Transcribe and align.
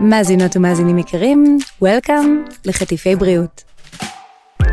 מאזינות 0.00 0.56
ומאזינים 0.56 0.98
יקרים, 0.98 1.58
Welcome 1.84 2.52
לחטיפי 2.64 3.16
בריאות. 3.16 3.62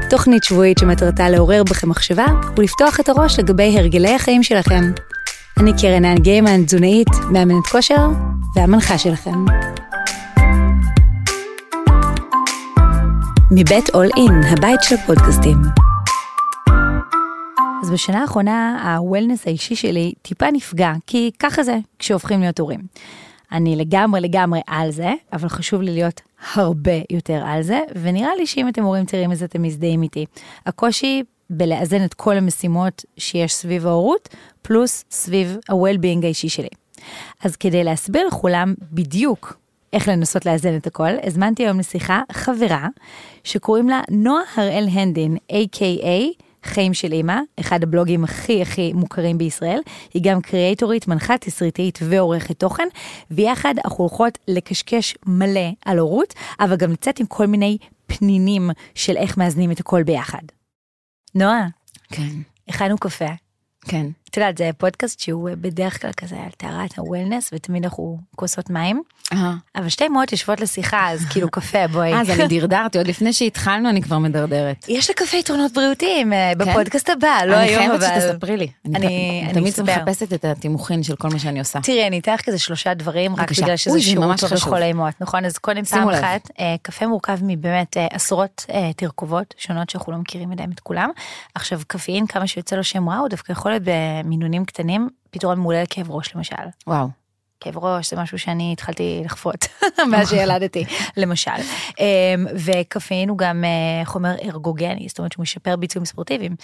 תוכנית 0.10 0.44
שבועית 0.44 0.78
שמטרתה 0.78 1.30
לעורר 1.30 1.64
בכם 1.64 1.90
מחשבה 1.90 2.26
ולפתוח 2.58 3.00
את 3.00 3.10
הראש 3.10 3.40
לגבי 3.40 3.78
הרגלי 3.78 4.16
החיים 4.16 4.44
שלכם. 4.44 4.92
אני 5.60 5.72
קרן 5.82 6.06
האן 6.06 6.18
גיימן, 6.18 6.66
תזונאית, 6.66 7.10
מאמנת 7.32 7.68
כושר 7.68 8.08
והמנחה 8.56 8.98
שלכם. 8.98 9.46
מבית 13.52 13.90
אול 13.94 14.08
אין, 14.18 14.44
הבית 14.44 14.84
של 14.84 14.96
הפודקאסטים. 14.96 15.83
אז 17.84 17.92
בשנה 17.92 18.22
האחרונה 18.22 18.96
הוולנס 18.98 19.48
האישי 19.48 19.76
שלי 19.76 20.14
טיפה 20.22 20.52
נפגע, 20.52 20.94
כי 21.08 21.32
ככה 21.40 21.64
זה 21.64 21.78
כשהופכים 22.00 22.42
להיות 22.42 22.60
הורים. 22.60 22.80
אני 23.52 23.76
לגמרי 23.76 24.22
לגמרי 24.22 24.62
על 24.68 24.92
זה, 24.92 25.14
אבל 25.34 25.50
חשוב 25.50 25.82
לי 25.82 25.92
להיות 25.92 26.22
הרבה 26.54 26.92
יותר 27.10 27.44
על 27.46 27.62
זה, 27.62 27.80
ונראה 28.02 28.36
לי 28.38 28.48
שאם 28.48 28.68
אתם 28.68 28.84
הורים 28.84 29.06
צעירים 29.06 29.32
אז 29.32 29.44
אתם 29.44 29.62
מזדהים 29.62 30.04
איתי. 30.04 30.26
הקושי 30.66 31.24
בלאזן 31.50 32.06
את 32.06 32.14
כל 32.14 32.38
המשימות 32.38 33.06
שיש 33.18 33.54
סביב 33.54 33.88
ההורות, 33.88 34.30
פלוס 34.62 35.06
סביב 35.12 35.58
ה-well-being 35.70 36.24
האישי 36.24 36.50
שלי. 36.50 36.70
אז 37.44 37.56
כדי 37.56 37.84
להסביר 37.84 38.28
לכולם 38.28 38.74
בדיוק 38.92 39.58
איך 39.94 40.08
לנסות 40.08 40.46
לאזן 40.46 40.76
את 40.76 40.88
הכל, 40.88 41.12
הזמנתי 41.24 41.64
היום 41.64 41.80
לשיחה 41.80 42.22
חברה 42.32 42.88
שקוראים 43.44 43.90
לה 43.90 44.02
נועה 44.10 44.44
הראל 44.56 44.88
הנדין, 44.92 45.38
A.K.A. 45.52 46.43
חיים 46.64 46.94
של 46.94 47.14
אימא, 47.14 47.40
אחד 47.60 47.84
הבלוגים 47.84 48.24
הכי 48.24 48.62
הכי 48.62 48.94
מוכרים 48.94 49.38
בישראל. 49.38 49.80
היא 50.14 50.22
גם 50.26 50.42
קריאטורית, 50.42 51.08
מנחה 51.08 51.38
תסריטאית 51.38 52.00
ועורכת 52.02 52.60
תוכן, 52.60 52.88
ויחד 53.32 53.74
אנחנו 53.86 54.04
הולכות 54.04 54.38
לקשקש 54.48 55.16
מלא 55.26 55.70
על 55.86 56.00
הורות, 56.00 56.34
אבל 56.60 56.76
גם 56.76 56.92
לצאת 56.92 57.20
עם 57.20 57.26
כל 57.26 57.48
מיני 57.48 57.78
פנינים 58.06 58.70
של 58.96 59.18
איך 59.18 59.38
מאזנים 59.38 59.72
את 59.72 59.80
הכל 59.80 60.04
ביחד. 60.04 60.44
נועה, 61.36 61.68
כן, 62.10 62.30
הכנו 62.68 62.98
קפה. 62.98 63.30
כן. 63.82 64.06
את 64.34 64.38
יודעת, 64.38 64.58
זה 64.58 64.70
פודקאסט 64.78 65.20
שהוא 65.20 65.50
בדרך 65.62 66.02
כלל 66.02 66.12
כזה 66.18 66.36
על 66.36 66.50
טהרת 66.58 66.98
הוולנס, 66.98 67.50
ותמיד 67.54 67.84
אנחנו 67.84 68.18
כוסות 68.36 68.70
מים, 68.70 69.02
אה, 69.34 69.54
אבל 69.76 69.90
שתי 69.90 70.08
אמהות 70.08 70.32
יושבות 70.32 70.62
לשיחה, 70.62 71.10
אז 71.12 71.26
כאילו 71.26 71.52
קפה, 71.52 71.88
בואי. 71.88 72.14
אז 72.22 72.30
אני 72.30 72.48
דרדרתי, 72.60 72.98
עוד 72.98 73.08
לפני 73.08 73.34
שהתחלנו 73.34 73.90
אני 73.90 74.02
כבר 74.02 74.18
מדרדרת. 74.18 74.86
יש 74.88 75.10
לקפה 75.10 75.38
יתרונות 75.38 75.72
בריאותיים 75.74 76.34
אה, 76.34 76.52
בפודקאסט 76.58 77.10
הבא, 77.10 77.28
לא 77.46 77.56
אני 77.56 77.64
היום, 77.64 77.78
חייבת 77.80 78.04
אבל... 78.04 78.20
שתספרי 78.22 78.58
לי. 78.58 78.68
אני- 78.96 79.44
אני 79.50 79.72
תמיד. 79.72 79.98
מחפשת 79.98 80.34
את 80.34 80.46
התימוכין 80.46 81.04
של 81.04 81.16
כל 81.16 81.30
מה 81.30 81.40
שאני 81.40 81.60
עושה. 81.60 81.80
תראי, 81.82 82.08
אני 82.08 82.20
אתן 82.20 82.34
לך 82.34 82.42
כזה 82.42 82.60
שלושה 82.60 82.94
דברים, 82.94 83.36
רק. 83.36 83.52
בגלל 83.52 83.78
שזה 83.78 84.02
שירות 84.02 84.40
טוב. 84.40 84.54
לכל 84.54 84.82
האימהות, 84.82 85.14
נכון? 85.22 85.46
אז 85.46 85.58
קודם 85.58 85.84
פעם. 85.84 86.10
אחת, 86.10 86.50
אה, 86.60 86.76
קפה 86.82 87.08
מורכב 87.08 87.38
מבאמת 87.42 87.98
אה, 87.98 88.08
עשרות 88.12 88.66
אה, 88.74 88.94
תרכובות 88.94 89.54
שונות 89.58 89.90
שאנחנו 89.90 90.12
לא 90.12 90.18
מכירים 90.18 90.52
עדיין 90.52 90.72
את 90.72 90.80
כולם. 90.80 91.10
עכשיו, 91.56 91.80
קפאין, 91.88 92.28
כמה 92.28 92.48
שיוצא 92.48 92.76
לו 92.76 92.84
שם 92.84 93.10
רע, 93.10 93.18
הוא 93.18 93.30
דווקא 93.30 93.52
יכול 93.52 93.72
להיות 93.72 93.84
במינונים 94.24 94.66
קטנים, 94.66 95.10
פתרון 95.32 95.60
מעולה 95.60 95.84
לכאב 95.84 96.12
ראש 96.12 96.36
למשל. 96.36 96.56
וואו. 96.88 97.08
כאב 97.64 97.78
ראש 97.78 98.10
זה 98.10 98.22
משהו 98.22 98.40
שאני 98.40 98.74
התחלתי 98.74 99.22
לחוות 99.26 99.66
מאז 100.12 100.30
שילדתי, 100.30 100.86
למשל. 101.18 101.52
אמ, 102.00 102.46
וקפאין 102.56 103.30
הוא 103.30 103.38
גם 103.38 103.64
אה, 103.64 104.06
חומר 104.06 104.36
ארגוגני, 104.44 105.06
זאת 105.08 105.18
אומרת 105.20 105.32
שהוא 105.32 105.44
משפר 105.44 105.76
ביצועים 105.76 106.06
ספורטיביים. 106.06 106.56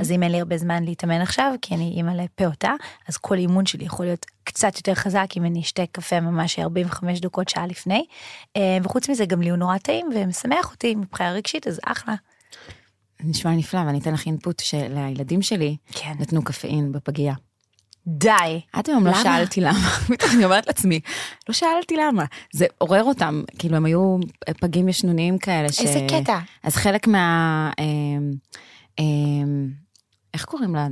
אז 0.00 0.10
אם 0.10 0.22
אין 0.22 0.32
לי 0.32 0.38
הרבה 0.38 0.58
זמן 0.58 0.84
להתאמן 0.84 1.20
עכשיו, 1.20 1.52
כי 1.62 1.74
אני 1.74 1.92
אימא 1.96 2.10
לפעוטה, 2.10 2.72
אז 3.08 3.16
כל 3.16 3.34
אימון 3.38 3.66
שלי 3.66 3.84
יכול 3.84 4.06
להיות 4.06 4.26
קצת 4.44 4.76
יותר 4.76 4.94
חזק 4.94 5.26
אם 5.36 5.44
אני 5.44 5.60
אשתה 5.60 5.82
קפה 5.92 6.20
ממש 6.20 6.58
45 6.58 7.20
דקות 7.20 7.48
שעה 7.48 7.66
לפני. 7.66 8.04
אה, 8.56 8.78
וחוץ 8.82 9.08
מזה 9.08 9.26
גם 9.26 9.42
לי 9.42 9.50
הוא 9.50 9.58
נורא 9.58 9.78
טעים 9.78 10.06
ומשמח 10.14 10.70
אותי 10.70 10.94
מבחינה 10.94 11.32
רגשית, 11.32 11.66
אז 11.66 11.80
אחלה. 11.84 12.14
נשמע 13.24 13.50
נפלא 13.50 13.80
ואני 13.80 13.98
אתן 13.98 14.12
לך 14.12 14.26
אינפוט 14.26 14.60
שלילדים 14.60 15.42
שלי 15.42 15.76
כן. 15.92 16.12
נתנו 16.18 16.44
קפאין 16.44 16.92
בפגייה. 16.92 17.34
די. 18.06 18.60
עד 18.72 18.90
היום 18.90 19.06
לא? 19.06 19.22
שאלתי 19.22 19.60
למה, 19.60 19.78
בטח 20.10 20.34
אני 20.34 20.44
אומרת 20.44 20.66
לעצמי, 20.66 21.00
לא 21.48 21.54
שאלתי 21.54 21.96
למה, 21.96 22.24
זה 22.52 22.66
עורר 22.78 23.04
אותם, 23.04 23.42
כאילו 23.58 23.76
הם 23.76 23.84
היו 23.84 24.16
פגים 24.60 24.88
ישנוניים 24.88 25.38
כאלה. 25.38 25.72
ש- 25.72 25.80
איזה 25.80 26.06
קטע. 26.10 26.38
אז 26.62 26.76
חלק 26.76 27.06
מה... 27.06 27.70
אמ, 27.80 28.32
אמ, 28.98 29.85
איך 30.36 30.44
קוראים 30.44 30.74
לה? 30.74 30.86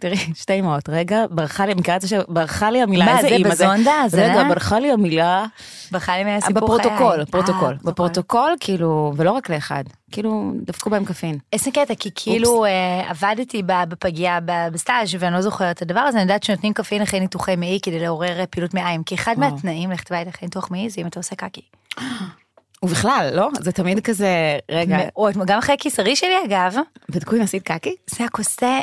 תראי, 0.00 0.16
שתי 0.42 0.60
אמהות, 0.60 0.88
רגע, 0.88 1.24
ברחה 1.30 1.66
לי, 1.66 1.74
מכירה 1.74 1.96
את 1.96 2.00
זה 2.00 2.08
שברחה 2.08 2.70
לי 2.70 2.82
המילה, 2.82 3.04
מה, 3.04 3.16
איזה 3.16 3.28
זה 3.28 3.34
אימא 3.34 3.54
זה? 3.54 3.64
בזונדה? 3.64 4.02
זה 4.06 4.24
רגע, 4.24 4.42
אה? 4.42 4.48
ברחה 4.48 4.78
לי 4.78 4.90
המילה, 4.90 5.44
ברחה 5.92 6.18
לי 6.18 6.24
מהסיפור 6.24 6.62
בפרוטוקול, 6.62 7.16
חיי. 7.16 7.26
פרוטוקול, 7.26 7.72
אה, 7.72 7.78
בפרוטוקול, 7.84 8.54
כאילו, 8.60 9.12
ולא 9.16 9.30
רק 9.30 9.50
לאחד, 9.50 9.84
כאילו, 10.12 10.52
דפקו 10.62 10.90
בהם 10.90 11.04
קפאין. 11.04 11.38
איזה 11.52 11.70
קטע, 11.70 11.94
כי 11.98 12.10
כאילו 12.14 12.64
אה, 12.64 13.10
עבדתי 13.10 13.62
בפגייה 13.66 14.38
בסטאז' 14.72 15.14
ואני 15.18 15.34
לא 15.34 15.40
זוכרת 15.40 15.76
את 15.76 15.82
הדבר 15.82 16.00
הזה, 16.00 16.18
אני 16.18 16.22
יודעת 16.22 16.42
שנותנים 16.42 16.72
קפאין 16.72 17.02
אחרי 17.02 17.20
ניתוחי 17.20 17.56
מעי 17.56 17.78
כדי 17.82 17.98
לעורר 17.98 18.44
פעילות 18.50 18.74
מעיים, 18.74 19.02
כי 19.02 19.14
אחד. 19.14 19.34
מהתנאים 19.38 19.90
ללכת 19.90 20.12
הביתה 20.12 20.30
אחרי 20.30 20.46
ניתוח 20.46 20.70
מעי 20.70 20.90
זה 20.90 21.00
אם 21.00 21.06
אתה 21.06 21.20
עושה 21.20 21.36
קקי. 21.36 21.62
ובכלל, 22.82 23.30
לא? 23.34 23.48
זה 23.60 23.72
תמיד 23.72 24.00
כזה, 24.00 24.58
רגע, 24.70 24.96
מאוד, 24.98 25.34
גם 25.46 25.58
אחרי 25.58 25.74
הקיסרי 25.74 26.16
שלי 26.16 26.34
אגב, 26.46 26.76
בדקו 27.08 27.36
אם 27.36 27.42
עשית 27.42 27.62
קקי? 27.62 27.96
זה 28.06 28.24
הכוסה, 28.24 28.78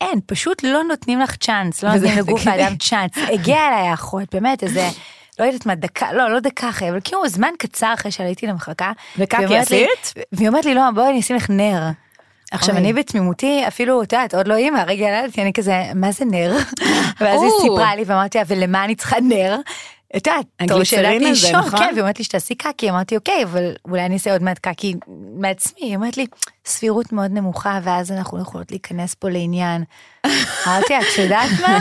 אין, 0.00 0.20
פשוט 0.26 0.62
לא 0.62 0.84
נותנים 0.84 1.20
לך 1.20 1.36
צ'אנס, 1.36 1.82
לא 1.82 1.94
נותנים 1.94 2.18
לגוף 2.18 2.46
האדם 2.46 2.76
צ'אנס. 2.76 3.10
הגיעה 3.32 3.68
אליי 3.68 3.88
האחות, 3.88 4.34
באמת, 4.34 4.62
איזה, 4.62 4.88
לא 5.38 5.44
יודעת 5.44 5.66
מה, 5.66 5.74
דקה, 5.74 6.12
לא, 6.12 6.30
לא 6.30 6.40
דקה 6.40 6.68
אחרי, 6.68 6.90
אבל 6.90 7.00
כאילו 7.04 7.28
זמן 7.28 7.50
קצר 7.58 7.94
אחרי 7.94 8.10
שעליתי 8.10 8.46
למחלקה. 8.46 8.92
וקקי 9.18 9.56
עשית? 9.56 10.14
והיא 10.32 10.48
אומרת 10.48 10.64
לי, 10.64 10.74
לא, 10.74 10.82
בואי 10.94 11.10
אני 11.10 11.20
אשים 11.20 11.36
לך 11.36 11.50
נר. 11.50 11.90
עכשיו. 12.50 12.76
אני 12.76 12.92
בתמימותי 12.92 13.64
אפילו 13.68 14.02
את 14.02 14.12
יודעת 14.12 14.34
עוד 14.34 14.48
לא 14.48 14.56
אימא 14.56 14.78
רגע 14.86 15.04
ילדתי 15.04 15.42
אני 15.42 15.52
כזה 15.52 15.82
מה 15.94 16.12
זה 16.12 16.24
נר 16.24 16.56
ואז 17.20 17.42
היא. 17.42 17.50
סיפרה 17.60 17.96
לי 17.96 18.04
ואמרתי 18.06 18.38
לה 18.38 18.44
ולמה 18.46 18.84
אני 18.84 18.94
צריכה 18.94 19.16
נר. 19.20 19.56
את 20.16 20.26
יודעת, 20.26 20.46
הגליצרין 20.60 21.26
הזה, 21.26 21.52
נכון? 21.52 21.78
כן, 21.78 21.88
והיא 21.92 22.00
אומרת 22.00 22.18
לי 22.18 22.24
שתעשי 22.24 22.54
קקי, 22.54 22.90
אמרתי 22.90 23.16
אוקיי, 23.16 23.44
אבל 23.44 23.72
אולי 23.84 24.06
אני 24.06 24.14
אעשה 24.14 24.32
עוד 24.32 24.42
מעט 24.42 24.58
קקי 24.58 24.94
מעצמי, 25.38 25.80
היא 25.86 25.96
אומרת 25.96 26.16
לי, 26.16 26.26
סבירות 26.66 27.12
מאוד 27.12 27.30
נמוכה, 27.30 27.80
ואז 27.82 28.12
אנחנו 28.12 28.38
לא 28.38 28.42
יכולות 28.42 28.70
להיכנס 28.70 29.14
פה 29.14 29.28
לעניין. 29.28 29.84
אמרתי, 30.66 30.98
את 30.98 31.18
יודעת 31.18 31.50
מה? 31.60 31.80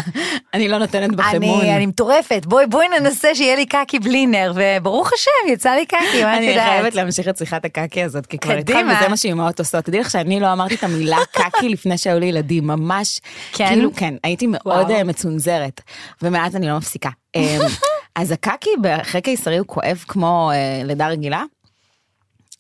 אני 0.53 0.67
לא 0.67 0.77
נותנת 0.77 1.15
בחמון. 1.15 1.61
אני, 1.61 1.75
אני 1.75 1.85
מטורפת, 1.85 2.45
בואי 2.45 2.67
בואי 2.67 2.87
ננסה 2.99 3.35
שיהיה 3.35 3.55
לי 3.55 3.65
קקי 3.65 3.99
בלי 3.99 4.25
נר, 4.25 4.53
וברוך 4.55 5.13
השם, 5.13 5.53
יצא 5.53 5.69
לי 5.69 5.85
קקי, 5.85 6.23
מה 6.23 6.33
את 6.33 6.37
אני 6.37 6.45
יודעת? 6.45 6.69
חייבת 6.69 6.95
להמשיך 6.95 7.27
את 7.27 7.37
שיחת 7.37 7.65
הקקי 7.65 8.03
הזאת, 8.03 8.25
כי 8.25 8.37
כבר. 8.37 8.53
התחלנו, 8.53 8.91
וזה 8.97 9.09
מה 9.09 9.17
שאימהות 9.17 9.59
עושות. 9.59 9.85
תדעי 9.85 9.99
לך 9.99 10.11
שאני 10.11 10.39
לא 10.39 10.53
אמרתי 10.53 10.75
את 10.75 10.83
המילה 10.83 11.17
קקי 11.37 11.69
לפני 11.69 11.97
שהיו 11.97 12.19
לי 12.19 12.25
ילדים, 12.25 12.67
ממש, 12.67 13.19
כן? 13.53 13.67
כאילו, 13.67 13.95
כן, 13.95 14.13
הייתי 14.23 14.47
מאוד. 14.47 14.91
אה, 14.91 15.03
מצונזרת, 15.03 15.81
ומאז 16.21 16.55
אני 16.55 16.67
לא 16.67 16.77
מפסיקה. 16.77 17.09
אז 18.15 18.31
הקקי 18.31 18.69
אחרי 19.01 19.21
קיסרי 19.21 19.57
הוא 19.57 19.67
כואב 19.67 20.03
כמו 20.07 20.51
אה, 20.53 20.81
לידה 20.83 21.07
רגילה? 21.07 21.43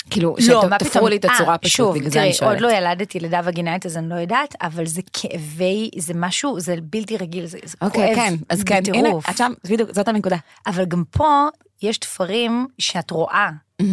כאילו, 0.09 0.35
לא, 0.49 0.67
שתפרו? 0.79 1.07
לי 1.07 1.15
את 1.15 1.25
הצורה 1.25 1.51
אה, 1.53 1.57
פשוט, 1.57 1.77
שוב, 1.77 1.95
בגלל 1.95 2.09
זה 2.09 2.21
אני 2.21 2.33
תראי, 2.33 2.49
עוד 2.49 2.59
שואלת. 2.59 2.61
לא 2.61 2.77
ילדתי 2.77 3.19
לידה 3.19 3.41
וגינאית 3.43 3.85
אז 3.85 3.97
אני 3.97 4.09
לא 4.09 4.15
יודעת, 4.15 4.55
אבל 4.61 4.85
זה 4.85 5.01
כאבי, 5.13 5.89
זה 5.97 6.13
משהו, 6.15 6.59
זה 6.59 6.75
בלתי 6.83 7.17
רגיל, 7.17 7.45
זה, 7.45 7.57
זה 7.63 7.77
אוקיי, 7.81 8.05
כואב 8.05 8.15
כן, 8.15 8.35
אז 8.49 8.63
כן, 8.63 8.81
הנה, 8.87 9.01
בטירוף. 9.01 9.29
את 9.29 9.37
שם, 9.37 9.53
בדיוק, 9.69 9.93
זאת 9.93 10.07
הנקודה. 10.07 10.37
אבל 10.67 10.85
גם 10.85 11.03
פה 11.11 11.47
יש 11.81 11.97
תפרים 11.97 12.67
שאת 12.79 13.11
רואה. 13.11 13.49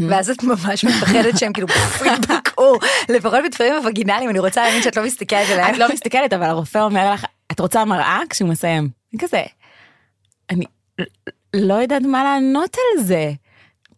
ואז 0.08 0.30
את 0.30 0.42
ממש 0.42 0.84
מפחדת 0.84 1.38
שהם 1.38 1.52
כאילו 1.52 1.68
פוף, 1.68 2.02
ידבקו, 2.06 2.78
לפחות 3.08 3.38
בתפרים 3.44 3.74
הווגינליים, 3.74 4.30
אני 4.30 4.38
רוצה 4.38 4.62
להאמין 4.62 4.82
שאת 4.82 4.96
לא 4.96 5.04
מסתכלת 5.04 5.50
עליהם. 5.50 5.74
את 5.74 5.78
לא 5.78 5.92
מסתכלת, 5.92 6.32
אבל 6.32 6.44
הרופא 6.44 6.78
אומר 6.78 7.12
לך, 7.12 7.24
את 7.52 7.60
רוצה 7.60 7.84
מראה 7.84 8.20
כשהוא 8.30 8.48
מסיים. 8.48 8.88
אני 9.12 9.20
כזה, 9.20 9.42
אני 10.50 10.64
לא 11.54 11.74
יודעת 11.74 12.02
מה 12.02 12.24
לענות 12.24 12.74
על 12.96 13.02
זה. 13.04 13.32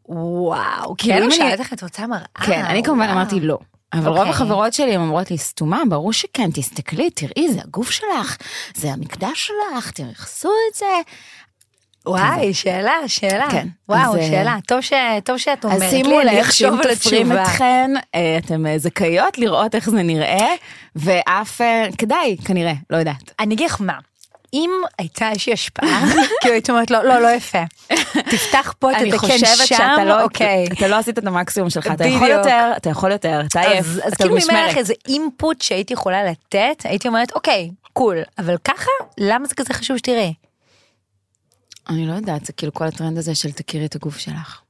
וואו, 0.08 0.94
כאילו, 0.98 1.16
כן, 1.16 1.22
הוא 1.22 1.30
שאלת 1.30 1.60
איך 1.60 1.72
את 1.72 1.82
רוצה 1.82 2.06
מראה. 2.06 2.24
כן, 2.46 2.64
אני 2.64 2.82
כמובן. 2.82 3.08
אמרתי 3.08 3.40
לא. 3.40 3.58
אבל 3.92 4.08
רוב 4.08 4.18
אוקיי. 4.18 4.30
החברות 4.30 4.72
שלי 4.72 4.94
הן 4.94 5.00
אומרות 5.00 5.30
לי, 5.30 5.38
סתומה, 5.38 5.82
ברור 5.88 6.12
שכן, 6.12 6.50
תסתכלי, 6.54 7.10
תראי, 7.10 7.52
זה 7.52 7.60
הגוף 7.64 7.90
שלך, 7.90 8.36
זה 8.74 8.92
המקדש 8.92 9.46
שלך, 9.46 9.90
תרחסו 9.90 10.50
את 10.70 10.78
זה. 10.78 10.86
וואי, 12.06 12.54
שאלה, 12.54 12.92
שאלה. 13.06 13.50
כן, 13.50 13.68
וואו, 13.88 14.00
אז, 14.12 14.16
אה, 14.16 14.22
שאלה. 14.28 14.56
טוב 14.66 14.80
ש- 14.80 14.92
טוב 15.24 15.36
שאת 15.36 15.64
אומרת 15.64 15.76
אז 15.76 15.82
לי, 15.82 15.90
שימו 15.90 16.20
אני 16.20 16.36
לב 16.36 16.50
שאם 16.50 16.70
תופרים. 16.94 17.32
אתכן, 17.32 17.90
אה, 18.14 18.38
אתן 18.38 18.66
אה, 18.66 18.78
זכאיות 18.78 19.38
לראות 19.38 19.74
איך 19.74 19.90
זה 19.90 20.02
נראה, 20.02 20.46
ואף, 20.96 21.60
כדאי, 21.98 22.36
כנראה, 22.44 22.72
לא 22.90 22.96
יודעת. 22.96 23.32
אני 23.40 23.54
אגיד 23.54 23.66
לך 23.70 23.80
מה, 23.80 23.98
אם 24.54 24.70
הייתה 24.98 25.30
איזושהי 25.30 25.52
השפעה, 25.52 26.04
כאילו 26.40 26.54
הייתי 26.54 26.72
אומרת 26.72 26.90
לא, 26.90 27.04
לא, 27.04 27.22
לא 27.22 27.28
יפה. 27.28 27.62
תפתח 28.30 28.74
פה, 28.78 28.90
אני 28.90 29.10
תתקן 29.10 29.18
חושבת 29.18 29.38
שם, 29.38 29.64
שאתה 29.64 30.04
לא, 30.04 30.22
אוקיי. 30.22 30.66
אתה 30.72 30.88
לא 30.88 30.96
עשית 30.96 31.18
את 31.18 31.26
המקסימום 31.26 31.70
שלך, 31.70 31.86
אתה 31.86 32.06
יכול. 32.06 32.28
יותר, 32.28 32.72
אתה 32.76 32.90
יכול 32.90 33.12
יותר, 33.12 33.40
אתה 33.46 33.60
עייף, 33.60 33.86
אז, 34.04 34.14
כאילו 34.14 34.36
אם 34.36 34.50
היה 34.50 34.66
לך. 34.66 34.76
איזה 34.76 34.94
אינפוט 35.08 35.62
שהייתי 35.62 35.92
יכולה 35.92 36.24
לתת, 36.24 36.82
הייתי 36.84 37.08
אומרת, 37.08 37.32
אוקיי, 37.32 37.70
קול, 37.92 38.18
אבל 38.38 38.56
ככה, 38.64 38.90
למה 39.18 39.46
זה 39.46 39.54
כזה 39.54 39.74
חשוב 39.74 39.96
שתראי? 39.96 40.34
אני 41.88 42.06
לא 42.06 42.12
יודעת, 42.12 42.44
זה 42.44 42.52
כאילו 42.52 42.72
כל 42.72 42.84
הטרנד 42.84 43.18
הזה 43.18 43.34
של 43.34 43.52
תכירי 43.52 43.86
את 43.86 43.94
הגוף 43.94 44.18
שלך. 44.18 44.60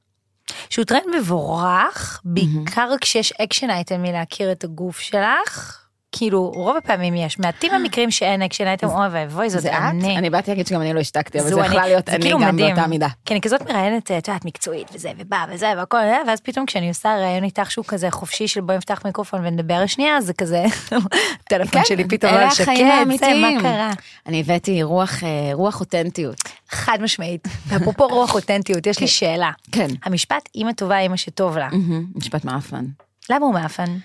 שהוא 0.69 0.85
טרנד 0.85 1.03
מבורך, 1.17 2.21
בעיקר 2.25 2.89
כשיש 3.01 3.31
action 3.31 3.69
item 3.69 4.01
מלהכיר 4.01 4.51
את 4.51 4.63
הגוף 4.63 4.99
שלך. 4.99 5.82
כאילו 6.15 6.51
רוב 6.55 6.77
הפעמים 6.77 7.15
יש 7.15 7.39
מעטים 7.39 7.73
המקרים 7.75 8.11
שאין 8.11 8.41
action 8.41 8.67
item 8.67 8.87
אוי 8.87 9.07
ואבוי 9.11 9.49
זאת? 9.49 9.65
אני. 9.65 10.17
אני 10.17 10.29
באתי 10.29 10.51
להגיד 10.51 10.67
שגם 10.67 10.81
אני 10.81 10.93
לא 10.93 10.99
השתקתי, 10.99 11.39
אבל 11.39 11.49
זה. 11.49 11.61
יכלה 11.61 11.87
להיות 11.87 12.09
אני 12.09 12.21
כאילו 12.21 12.39
גם. 12.39 12.57
באותה 12.57 12.87
מידה. 12.87 13.07
כי 13.25 13.33
אני 13.33 13.41
כזאת 13.41 13.61
מראיינת, 13.61 14.11
את 14.11 14.27
יודעת, 14.27 14.45
מקצועית 14.45 14.87
וזה 14.93 15.11
ובא 15.17 15.45
וזה 15.49 15.73
והכל, 15.77 15.97
אה, 15.97 16.17
ואז 16.27 16.41
פתאום 16.41 16.65
כשאני 16.65 16.87
עושה 16.89 17.15
ראיון 17.15 17.43
איתך 17.43 17.71
שהוא 17.71 17.85
כזה 17.85 18.11
חופשי 18.11 18.47
של 18.47 18.61
בואי 18.61 18.77
נפתח 18.77 19.01
מיקרופון 19.05 19.45
ונדבר 19.45 19.85
שנייה, 19.85 20.21
זה 20.21 20.33
כזה, 20.33 20.65
טלפון 21.49 21.81
שלי 21.85 22.07
פתאום 22.07 22.31
כן, 22.31 22.43
לא 22.43 22.49
שקט, 22.49 22.65
זה 22.77 22.83
מה 22.83 22.93
האמיתיים. 22.93 23.61
קרה. 23.61 23.91
אני 24.27 24.39
הבאתי 24.39 24.83
רוח, 24.83 25.23
אה, 25.23 25.29
רוח 25.53 25.79
אותנטיות. 25.79 26.35
חד 26.69 26.97
משמעית. 27.01 27.47
ואפרופו 27.67 28.07
רוח 28.07 28.35
אותנטיות, 28.35 28.87
יש 28.87 28.99
לי 28.99 29.07
שאלה. 29.07 29.51
כן. 29.71 29.87
המשפט 30.03 30.49
אמא 30.55 30.71
טובה 30.71 30.99
אמא 30.99 31.17
שטוב 31.17 31.57
לה, 31.57 31.69
משפט 32.15 32.45
מאפן. 32.45 32.85
למה 33.29 33.45
הוא 33.45 33.53
מאפן? 33.53 33.97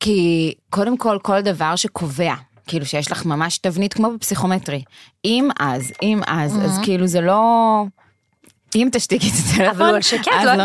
כי 0.00 0.54
קודם 0.70 0.96
כל, 0.96 1.18
כל 1.22 1.40
דבר 1.40 1.76
שקובע, 1.76 2.34
כאילו 2.66 2.86
שיש 2.86 3.12
לך 3.12 3.26
ממש 3.26 3.58
תבנית 3.58 3.94
כמו 3.94 4.10
בפסיכומטרי. 4.14 4.82
אם 5.24 5.48
אז, 5.58 5.92
אם 6.02 6.20
אז, 6.26 6.58
אז 6.64 6.78
כאילו 6.82 7.06
זה 7.06 7.20
לא... 7.20 7.84
אם 8.76 8.88
תשתיקי 8.92 9.28
את 9.28 9.32
הטלפון, 9.32 9.88
אבל 9.88 10.00
שקט, 10.00 10.28
לא. 10.44 10.64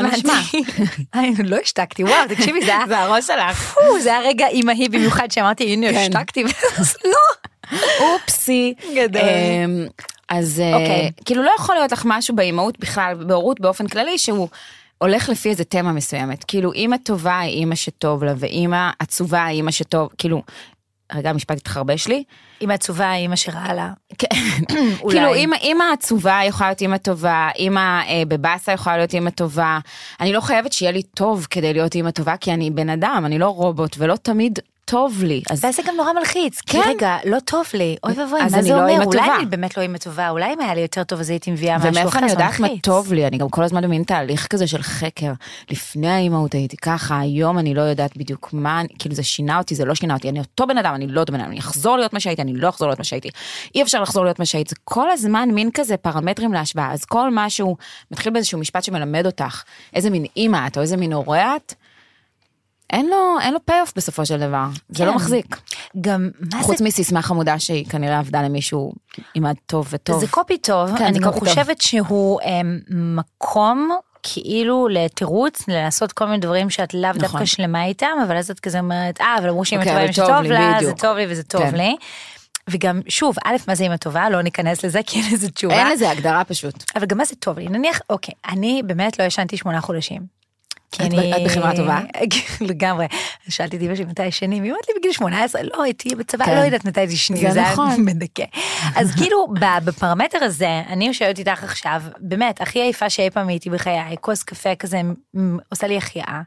אני 1.13 1.33
לא 1.44 1.57
השתקתי, 1.63 2.03
וואו, 2.03 2.27
תקשיבי, 2.30 2.65
זה 2.65 2.75
היה... 2.75 2.88
זה 2.89 3.00
הראש 3.00 3.27
שלך. 3.27 3.75
זה 4.00 4.09
היה 4.09 4.30
רגע 4.30 4.47
אימהי 4.47 4.89
במיוחד 4.89 5.31
שאמרתי, 5.31 5.63
הנה, 5.63 5.91
כן. 5.91 5.97
השתקתי, 5.97 6.44
ואז 6.47 6.97
לא. 7.06 7.77
אופסי. 8.00 8.74
גדול. 8.95 9.21
אמ, 9.21 9.88
אז 10.29 10.59
אה, 10.59 10.74
אוקיי. 10.74 11.12
כאילו 11.25 11.44
לא 11.44 11.51
יכול 11.59 11.75
להיות 11.75 11.91
לך 11.91 12.03
משהו 12.06 12.36
באימהות 12.36 12.79
בכלל, 12.79 13.13
בהורות 13.13 13.59
באופן 13.59 13.88
כללי, 13.88 14.18
שהוא 14.18 14.47
הולך 15.03 15.29
לפי 15.29 15.50
איזה 15.50 15.63
תמה 15.63 15.91
מסוימת. 15.91 16.44
כאילו 16.44 16.73
אימא 16.73 16.97
טובה 16.97 17.39
היא 17.39 17.59
אימא 17.59 17.75
שטוב 17.75 18.23
לה, 18.23 18.33
ואימא 18.38 18.89
עצובה 19.00 19.45
היא 19.45 19.57
אימא 19.57 19.71
שטוב, 19.71 20.09
כאילו, 20.17 20.41
רגע 21.13 21.29
המשפט 21.29 21.57
התחרבש 21.57 22.07
לי. 22.07 22.23
אמא 22.61 22.73
עצובה, 22.73 23.13
אמא 23.13 23.35
שרעה 23.35 23.73
לה. 23.73 23.91
כן. 24.17 24.27
כאילו 25.09 25.33
אימא, 25.33 25.55
אימא 25.55 25.83
עצובה 25.94 26.39
יכולה 26.45 26.69
להיות 26.69 26.81
אימא 26.81 26.97
טובה, 26.97 27.50
אימא 27.55 28.01
אה, 28.07 28.23
בבאסה 28.27 28.71
יכולה 28.71 28.97
להיות 28.97 29.13
אימא 29.13 29.29
טובה. 29.29 29.79
אני 30.19 30.33
לא 30.33 30.41
חייבת 30.41 30.73
שיהיה 30.73 30.91
לי 30.91 31.03
טוב 31.03 31.47
כדי 31.50 31.73
להיות 31.73 31.95
אימא 31.95 32.11
טובה, 32.11 32.38
כי 32.38 32.53
אני 32.53 32.71
בן 32.71 32.89
אדם, 32.89 33.23
אני 33.25 33.39
לא 33.39 33.47
רובוט, 33.47 33.95
ולא 34.00 34.15
תמיד 34.15 34.59
טוב 34.85 35.24
לי. 35.24 35.41
אז 35.50 35.63
ואז 35.63 35.75
זה 35.75 35.81
גם 35.88 35.95
נורא 35.95 36.13
מלחיץ, 36.13 36.62
כי 36.62 36.81
כן. 36.81 36.89
רגע, 36.89 37.18
לא 37.25 37.39
טוב 37.39 37.65
לי, 37.74 37.95
אוי 38.03 38.13
ואבוי, 38.13 38.41
מה 38.41 38.50
זה 38.50 38.69
לא 38.69 38.75
אומר? 38.75 38.88
אימא 38.88 39.03
אולי. 39.03 39.35
אני 39.38 39.45
באמת 39.45 39.77
לא 39.77 39.81
אימא 39.81 39.97
טובה, 39.97 40.30
אולי 40.30 40.53
אם 40.53 40.59
היה 40.59 40.74
לי 40.74 40.81
יותר 40.81 41.03
טוב 41.03 41.19
אז 41.19 41.30
הייתי 41.30 41.51
מביאה 41.51 41.77
משהו 41.77 41.89
אחר, 41.89 42.00
ומאיפה 42.00 42.19
אני 42.19 42.31
יודעת 42.31 42.59
מה. 42.59 42.68
טוב 42.81 43.13
לי, 43.13 43.27
אני 43.27 43.38
גם 43.38 43.50
כל 43.50 43.63
הזמן 43.63 43.81
במין 43.83 44.03
תהליך 44.03 44.47
כזה 44.47 44.68
של 44.68 44.81
חקר. 44.81 45.31
לפני 45.69 46.09
האימהות 46.09 46.53
הייתי 46.53 46.77
ככה, 46.77 47.19
היום 47.19 47.59
אני 47.59 47.74
לא 47.74 47.81
יודעת 47.81 48.18
בדיוק 48.18 48.50
מה, 48.53 48.81
כאילו 49.00 49.15
זה 49.15 49.24
שינה 49.24 49.57
אותי, 49.57 49.75
זה 49.75 49.85
לא 49.85 49.95
שינה 49.95 50.13
אותי, 50.13 50.30
אני 50.30 50.39
אותו 50.39 50.68
בן 50.68 50.77
אדם, 50.77 50.95
אני 50.95 51.07
לא 51.07 51.19
אותו 51.19 51.33
בן 51.33 51.39
אדם, 51.39 51.50
אני 51.50 51.59
אחזור 51.59 51.97
להיות 51.97 52.13
מה 52.13 52.19
שהייתי, 52.19 52.41
אני 52.41 52.53
לא 52.53 52.69
אחזור 52.69 52.88
להיות 52.88 53.00
מה 53.00 53.06
שהייתי. 53.06 53.29
אי 53.75 53.81
אפשר 53.81 54.01
לחזור 54.01 54.24
להיות 54.24 54.39
מה 54.39 54.45
שהייתי, 54.45 54.69
זה 54.69 54.75
כל 54.83 55.12
הזמן 55.12 55.50
מין 55.51 55.69
כזה 55.74 55.97
פרמטרים 55.97 56.53
להשוואה, 56.53 56.91
אז 56.94 57.06
כל 57.06 57.29
משהו 57.31 57.77
מתחיל 58.12 58.33
באיזשהו 58.33 58.59
משפט 58.59 58.83
שמלמד 58.83 59.25
אותך 59.25 59.63
איזה 59.94 60.09
מין 60.09 60.25
אימא 60.38 60.68
את 60.68 60.77
או 60.77 60.81
איזה 60.81 60.97
מין 60.97 61.13
הורה 61.13 61.56
את, 61.56 61.74
אין 62.93 63.07
לו, 63.07 63.39
אין 63.41 63.53
לו 63.53 63.59
פי-אוף 63.65 63.93
בסופו 63.95 64.25
של 64.25 64.39
דבר, 64.39 64.65
זה 64.89 64.97
כן. 64.97 65.05
לא 65.05 65.15
מחזיק. 65.15 65.57
גם, 66.01 66.29
מה 66.53 66.63
חוץ 66.63 66.77
זה 66.77 66.85
מסיסמה 66.85 67.21
חמודה 67.21 67.59
שהיא 67.59 67.85
כנראה 67.89 68.19
עבדה 68.19 68.41
למישהו 68.41 68.93
עם 69.33 69.53
טוב 69.65 69.87
וטוב. 69.91 70.19
זה 70.19 70.27
קופי 70.27 70.57
טוב, 70.57 70.97
כן, 70.97 71.03
אני 71.03 71.13
זה 71.13 71.19
גם 71.19 71.31
קופי 71.31 71.39
טוב. 71.39 71.49
חושבת 71.49 71.81
שהוא 71.81 72.41
אמ, 72.41 72.79
מקום 72.89 73.91
כאילו 74.23 74.87
לתירוץ 74.87 75.67
לעשות 75.67 76.11
כל 76.11 76.25
מיני 76.25 76.37
דברים 76.37 76.69
שאת 76.69 76.93
לאו 76.93 77.11
דווקא 77.13 77.25
נכון. 77.25 77.45
שלמה 77.45 77.85
איתם, 77.85 78.17
אבל 78.27 78.37
אז 78.37 78.51
את 78.51 78.59
כזה 78.59 78.79
אומרת, 78.79 79.21
אה, 79.21 79.35
אבל 79.39 79.49
אמרו 79.49 79.65
שאמא 79.65 79.81
אוקיי, 79.81 79.93
טובה 79.93 80.27
טוב 80.27 80.43
שטוב 80.43 80.51
לה, 80.51 80.71
זה 80.79 80.85
בדיוק. 80.85 80.99
טוב 80.99 81.17
לי 81.17 81.25
וזה 81.29 81.43
טוב 81.43 81.61
כן. 81.61 81.75
לי. 81.75 81.95
וגם, 82.69 83.01
שוב, 83.07 83.35
א', 83.45 83.55
מה 83.67 83.75
זה 83.75 83.83
אמא 83.83 83.97
טובה? 83.97 84.29
לא 84.29 84.41
ניכנס 84.41 84.85
לזה, 84.85 84.99
כי 85.05 85.19
אין 85.21 85.33
לזה 85.33 85.51
תשובה. 85.51 85.73
אין 85.73 85.91
לזה 85.91 86.11
הגדרה 86.11 86.43
פשוט. 86.43 86.83
אבל 86.95 87.05
גם 87.05 87.17
מה 87.17 87.25
זה 87.25 87.35
טוב 87.35 87.59
לי? 87.59 87.67
נניח, 87.67 87.99
אוקיי, 88.09 88.33
אני 88.47 88.81
באמת 88.85 89.19
לא 89.19 89.23
ישנתי 89.23 89.57
שמונה 89.57 89.81
חודשים. 89.81 90.42
כי 90.93 91.03
את 91.07 91.13
ב- 91.13 91.19
את 91.19 91.41
בחברה 91.45 91.75
טובה? 91.75 91.99
לגמרי. 92.61 93.05
שאלתי 93.49 93.77
את 93.77 93.81
אמא 93.81 93.95
שלי 93.95 94.05
מתי 94.05 94.25
ישנים, 94.25 94.63
היא 94.63 94.71
אומרת 94.71 94.87
לי 94.87 94.93
בגיל 94.99 95.11
18, 95.11 95.61
לא, 95.63 95.83
הייתי 95.83 96.15
בצבא, 96.15 96.45
כן. 96.45 96.55
לא 96.55 96.59
יודעת 96.59 96.85
מתי 96.85 97.07
תשני, 97.07 97.37
זה 97.37 97.51
זה 97.51 97.59
היה 97.59 97.71
נכון. 97.71 97.95
מדכא. 98.05 98.45
אז 98.95 99.11
כאילו, 99.17 99.47
בפרמטר 99.85 100.43
הזה, 100.43 100.81
אני 100.87 101.07
יושבת 101.07 101.39
איתך 101.39 101.63
עכשיו, 101.63 102.01
באמת, 102.19 102.61
הכי 102.61 102.81
עייפה 102.81 103.09
שאי 103.09 103.29
פעם 103.29 103.47
הייתי 103.47 103.69
בחיי, 103.69 104.15
כוס 104.21 104.43
קפה 104.43 104.75
כזה 104.75 105.01
עושה 105.71 105.87
לי 105.87 105.97
החייאה, 105.97 106.41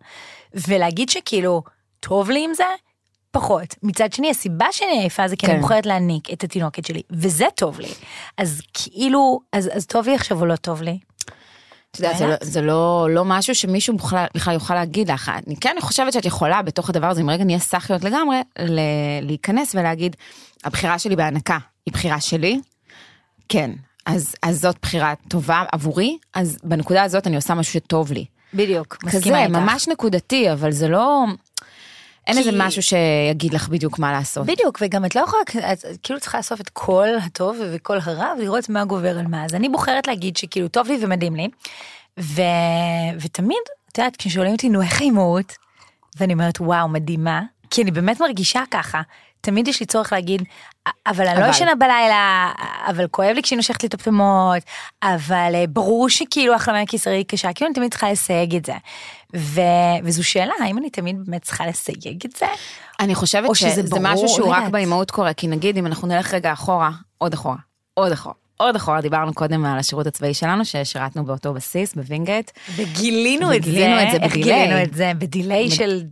ולהגיד 0.55 1.09
שכאילו, 1.09 1.63
טוב 2.01 2.31
לי 2.31 2.45
עם 2.45 2.55
זה? 2.55 2.65
פחות. 3.31 3.75
מצד 3.83 4.13
שני, 4.13 4.31
הסיבה 4.31 4.67
שאני 4.71 4.99
עייפה 4.99 5.29
זה 5.29 5.37
כי 5.37 5.47
אני 5.47 5.55
כן. 5.55 5.61
בוחרת 5.61 5.87
להניק 5.87 6.33
את 6.33 6.45
התינוקת 6.45 6.85
שלי, 6.85 7.03
וזה 7.11 7.47
טוב 7.55 7.81
לי. 7.81 7.89
אז 8.39 8.61
כאילו, 8.75 9.41
אז, 9.53 9.71
אז 9.73 9.87
טוב 9.87 10.09
לי 10.09 10.15
עכשיו 10.15 10.41
או 10.41 10.47
לא 10.47 10.57
טוב 10.57 10.83
לי? 10.83 10.99
את 11.97 12.05
יודעת, 12.05 12.19
זה, 12.19 12.27
לא, 12.27 12.35
זה 12.41 12.61
לא, 12.63 13.09
לא 13.11 13.25
משהו 13.25 13.55
שמישהו 13.55 13.97
בכלל, 13.97 14.27
בכלל 14.35 14.55
יוכל 14.55 14.75
להגיד 14.75 15.11
לך. 15.11 15.31
אני 15.47 15.57
כן 15.57 15.77
חושבת 15.81 16.13
שאת 16.13 16.25
יכולה 16.25 16.63
בתוך 16.63 16.91
הדבר 16.91 17.07
הזה, 17.07 17.21
אם 17.21 17.31
רגע 17.31 17.45
נהיה 17.45 17.59
סאחיות 17.59 18.05
לגמרי, 18.05 18.37
ל- 18.59 18.81
להיכנס 19.23 19.75
ולהגיד, 19.75 20.17
הבחירה 20.65 20.99
שלי 20.99 21.17
בהנקה 21.17 21.59
היא 21.87 21.93
בחירה 21.95 22.21
שלי, 22.21 22.61
כן, 23.49 23.71
אז, 24.07 24.35
אז 24.43 24.61
זאת 24.61 24.77
בחירה 24.83 25.15
טובה 25.29 25.65
עבורי, 25.73 26.17
אז 26.35 26.59
בנקודה 26.65 27.03
הזאת 27.03 27.27
אני 27.27 27.37
עושה 27.37 27.55
משהו 27.55 27.73
שטוב 27.73 28.13
לי. 28.13 28.25
בדיוק, 28.55 28.97
מסכימה 29.05 29.21
כזה, 29.37 29.45
איתך. 29.45 29.57
ממש 29.57 29.89
נקודתי, 29.89 30.53
אבל 30.53 30.71
זה 30.73 30.89
לא... 30.89 31.25
אין 32.27 32.39
איזה 32.39 32.51
משהו 32.55 32.83
שיגיד 32.83 33.55
לך 33.55 33.69
בדיוק 33.69 33.99
מה 33.99 34.13
לעשות. 34.13 34.47
בדיוק, 34.47 34.79
וגם 34.81 35.05
את 35.05 35.15
לא 35.17 35.21
יכולה, 35.21 35.43
את 35.73 35.85
כאילו 36.03 36.21
צריכה 36.21 36.39
לאסוף 36.39 36.61
את 36.61 36.69
כל 36.69 37.09
הטוב 37.23 37.57
וכל 37.73 37.99
הרע 38.03 38.33
ולראות 38.39 38.69
מה 38.69 38.85
גובר 38.85 39.19
על 39.19 39.27
מה. 39.27 39.45
אז 39.45 39.55
אני 39.55 39.69
בוחרת 39.69 40.07
להגיד 40.07 40.37
שכאילו 40.37 40.69
טוב 40.69 40.89
לי 40.89 40.99
ומדהים 41.01 41.37
לי. 41.37 41.49
ו... 42.21 42.43
ותמיד, 43.21 43.59
את 43.93 43.99
יודעת, 43.99 44.17
כששואלים 44.17 44.53
אותי, 44.53 44.69
נו, 44.69 44.83
איך 44.83 45.01
האימהות? 45.01 45.53
ואני 46.21 46.33
אומרת, 46.33 46.61
וואו, 46.61 46.89
מדהימה. 46.89 47.43
כי 47.77 47.83
אני 47.83 47.91
באמת 47.91 48.21
מרגישה 48.21 48.63
ככה. 48.71 49.01
תמיד 49.41 49.69
יש 49.69 49.81
לי 49.81 49.87
צורך 49.87 50.13
להגיד, 50.13 50.43
אבל 51.07 51.27
אני 51.27 51.39
לא 51.39 51.45
אבל. 51.45 51.51
ישנה 51.51 51.75
בלילה, 51.75 52.53
אבל 52.87 53.07
כואב 53.11 53.35
לי 53.35 53.43
כשהיא 53.43 53.57
נושכת 53.57 53.83
לי 53.83 53.89
את 53.89 53.95
הפטמות, 53.95 54.63
אבל 55.03 55.53
אה, 55.55 55.65
ברור 55.69 56.09
שכאילו 56.09 56.55
החלמה 56.55 56.81
הקיסרי 56.81 57.17
היא 57.17 57.25
קשה, 57.25 57.53
כאילו 57.53 57.69
אני 57.69 57.75
תמיד 57.75 57.91
צריכה 57.91 58.13
לסייג 58.13 58.57
את 58.57 58.65
זה. 58.65 58.73
ו... 59.37 59.61
וזו 60.05 60.25
שאלה, 60.25 60.53
האם 60.61 60.79
אני 60.79 60.91
תמיד 60.91 61.17
באמת 61.27 61.43
צריכה 61.43 61.67
לסייג 61.67 62.27
את 62.27 62.37
זה? 62.37 62.47
אני 63.01 63.15
חושבת 63.15 63.55
שזה 63.55 63.83
ברור, 63.83 64.03
משהו 64.03 64.29
שהוא 64.29 64.47
לא 64.49 64.53
רק. 64.53 64.71
באימהות 64.71 65.11
קורה, 65.11 65.33
כי 65.33 65.47
נגיד 65.47 65.77
אם 65.77 65.87
אנחנו 65.87 66.09
נלך 66.09 66.35
רגע 66.35 66.53
אחורה, 66.53 66.91
עוד 67.19 67.33
אחורה, 67.33 67.57
עוד 67.95 68.13
אחורה. 68.13 68.35
עוד 68.57 68.77
אחורה, 68.77 69.01
דיברנו 69.01 69.35
קודם 69.35 69.65
על 69.65 69.79
השירות 69.79 70.07
הצבאי 70.07 70.35
שלנו, 70.35 70.65
ששירתנו 70.65 71.25
באותו 71.25 71.55
בסיס 71.55 71.95
בווינגייט. 71.95 72.51
וגילינו 72.77 73.55
את 73.55 73.63
זה, 73.63 73.71
וגילינו 73.71 74.03
את 74.03 74.11
זה 74.11 74.17
איך 74.17 74.33
ב 74.33 74.37
delay. 74.37 74.65
גילינו 74.65 74.83
את 74.83 74.95
זה? 74.95 75.13
ב 75.19 75.27
delay 75.27 75.71
של... 75.71 76.03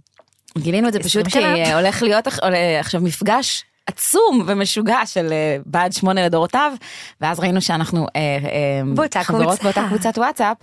גילינו 0.58 0.88
את 0.88 0.92
זה 0.92 0.99
20 0.99 1.25
פשוט 1.25 1.42
כי? 1.42 1.44
אה, 1.44 1.78
הולך 1.78 2.02
להיות 2.02 2.26
עולה 2.42 2.80
עכשיו 2.80 3.00
מפגש 3.00 3.64
עצום 3.87 4.44
ומשוגע 4.46 5.06
של 5.06 5.32
אה, 5.32 5.56
בה"ד 5.66 5.92
שמונה 5.92 6.26
לדורותיו, 6.26 6.73
ואז 7.20 7.40
ראינו 7.40 7.61
שאנחנו 7.61 8.06
אה, 8.16 8.20
אה, 8.20 8.94
באותה 8.94 9.25
חברות 9.25 9.46
קבוצה. 9.46 9.62
באותה 9.62 9.84
קבוצת 9.88 10.18
וואטסאפ, 10.18 10.56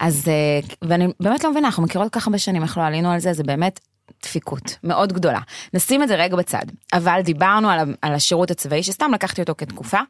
אז, 0.00 0.28
אה, 0.28 0.60
ואני 0.88 1.06
באמת 1.20 1.44
לא 1.44 1.50
מבינה, 1.50 1.66
אנחנו 1.66 1.82
מכירות 1.82 2.12
ככה 2.12 2.30
הרבה 2.30 2.38
שנים, 2.38 2.62
איך 2.62 2.78
לא 2.78 2.82
עלינו 2.82 3.10
על 3.10 3.18
זה, 3.18 3.32
זה 3.32 3.42
באמת 3.42 3.80
דפיקות 4.22 4.76
מאוד 4.84 5.12
גדולה. 5.12 5.40
נשים 5.74 6.02
את 6.02 6.08
זה 6.08 6.14
רגע 6.14 6.36
בצד, 6.36 6.64
אבל 6.92 7.20
דיברנו 7.24 7.70
על, 7.70 7.94
על 8.02 8.14
השירות 8.14 8.50
הצבאי, 8.50 8.82
שסתם 8.82 9.10
לקחתי 9.14 9.40
אותו 9.40 9.54
כתקופה. 9.58 10.00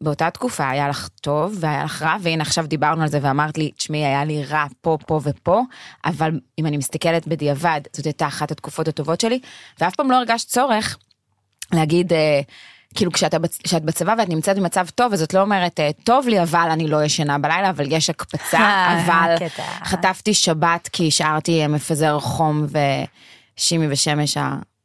באותה 0.00 0.30
תקופה 0.30 0.68
היה 0.70 0.88
לך 0.88 1.08
טוב 1.20 1.56
והיה 1.60 1.84
לך 1.84 2.02
רע, 2.02 2.16
והנה 2.20 2.42
עכשיו 2.42 2.66
דיברנו 2.66 3.02
על 3.02 3.08
זה 3.08 3.18
ואמרת 3.22 3.58
לי, 3.58 3.70
תשמעי, 3.76 4.04
היה 4.06 4.24
לי 4.24 4.44
רע 4.44 4.64
פה, 4.80 4.98
פה 5.06 5.20
ופה, 5.24 5.62
אבל 6.04 6.30
אם 6.58 6.66
אני 6.66 6.76
מסתכלת 6.76 7.28
בדיעבד, 7.28 7.80
זאת 7.92 8.06
הייתה 8.06 8.26
אחת 8.26 8.50
התקופות 8.50 8.88
הטובות 8.88 9.20
שלי, 9.20 9.40
ואף 9.80 9.94
פעם 9.94 10.10
לא 10.10 10.16
הרגשת 10.16 10.48
צורך 10.48 10.98
להגיד, 11.72 12.12
אה, 12.12 12.40
כאילו 12.94 13.12
כשאתה, 13.12 13.36
בצ- 13.38 13.62
כשאת 13.64 13.82
בצבא 13.84 14.14
ואת 14.18 14.28
נמצאת 14.28 14.56
במצב 14.58 14.86
טוב, 14.94 15.12
אז 15.12 15.22
את 15.22 15.34
לא 15.34 15.40
אומרת, 15.40 15.80
אה, 15.80 15.90
טוב 16.04 16.28
לי, 16.28 16.42
אבל 16.42 16.68
אני 16.70 16.88
לא 16.88 17.04
ישנה 17.04 17.38
בלילה, 17.38 17.70
אבל 17.70 17.92
יש 17.92 18.10
הקפצה, 18.10 18.58
אה, 18.58 19.04
אבל. 19.06 19.34
חטפתי 19.84 20.34
שבת 20.34 20.88
כי 20.92 21.08
השארתי 21.08 21.62
אה, 21.62 21.68
מפזר 21.68 22.20
חום 22.20 22.66
ושימי 23.58 23.86
ושמש, 23.90 24.36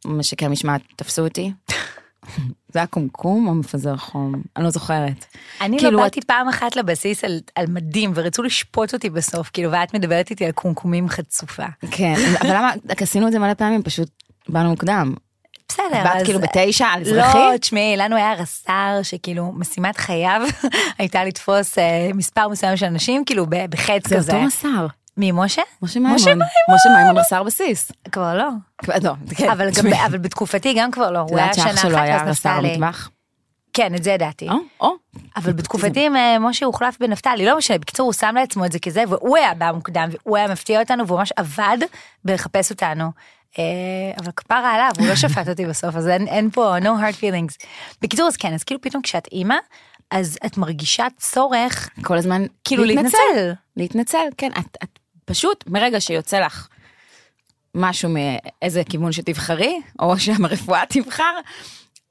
המשקי 0.06 0.46
המשמעת 0.46 0.82
תפסו 0.96 1.22
אותי. 1.24 1.52
זה 2.74 2.80
היה 2.80 2.86
קומקום 2.88 3.48
או 3.48 3.54
מפזר 3.54 3.98
חום? 3.98 4.34
אני 4.58 4.64
לא 4.66 4.70
זוכרת. 4.70 5.26
אני 5.62 5.78
כאילו, 5.80 5.92
לא 5.92 5.98
את- 5.98 6.04
באתי 6.04 6.22
פעם 6.22 6.48
אחת 6.50 6.76
לבסיס 6.76 7.24
על, 7.24 7.40
על 7.56 7.66
מדים 7.70 8.12
ורצו 8.16 8.44
לשפוט 8.44 8.94
אותי 8.94 9.10
בסוף, 9.10 9.50
כאילו, 9.54 9.72
ואת 9.72 9.94
מדברת 9.94 10.30
איתי 10.30 10.46
על 10.46 10.52
קומקומים 10.52 11.10
חצופה. 11.10 11.66
כן, 11.92 12.14
אבל 12.42 12.50
למה, 12.50 12.72
עשינו 13.02 13.28
את 13.28 13.32
זה 13.32 13.40
מלא 13.40 13.54
פעמים, 13.54 13.84
פשוט 13.84 14.10
באנו 14.50 14.70
מוקדם. 14.70 15.14
בסדר, 15.70 15.84
בסדר. 15.90 16.04
באת 16.04 16.16
אז- 16.16 16.24
כאילו 16.24 16.40
בתשע 16.40 16.86
על 16.86 17.02
אזרחי? 17.02 17.38
לא, 17.38 17.58
תשמעי, 17.58 17.98
לנו 17.98 18.16
היה 18.16 18.34
רס"ר 18.34 19.00
שכאילו 19.04 19.52
משימת 19.56 19.98
חייו 19.98 20.42
הייתה 21.00 21.24
לתפוס 21.26 21.78
אה, 21.78 22.10
מספר 22.14 22.48
מסוים 22.48 22.78
של 22.78 22.86
אנשים, 22.86 23.26
כאילו 23.26 23.46
בחץ 23.70 24.08
זה 24.08 24.16
כזה. 24.16 24.32
אותו 24.34 24.46
מסר. 24.46 24.88
מי, 25.20 25.32
משה? 25.32 25.62
משה 25.82 26.00
מימון. 26.00 26.16
משה 26.16 26.30
מימון. 26.30 26.48
משה 26.76 26.90
מימון 26.98 27.18
רס"ר 27.18 27.44
בסיס. 27.44 27.92
כבר 28.12 28.38
לא. 28.38 28.50
לא, 29.04 29.14
כן. 29.36 29.50
אבל 29.50 29.70
גם. 29.72 29.94
אבל 30.06 30.18
בתקופתי 30.18 30.74
גם 30.74 30.92
כבר 30.92 31.12
לא, 31.12 31.22
את 31.26 31.30
הוא 31.30 31.38
היה 31.38 31.48
יודעת 31.48 31.56
שנה 31.56 31.74
שאח 31.74 31.82
שלו 31.82 31.96
אחת, 31.96 32.04
היה 32.04 32.22
אז 32.22 32.28
רס"ר 32.28 32.50
נפתלי. 32.50 32.70
במטבח? 32.78 33.10
כן, 33.74 33.96
את 33.96 34.04
זה 34.04 34.12
ידעתי. 34.12 34.50
או, 34.50 34.56
או. 34.82 34.92
אבל 35.36 35.54
בתקופתי 35.54 36.08
אה, 36.16 36.40
משה 36.40 36.66
הוחלף 36.66 36.98
בנפתלי, 37.00 37.46
לא 37.46 37.58
משנה, 37.58 37.78
בקיצור 37.78 38.06
הוא 38.06 38.14
שם 38.14 38.36
לעצמו 38.36 38.66
את 38.66 38.72
זה 38.72 38.80
כזה, 38.80 39.04
והוא 39.10 39.38
היה 39.38 39.54
בא 39.54 39.72
מוקדם, 39.72 40.10
והוא 40.12 40.38
היה 40.38 40.48
מפתיע 40.48 40.80
אותנו, 40.80 41.08
והוא 41.08 41.20
ממש 41.20 41.32
עבד 41.36 41.78
בלחפש 42.26 42.72
אותנו. 42.72 43.12
אה, 43.60 43.64
אבל 44.20 44.32
כפרה 44.36 44.74
עליו, 44.74 44.92
הוא 45.00 45.08
לא 45.08 45.16
שפט 45.22 45.50
אותי 45.50 45.66
בסוף, 45.66 45.96
אז 45.96 46.08
אין, 46.08 46.28
אין 46.28 46.50
פה 46.50 46.78
no 46.78 46.84
hard 46.84 47.16
feelings. 47.22 47.66
בקיצור, 48.02 48.28
אז 48.28 48.38
כן, 48.38 48.54
אז 48.54 48.64
כאילו 48.64 48.82
פתאום 48.82 49.02
כשאת 49.02 49.28
אימא, 49.32 49.56
אז 50.12 50.38
את 50.46 50.58
מרגישה 50.58 51.08
צורך, 51.18 51.90
כל 52.04 52.18
הזמן 52.18 52.46
כאילו 52.64 52.84
להתנצל. 52.84 53.52
להתנצל, 53.78 54.28
כן. 54.38 54.52
את, 54.60 54.78
את 54.84 54.99
פשוט, 55.30 55.64
מרגע 55.68 56.02
שיוצא 56.02 56.40
לך 56.40 56.68
משהו 57.76 58.10
מאיזה 58.10 58.84
כיוון 58.90 59.12
שתבחרי, 59.12 59.82
או 60.00 60.20
שהרפואה 60.20 60.84
תבחר, 60.90 61.40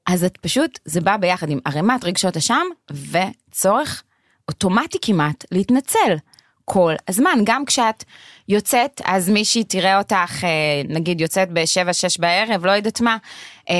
אז 0.07 0.23
את 0.23 0.37
פשוט, 0.37 0.79
זה 0.85 1.01
בא 1.01 1.17
ביחד 1.17 1.49
עם 1.49 1.59
ערימת 1.65 2.03
רגשות 2.03 2.37
אשם, 2.37 2.65
וצורך 2.91 4.03
אוטומטי 4.47 4.97
כמעט 5.01 5.45
להתנצל. 5.51 6.15
כל 6.65 6.93
הזמן, 7.07 7.39
גם 7.43 7.65
כשאת 7.65 8.03
יוצאת, 8.47 9.01
אז 9.05 9.29
מישהי 9.29 9.63
תראה 9.63 9.97
אותך, 9.97 10.43
אה, 10.43 10.49
נגיד 10.89 11.21
יוצאת 11.21 11.51
בשבע, 11.51 11.93
שש 11.93 12.17
בערב, 12.17 12.65
לא 12.65 12.71
יודעת 12.71 13.01
מה. 13.01 13.17
אה, 13.69 13.75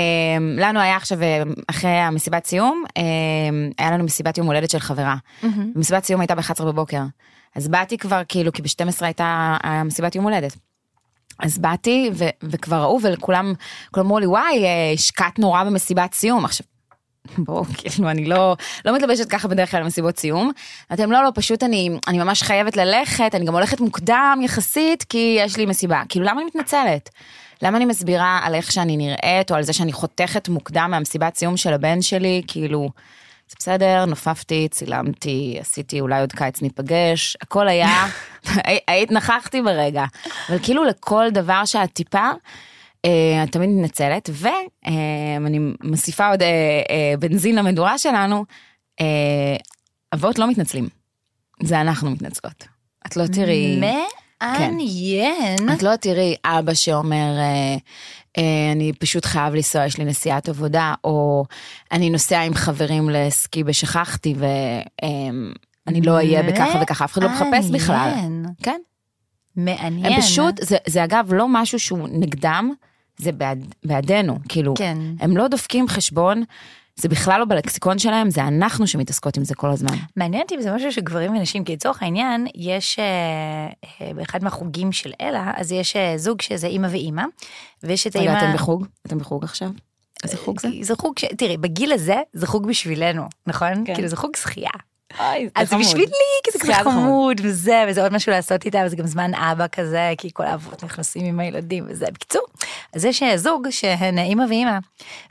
לנו 0.58 0.80
היה 0.80 0.96
עכשיו, 0.96 1.24
אה, 1.24 1.44
אחרי 1.68 1.90
המסיבת 1.90 2.46
סיום, 2.46 2.84
היה 3.78 3.92
לנו 3.92 4.04
מסיבת 4.04 4.38
יום 4.38 4.48
הולדת 4.48 4.70
של 4.70 4.80
חברה. 4.80 5.16
מסיבת 5.76 6.04
סיום 6.04 6.22
הייתה 6.22 6.36
ב-11 6.36 6.64
בבוקר. 6.64 7.02
אז 7.56 7.68
באתי 7.68 7.98
כבר, 7.98 8.22
כאילו, 8.28 8.52
כי 8.52 8.62
ב-12 8.62 9.06
הייתה 9.06 9.58
המסיבת 9.64 10.16
יום 10.16 10.24
הולדת. 10.24 10.56
אז 11.40 11.58
באתי 11.58 12.10
ו- 12.14 12.30
וכבר 12.44 12.82
ראו 12.82 13.00
וכולם 13.02 13.54
כולם 13.92 14.06
אמרו 14.06 14.20
לי 14.20 14.26
וואי 14.26 14.66
אה, 14.66 14.92
השקעת 14.94 15.40
נורא 15.40 15.64
במסיבת 15.64 16.14
סיום 16.14 16.46
עכשיו. 16.46 16.66
בואו 17.38 17.66
כאילו 17.78 18.10
אני 18.10 18.26
לא 18.26 18.56
לא 18.86 18.96
מתלבשת 18.96 19.30
ככה 19.30 19.48
בדרך 19.48 19.72
כלל 19.72 19.84
במסיבות 19.84 20.20
סיום. 20.20 20.52
אתם 20.94 21.12
לא 21.12 21.24
לא 21.24 21.32
פשוט 21.36 21.64
אני 21.64 21.90
אני 22.08 22.20
ממש 22.20 22.44
חייבת 22.44 22.78
ללכת 22.78 23.36
אני 23.36 23.46
גם 23.46 23.54
הולכת 23.54 23.80
מוקדם 23.80 24.40
יחסית 24.44 25.04
כי 25.04 25.38
יש 25.40 25.58
לי 25.58 25.66
מסיבה 25.66 26.02
כאילו 26.10 26.26
למה 26.26 26.42
אני 26.42 26.46
מתנצלת. 26.46 27.10
למה 27.62 27.78
אני 27.78 27.86
מסבירה 27.86 28.40
על 28.44 28.56
איך 28.56 28.72
שאני 28.72 28.98
נראית 28.98 29.52
או 29.52 29.56
על 29.56 29.64
זה 29.64 29.74
שאני 29.74 29.94
חותכת 29.94 30.50
מוקדם 30.50 30.88
מהמסיבת 30.92 31.36
סיום 31.36 31.58
של 31.58 31.74
הבן 31.74 32.02
שלי 32.02 32.42
כאילו. 32.48 32.90
זה 33.50 33.56
בסדר, 33.60 34.06
נופפתי, 34.06 34.68
צילמתי, 34.72 35.58
עשיתי 35.60 36.00
אולי 36.00 36.20
עוד 36.20 36.32
קיץ 36.32 36.62
ניפגש, 36.62 37.38
הכל 37.42 37.68
היה, 37.68 38.08
היית 38.88 39.12
נכחתי 39.12 39.62
ברגע. 39.62 40.06
אבל 40.50 40.60
כאילו 40.64 40.84
לכל 40.84 41.26
דבר 41.32 41.66
שאת 41.66 41.94
טיפה, 41.94 42.30
אה, 43.06 43.44
את 43.44 43.52
תמיד 43.52 43.70
מתנצלת, 43.70 44.30
ואני 44.34 45.60
מוסיפה 45.84 46.30
עוד 46.30 46.42
אה, 46.42 46.48
אה, 46.90 47.14
בנזין 47.20 47.56
למדורה 47.56 47.98
שלנו, 47.98 48.46
אה, 49.02 49.56
אבות 50.14 50.40
לא 50.40 50.50
מתנצלים, 50.50 50.88
זה 51.64 51.82
אנחנו 51.82 52.12
מתנצלות. 52.12 52.68
את 53.08 53.18
לא 53.18 53.28
תראי... 53.28 53.82
מעניין. 54.44 55.70
את 55.74 55.84
לא 55.84 55.96
תראי 55.96 56.36
אבא 56.46 56.74
שאומר, 56.74 57.38
אה, 57.38 57.76
אה, 58.38 58.72
אני 58.72 58.94
פשוט 59.00 59.26
חייב 59.26 59.54
לנסוע, 59.54 59.86
יש 59.86 59.98
לי 59.98 60.06
נסיעת 60.06 60.50
עבודה, 60.50 60.94
או 61.04 61.46
אני 61.92 62.10
נוסע 62.10 62.42
עם 62.42 62.54
חברים 62.54 63.10
לסקי 63.10 63.64
ושכחתי, 63.66 64.36
ואני 64.38 66.02
לא 66.02 66.12
אהיה 66.12 66.44
בככה 66.44 66.80
וככה, 66.82 67.06
אף 67.06 67.14
אחד 67.14 67.24
לא 67.24 67.30
מחפש 67.30 67.70
בכלל. 67.70 68.12
כן. 68.64 68.82
מעניין. 69.56 70.14
הם 70.14 70.22
פשוט, 70.22 70.56
זה, 70.62 70.78
זה 70.88 71.04
אגב 71.04 71.34
לא 71.34 71.46
משהו 71.50 71.80
שהוא 71.80 72.08
נגדם, 72.12 72.74
זה 73.18 73.32
בעד, 73.32 73.76
בעדנו, 73.84 74.40
כאילו, 74.50 74.74
כן. 74.78 74.98
הם 75.20 75.38
לא 75.38 75.48
דופקים 75.48 75.88
חשבון, 75.88 76.44
זה 77.00 77.10
בכלל 77.10 77.40
לא 77.40 77.46
בלקסיקון 77.46 78.00
שלהם, 78.00 78.30
זה 78.30 78.48
אנחנו 78.48 78.88
שמתעסקות 78.88 79.38
עם 79.38 79.44
זה 79.44 79.56
כל 79.56 79.70
הזמן. 79.70 79.94
מעניין 80.16 80.42
אותי 80.42 80.56
אם 80.56 80.62
זה 80.62 80.72
משהו 80.72 80.92
שגברים 80.92 81.36
ונשים, 81.36 81.64
כי 81.64 81.74
לצורך 81.74 82.04
העניין, 82.04 82.48
יש 82.56 83.00
אה, 83.00 83.06
אה, 84.02 84.14
באחד 84.14 84.44
מהחוגים 84.44 84.92
של 84.92 85.12
אלה, 85.22 85.52
אז 85.56 85.72
יש 85.72 85.96
אה, 85.96 86.18
זוג 86.18 86.42
שזה 86.42 86.68
אימא 86.68 86.88
ואימא, 86.92 87.24
ויש 87.84 88.08
את 88.08 88.16
רגע, 88.16 88.32
האימא... 88.32 88.50
אתם 88.50 88.54
בחוג? 88.54 88.86
אתם 89.08 89.18
בחוג 89.18 89.44
עכשיו? 89.44 89.70
איזה 90.24 90.38
חוג 90.38 90.60
זה? 90.60 90.70
זה 90.82 90.96
חוג 90.96 91.20
ש... 91.20 91.26
תראי, 91.38 91.58
בגיל 91.58 91.92
הזה 91.92 92.16
זה 92.34 92.48
חוג 92.48 92.68
בשבילנו, 92.68 93.24
נכון? 93.48 93.86
כן. 93.86 93.96
כאילו 93.96 94.08
זה 94.08 94.16
חוג 94.16 94.36
שחייה. 94.36 94.70
אוי, 95.20 95.50
אז 95.56 95.70
זה 95.70 95.78
בשבילי, 95.78 96.12
כי 96.44 96.52
זה 96.52 96.60
כזה 96.60 96.74
חמוד. 96.74 97.42
וזה, 97.44 97.84
וזה 97.88 98.04
עוד 98.04 98.14
משהו 98.14 98.32
לעשות 98.32 98.66
איתה, 98.66 98.82
וזה 98.86 98.96
גם 98.96 99.08
זמן 99.08 99.34
אבא 99.34 99.66
כזה, 99.68 100.14
כי 100.18 100.30
כל 100.34 100.44
האבות 100.44 100.84
נכנסים 100.84 101.26
עם 101.26 101.40
הילדים 101.40 101.86
וזה. 101.88 102.06
בקיצור, 102.14 102.42
אז 102.96 103.06
יש 103.06 103.24
אה, 103.24 103.38
זוג 103.38 103.70
שהן 103.70 104.20
אימא 104.20 104.44
ואימא, 104.50 104.78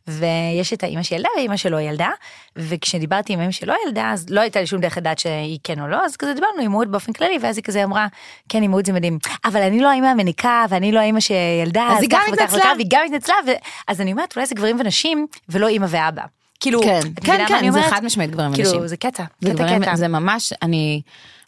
ויש 0.08 0.72
את 0.72 0.82
האימא 0.82 1.02
שילדה 1.02 1.28
ואימא 1.36 1.56
שלא 1.56 1.80
ילדה, 1.80 2.08
וכשדיברתי 2.56 3.32
עם 3.32 3.40
האמא 3.40 3.52
שלא 3.52 3.74
ילדה, 3.86 4.10
אז 4.12 4.26
לא 4.30 4.40
הייתה 4.40 4.60
לי 4.60 4.66
שום 4.66 4.80
דרך 4.80 4.96
לדעת 4.96 5.18
שהיא 5.18 5.58
כן 5.64 5.80
או 5.80 5.88
לא, 5.88 6.04
אז 6.04 6.16
כזה 6.16 6.34
דיברנו 6.34 6.60
אימהות 6.60 6.88
באופן 6.88 7.12
כללי, 7.12 7.38
ואז 7.42 7.56
היא 7.56 7.64
כזה 7.64 7.84
אמרה, 7.84 8.06
כן 8.48 8.62
אימהות 8.62 8.86
זה 8.86 8.92
מדהים, 8.92 9.18
אבל 9.44 9.62
אני 9.62 9.80
לא 9.80 9.88
האמא 9.88 10.06
המניקה, 10.06 10.64
ואני 10.68 10.92
לא 10.92 11.00
האמא 11.00 11.20
שילדה, 11.20 11.88
אז 11.90 12.02
היא 12.02 12.10
גם 12.10 12.20
התנצלה. 12.32 12.72
והיא 12.76 12.86
גם 12.90 13.02
התנצלה, 13.06 13.34
ו... 13.46 13.50
אז 13.88 14.00
אני 14.00 14.12
אומרת, 14.12 14.36
אולי 14.36 14.46
זה 14.46 14.54
גברים 14.54 14.80
ונשים, 14.80 15.26
ולא 15.48 15.68
אימא 15.68 15.86
ואבא. 15.88 16.22
כאילו, 16.60 16.80
כן, 16.82 17.00
כן, 17.24 17.44
כן, 17.48 17.72
זה 17.72 17.78
אומרת? 17.78 17.92
חד 17.92 18.04
משמעית 18.04 18.30
גברים 18.30 18.52
כאילו, 18.52 18.68
ונשים. 18.70 18.86
זה 18.86 18.96
קטע, 18.96 19.24
זה, 19.40 19.50
קטע 19.50 19.64
דברים, 19.64 19.82
קטע. 19.82 19.96
זה 19.96 20.08
ממש, 20.08 20.52
אני 20.62 21.02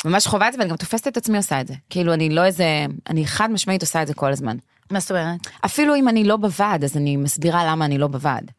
ממש 0.05 0.27
חווה 0.27 0.49
את 0.49 0.53
זה 0.53 0.59
ואני 0.59 0.71
גם 0.71 0.77
תופסת 0.77 1.09
את 1.09 1.17
עצמי 1.17 1.37
עושה 1.37 1.61
את 1.61 1.67
זה. 1.67 1.75
כאילו 1.91 2.15
אני 2.15 2.31
לא 2.31 2.45
איזה, 2.45 2.87
אני 3.09 3.27
חד 3.27 3.51
משמעית 3.51 3.83
עושה 3.83 4.03
את 4.03 4.07
זה 4.07 4.15
כל 4.15 4.33
הזמן. 4.33 4.57
מה 4.91 5.01
זאת 5.01 5.11
אומרת? 5.11 5.41
אפילו 5.65 5.95
אם 5.95 6.09
אני 6.09 6.25
לא 6.25 6.37
בוועד, 6.37 6.85
אז 6.85 6.97
אני 6.97 7.17
מסבירה 7.17 7.65
למה 7.67 7.85
אני 7.85 7.99
לא 7.99 8.07
בוועד. 8.07 8.51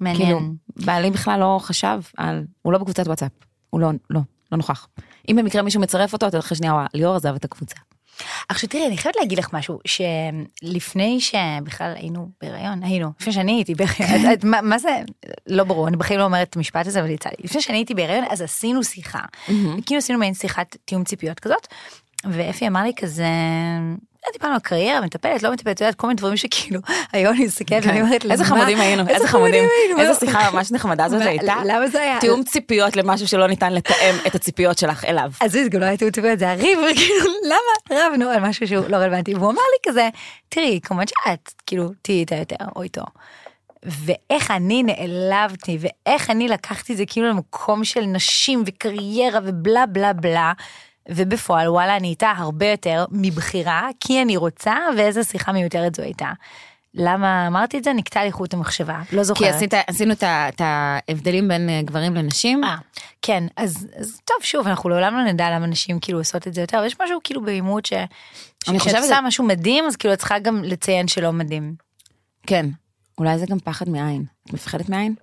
מעניין. 0.00 0.22
כאילו, 0.22 0.40
בעלי 0.76 1.10
בכלל 1.10 1.40
לא 1.40 1.58
חשב 1.62 2.00
על, 2.16 2.44
הוא 2.62 2.72
לא 2.72 2.78
בקבוצת 2.78 3.06
וואטסאפ, 3.06 3.30
הוא 3.70 3.80
לא, 3.80 3.90
לא, 4.10 4.20
לא 4.52 4.58
נוכח. 4.58 4.88
אם 5.28 5.36
במקרה 5.36 5.62
מישהו 5.62 5.80
מצרף 5.80 6.12
אותו, 6.12 6.26
אתה 6.26 6.38
אחרי 6.38 6.56
שנייה, 6.56 6.74
וואו, 6.74 6.86
ליאור 6.94 7.16
עזב 7.16 7.34
את 7.34 7.44
הקבוצה. 7.44 7.76
עכשיו 8.48 8.68
תראי, 8.70 8.86
אני 8.86 8.96
חייבת 8.98 9.16
להגיד 9.20 9.38
לך 9.38 9.48
משהו, 9.52 9.78
שלפני 9.84 11.20
שבכלל 11.20 11.92
היינו 11.96 12.28
בהיריון, 12.42 12.82
היינו, 12.82 13.12
לפני 13.20 13.32
שאני 13.32 13.52
הייתי 13.52 13.74
בהיריון, 13.74 14.32
את- 14.32 14.38
את- 14.38 14.44
מה 14.44 14.60
מה 14.60 14.78
זה, 14.78 14.96
לא 15.46 15.64
ברור, 15.64 15.88
אני 15.88 15.96
בחיים 15.96 16.20
לא 16.20 16.24
אומרת 16.24 16.48
את 16.50 16.56
המשפט 16.56 16.86
הזה, 16.86 17.00
אבל 17.00 17.10
יצא 17.10 17.28
לי, 17.28 17.36
לפני 17.44 17.62
שאני 17.62 17.78
הייתי 17.78 17.94
בהיריון, 17.94 18.24
אז 18.30 18.42
עשינו 18.42 18.84
שיחה, 18.84 19.20
כאילו 19.86 19.98
עשינו 19.98 20.18
מעין 20.18 20.34
שיחת 20.34 20.76
תיאום 20.84 21.04
ציפיות 21.04 21.40
כזאת, 21.40 21.66
ואפי 22.24 22.66
אמר 22.68 22.82
לי 22.82 22.92
כזה, 22.96 23.24
"אה, 23.24 23.94
דיברנו 24.32 24.54
על 24.54 24.60
קריירה, 24.60 25.00
מטפלת, 25.00 25.42
לא 25.42 25.52
מטפלת, 25.52 25.76
את 25.76 25.80
יודעת, 25.80 25.94
כל 25.94 26.06
מיני 26.06 26.16
דברים 26.16 26.36
שכאילו, 26.36 26.80
היום 27.12 27.34
אני 27.34 27.44
מסתכלת 27.44 27.84
ואני 27.86 28.00
אומרת, 28.02 28.22
כן. 28.22 28.30
איזה 28.30 28.44
"למה? 28.44 28.54
חמודים 28.56 28.80
היינו, 28.80 29.08
איזה 29.08 29.28
חמודים 29.28 29.64
איזה 29.98 30.08
מה- 30.12 30.14
שיחה 30.14 30.50
ממש 30.50 30.72
נחמדה 30.72 31.08
זאת 31.08 31.20
הייתה. 31.26 31.54
למה 31.64 31.88
זה 31.88 32.02
היה? 32.02 32.20
תיאום 32.20 32.42
ציפיות 32.44 32.96
למשהו 32.96 33.28
שלא 33.28 33.46
ניתן 33.46 33.72
לתאם 33.72 34.14
את 34.26 34.34
הציפיות 34.34 34.78
שלך 34.78 35.04
אליו. 35.04 35.30
אז 35.40 35.52
זה 35.52 35.62
גם 35.70 35.80
לא 35.80 35.86
היה 35.86 35.96
תיאום 35.96 36.10
ציפיות, 36.12 36.38
זה 36.38 36.44
היה 36.44 36.54
ריב, 36.54 36.78
וכאילו, 36.92 37.24
למה 37.44 38.00
רבנו 38.06 38.28
על 38.30 38.40
משהו 38.40 38.68
שהוא 38.68 38.84
לא 38.88 38.96
רלוונטי, 38.96 39.34
והוא 39.34 39.50
אמר 39.50 39.62
לי 39.72 39.90
כזה, 39.90 40.08
תראי, 40.48 40.80
כמובן 40.82 41.04
שאת, 41.06 41.52
כאילו, 41.66 41.90
תהיי 42.02 42.18
איתה 42.20 42.34
יותר, 42.36 42.56
או 42.76 42.82
איתו. 42.82 43.02
ואיך 43.82 44.50
אני 44.50 44.82
נעלבתי, 44.82 45.78
ואיך 45.80 46.30
אני 46.30 46.48
לקחתי 46.48 46.92
את 46.92 46.98
זה 46.98 47.04
כאילו 47.06 47.28
למקום 47.28 47.84
של 47.84 48.00
נשים 48.00 48.62
וקריירה 48.66 49.40
ובלה 49.44 49.86
בלה 49.86 50.12
בלה. 50.12 50.52
ובפועל 51.08 51.68
וואלה 51.68 51.96
אני 51.96 52.08
איתה 52.08 52.32
הרבה 52.36 52.66
יותר 52.66 53.04
מבחירה 53.10 53.88
כי 54.00 54.22
אני 54.22 54.36
רוצה 54.36 54.74
ואיזה 54.96 55.24
שיחה 55.24 55.52
מיותרת 55.52 55.94
זו 55.94 56.02
הייתה. 56.02 56.32
למה 56.94 57.46
אמרתי 57.46 57.78
את 57.78 57.84
זה? 57.84 57.92
נקטע 57.92 58.24
לי 58.24 58.32
חוט 58.32 58.54
המחשבה, 58.54 59.02
לא 59.12 59.22
זוכרת. 59.22 59.48
כי 59.50 59.56
עשית, 59.56 59.74
עשינו 59.86 60.12
את 60.22 60.60
ההבדלים 60.60 61.48
בין 61.48 61.68
אה, 61.68 61.82
גברים 61.84 62.14
לנשים. 62.14 62.64
אה, 62.64 62.76
כן, 63.22 63.44
אז, 63.56 63.86
אז 63.96 64.20
טוב, 64.24 64.36
שוב, 64.42 64.66
אנחנו 64.66 64.88
לעולם 64.90 65.14
לא 65.16 65.24
נדע 65.24 65.50
למה 65.50 65.66
נשים 65.66 66.00
כאילו 66.00 66.18
עושות 66.18 66.46
את 66.46 66.54
זה 66.54 66.60
יותר, 66.60 66.78
אבל 66.78 66.86
יש 66.86 66.96
משהו 67.00 67.18
כאילו 67.24 67.42
בעימות 67.42 67.86
ש... 67.86 67.92
אני 67.92 68.08
כשאת 68.78 68.80
חושבת 68.80 68.96
עושה 69.02 69.14
זה- 69.14 69.20
משהו 69.20 69.44
מדהים, 69.44 69.84
אז 69.86 69.96
כאילו 69.96 70.14
את 70.14 70.18
צריכה 70.18 70.38
גם 70.38 70.62
לציין 70.64 71.08
שלא 71.08 71.32
מדהים. 71.32 71.74
כן. 72.46 72.66
אולי 73.18 73.38
זה 73.38 73.46
גם 73.46 73.58
פחד 73.58 73.88
מעין. 73.88 74.24
את 74.48 74.52
מפחדת 74.52 74.88
מעין? 74.88 75.14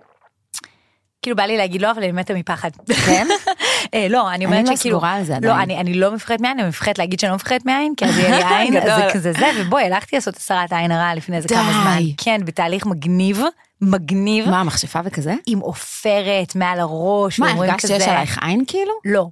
כאילו 1.22 1.36
בא 1.36 1.42
לי 1.42 1.56
להגיד 1.56 1.82
לא, 1.82 1.90
אבל 1.90 2.02
אני 2.02 2.12
מתה 2.12 2.34
מפחד. 2.34 2.70
כן? 3.06 3.26
אה, 3.94 4.06
לא, 4.10 4.30
אני 4.32 4.46
אומרת 4.46 4.68
לא 4.68 4.76
שכאילו, 4.76 4.96
סגורה 4.96 5.14
על 5.14 5.24
זה 5.24 5.32
לא, 5.32 5.36
עדיין. 5.36 5.60
אני, 5.60 5.80
אני 5.80 5.94
לא 5.94 6.10
מפחדת 6.14 6.40
מעין, 6.40 6.58
אני 6.60 6.68
מפחדת 6.68 6.98
להגיד 6.98 7.20
שאני 7.20 7.30
לא 7.30 7.36
מפחדת 7.36 7.66
מעין, 7.66 7.94
כי 7.96 8.04
אז 8.04 8.18
יהיה 8.18 8.38
לי 8.38 8.44
עין, 8.56 8.76
אז 8.76 8.84
זה. 8.84 9.08
כזה 9.12 9.32
זה, 9.32 9.50
ובואי, 9.60 9.84
הלכתי 9.84 10.16
לעשות 10.16 10.36
הסרת 10.36 10.72
עין 10.72 10.92
הרע 10.92 11.14
לפני 11.14 11.36
איזה 11.36 11.48
כמה. 11.48 11.72
זמן. 11.72 11.98
כן, 12.16 12.40
בתהליך 12.44 12.86
מגניב, 12.86 13.42
מגניב, 13.80 14.50
מה, 14.50 14.64
מכשפה 14.64 15.00
וכזה? 15.04 15.34
עם 15.46 15.58
עופרת 15.58 16.56
מעל 16.56 16.80
הראש, 16.80 17.38
מה, 17.38 17.50
הרגשת 17.50 17.88
שיש 17.88 18.02
עלייך 18.02 18.38
עין 18.42 18.64
כאילו? 18.66 18.92
לא. 19.04 19.26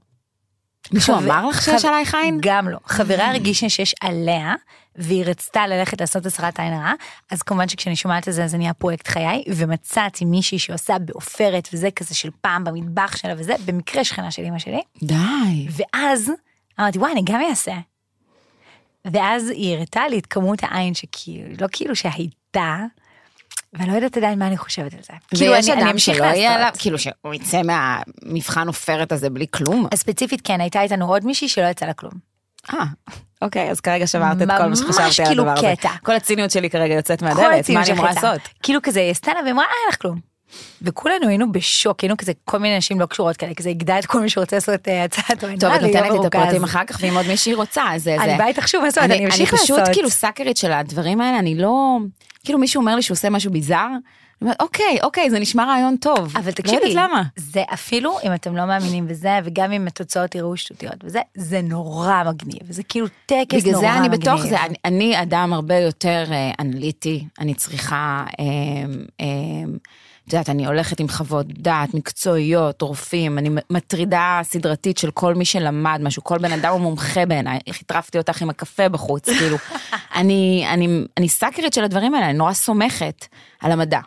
מישהו 0.93 1.15
חבר- 1.17 1.25
אמר 1.25 1.49
לך 1.49 1.63
שיש 1.63 1.83
חב- 1.83 1.89
עלייך 1.89 2.15
עין? 2.15 2.39
גם 2.43 2.69
לא. 2.69 2.79
חברה 2.87 3.29
הרגישה 3.29 3.69
שיש 3.69 3.95
עליה, 4.01 4.55
והיא 4.97 5.25
רצתה 5.25 5.67
ללכת 5.67 6.01
לעשות 6.01 6.27
הסרת 6.27 6.61
עין 6.61 6.73
הרע, 6.73 6.93
אז 7.31 7.43
כמובן 7.43 7.69
שכשאני 7.69 7.97
שומעת 7.97 8.29
את 8.29 8.33
זה, 8.33 8.47
זה 8.49 8.59
נהיה 8.59 8.75
פרויקט 8.75 9.09
חיי, 9.09 9.45
ומצאתי 9.57 10.25
מישהי 10.25 10.59
שעושה 10.59 10.99
בעופרת, 10.99 11.69
וזה 11.73 11.89
כזה 11.91 12.15
של 12.15 12.31
פעם 12.41 12.65
במטבח 12.65 13.17
שלה 13.17 13.35
וזה, 13.39 13.55
במקרה 13.65 14.05
שכנה 14.05 14.31
של 14.31 14.43
אמא 14.43 14.59
שלי, 14.59 14.83
די. 15.03 15.69
ואז 15.71 16.33
אמרתי, 16.81 16.99
וואי, 16.99 17.13
אני 17.13 17.23
גם 17.25 17.41
אעשה. 17.51 17.75
ואז 19.05 19.49
היא 19.49 19.77
הראתה 19.77 20.09
לי 20.11 20.19
את 20.19 20.27
כמות 20.27 20.59
העין 20.63 20.95
שכאילו, 20.95 21.49
לא 21.61 21.67
כאילו 21.73 21.97
שהייתה, 21.97 22.77
ואני 23.73 23.91
לא 23.91 23.95
יודעת 23.95 24.17
עדיין 24.17 24.39
מה 24.39 24.47
אני 24.47 24.57
חושבת 24.57 24.95
על 24.95 25.01
זה. 25.03 25.13
כאילו, 25.35 25.53
ויש 25.53 25.69
אני- 25.69 25.83
אדם 25.83 25.99
שלא 25.99 26.15
יהיה 26.25 26.35
לעשות. 26.51 26.57
עליו, 26.57 26.71
כאילו 26.79 26.99
שהוא 26.99 27.35
יצא 27.35 27.63
מהמבחן 27.63 28.67
עופרת 28.67 29.13
הזה 29.13 29.31
בלי 29.31 29.47
כלום. 29.51 29.87
אז 29.93 29.99
ספציפית 29.99 30.41
כן, 30.45 30.61
הייתה 30.61 30.83
איתנו 30.83 31.09
עוד 31.09 31.25
מישהי 31.25 31.49
שלא 31.49 31.67
יצא 31.67 31.87
לה 31.87 31.93
כלום. 31.93 32.13
אה, 32.75 32.85
אוקיי, 33.43 33.71
אז 33.71 33.81
כרגע 33.81 34.07
שברת 34.07 34.43
את 34.43 34.49
כל 34.59 34.67
מה 34.67 34.77
שחשבתי 34.77 35.23
על 35.23 35.29
כאילו 35.29 35.43
הדבר 35.51 35.59
הזה. 35.59 35.77
קטע. 35.77 35.91
כל 36.03 36.15
הציניות 36.15 36.51
שלי 36.51 36.71
כרגע 36.71 36.95
יוצאת 36.95 37.23
מהדלת, 37.23 37.71
מה 37.71 37.83
אני 37.83 37.93
אמורה. 37.93 38.11
לעשות? 38.15 38.41
כאילו 38.63 38.81
כזה, 38.83 39.01
היא 39.01 39.11
עשתה 39.11 39.33
לה 39.35 39.41
ואמרה, 39.47 39.65
אה, 39.65 39.71
אין 39.71 39.89
לך 39.89 40.03
כלום. 40.03 40.37
וכולנו 40.83 41.29
היינו 41.29 41.53
בשוק, 41.53 42.01
היינו 42.01 42.17
כזה 42.17 42.33
כל 42.45 42.59
מיני 42.59 42.79
נשים 42.79 43.01
לא 43.01 43.07
קשורות 43.07 43.37
כאלה, 43.37 43.55
כזה 43.55 43.69
הגדה 43.71 43.99
את 43.99 44.07
כל 44.07 44.21
מי 44.21 44.29
שרוצה 44.31 44.57
לעשות 44.57 44.89
אה, 44.89 45.05
הצעת 45.05 45.41
טוב, 45.41 45.51
את 45.51 45.63
לא 45.63 45.69
נותנת 45.79 46.21
את. 46.21 46.25
הפרטים 46.35 46.65
אחר 46.65 46.85
כך, 46.87 46.99
ואם 47.01 47.17
עוד 47.17 47.27
מישהי 47.27 47.55
רוצה, 47.55 47.83
אז 47.95 48.03
זה... 48.03 48.17
אני 48.21 48.39
באה 48.39 48.47
איתך 48.47 48.69
שוב, 48.69 48.81
אומרת, 48.81 48.99
אני 48.99 49.27
אמשיך 49.27 49.55
אני 49.55 49.61
פשוט 49.61 49.79
לעשות. 49.79 49.95
כאילו 49.95 50.11
סאקרית 50.11 50.57
של 50.57 50.73
הדברים 50.73 51.21
האלה, 51.21 51.39
אני 51.39 51.55
לא... 51.59 51.99
כאילו 52.47 52.59
מישהו 52.59 52.81
אומר 52.81 52.97
לי 52.97 53.03
שהוא 53.03 53.15
עושה 53.15 53.31
משהו 53.31 53.53
ביזאר, 53.53 53.89
אומרת, 54.43 54.61
אוקיי, 54.61 54.99
אוקיי, 55.03 55.31
זה 55.31 55.39
נשמע 55.39 55.65
רעיון 55.65 55.97
טוב. 55.97 56.37
אבל 56.37 56.47
לא 56.47 56.51
תקשיבי, 56.51 56.89
יודעת 56.89 57.11
למה. 57.11 57.23
זה 57.37 57.63
אפילו 57.73 58.17
אם 58.25 58.35
אתם 58.35 58.57
לא 58.57 58.65
מאמינים 58.65 59.09
בזה, 59.09 59.39
וגם 59.45 59.73
אם 59.73 59.87
התוצאות 59.87 60.35
יראו 60.35 60.57
שטותיות 60.57 61.05
וזה, 61.05 61.21
זה 61.35 61.61
נורא 61.63 62.23
מגניב, 62.27 62.73
זה 62.73 62.83
כאילו 62.83 63.07
טקס 63.27 63.37
נורא 63.37 63.51
מגניב. 63.53 63.67
בגלל 63.67 63.81
זה 63.81 63.99
אני 63.99 64.09
בתוך 64.09 64.47
זה, 64.47 64.65
אני, 64.65 64.75
אני 64.85 65.23
אדם 65.23 65.53
הרבה 65.53 65.79
יותר 65.79 66.25
אה, 66.31 66.51
אנליטי, 66.61 67.25
אני 67.39 67.55
צריכה, 67.55 68.25
אה, 68.41 68.45
אה, 69.21 69.27
את 70.29 70.33
יודעת, 70.33 70.51
אני 70.51 70.67
הולכת 70.67 71.01
עם 71.01 71.09
חוות 71.09 71.47
דעת 71.47 71.95
מקצועיות, 71.95 72.83
רופאים, 72.83 73.39
אני 73.39 73.51
מטרידה 73.71 74.41
סדרתית 74.43 74.99
של 74.99 75.11
כל 75.11 75.35
מי 75.35 75.45
שלמד 75.45 76.01
משהו, 76.03 76.25
כל 76.25 76.39
בן 76.39 76.53
אדם 76.53 76.73
הוא 76.73 76.81
מומחה 76.81 77.27
בעיניי, 77.27 77.59
איך 77.67 77.81
הטרפתי 77.81 78.19
אותך 78.19 78.43
עם 78.43 78.51
הקפה 78.51 78.89
בחוץ, 78.89 79.29
כאילו, 79.29 79.57
אני, 80.17 80.67
אני, 80.71 81.05
אני 81.17 81.29
סאקרית 81.29 81.73
של 81.73 81.85
הדברים 81.85 82.15
האלה, 82.15 82.31
אני 82.31 82.39
נורא 82.39 82.53
סומכת 82.53 83.27
על 83.61 83.73
המדע. 83.73 84.01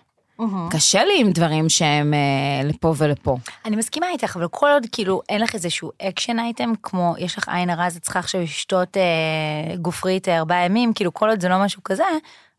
קשה 0.71 1.05
לי 1.05 1.13
עם 1.21 1.31
דברים 1.31 1.69
שהם 1.69 2.13
אה, 2.13 2.63
לפה 2.63 2.93
ולפה. 2.97 3.38
אני 3.65 3.75
מסכימה 3.75 4.07
איתך, 4.09 4.35
אבל 4.35 4.47
כל 4.47 4.69
עוד 4.69 4.85
כאילו 4.91 5.21
אין 5.29 5.41
לך 5.41 5.55
איזשהו 5.55 5.91
action 6.01 6.39
item, 6.39 6.74
כמו 6.83 7.15
יש 7.17 7.38
לך 7.38 7.49
עין 7.49 7.69
הרע, 7.69 7.85
אז 7.85 7.95
את 7.95 8.01
צריכה 8.01 8.19
עכשיו 8.19 8.41
לשתות 8.41 8.97
אה, 8.97 9.75
גופרית 9.75 10.29
ארבעה 10.29 10.65
ימים, 10.65 10.93
כאילו 10.93 11.13
כל 11.13 11.29
עוד 11.29 11.41
זה 11.41 11.49
לא 11.49 11.59
משהו 11.59 11.83
כזה, 11.83 12.03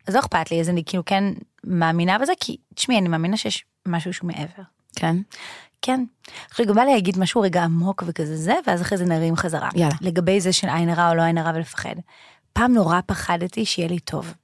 אז 0.07 0.15
לא 0.15 0.21
אכפת 0.21 0.51
לי, 0.51 0.61
אז 0.61 0.69
אני 0.69 0.83
כאילו 0.87 1.05
כן 1.05 1.25
מאמינה 1.65 2.19
בזה, 2.19 2.33
כי 2.41 2.57
תשמעי, 2.75 2.99
אני 2.99 3.09
מאמינה 3.09 3.37
שיש 3.37 3.65
משהו 3.89 4.13
שהוא 4.13 4.29
מעבר. 4.29 4.63
כן? 4.97 5.17
כן. 5.83 6.05
עכשיו 6.51 6.67
גם 6.67 6.75
בא 6.75 6.83
לי 6.83 6.95
להגיד 6.95 7.19
משהו 7.19 7.41
רגע 7.41 7.65
עמוק 7.65 8.05
וכזה 8.07 8.37
זה, 8.37 8.55
ואז 8.67 8.83
אחרי 8.83 8.99
זה 8.99 9.05
נרים 9.05 9.37
חזרה. 9.37 9.69
יאללה. 9.75 9.95
לגבי 10.01 10.41
זה 10.41 10.53
של 10.53 10.69
עין 10.69 10.89
הרע 10.89 11.11
או 11.11 11.15
לא 11.15 11.23
עין 11.23 11.39
הרע 11.39 11.51
ולפחד. 11.55 11.95
פעם 12.53 12.73
נורא 12.73 13.01
פחדתי 13.07 13.65
שיהיה 13.65 13.89
לי 13.89 13.99
טוב. 13.99 14.35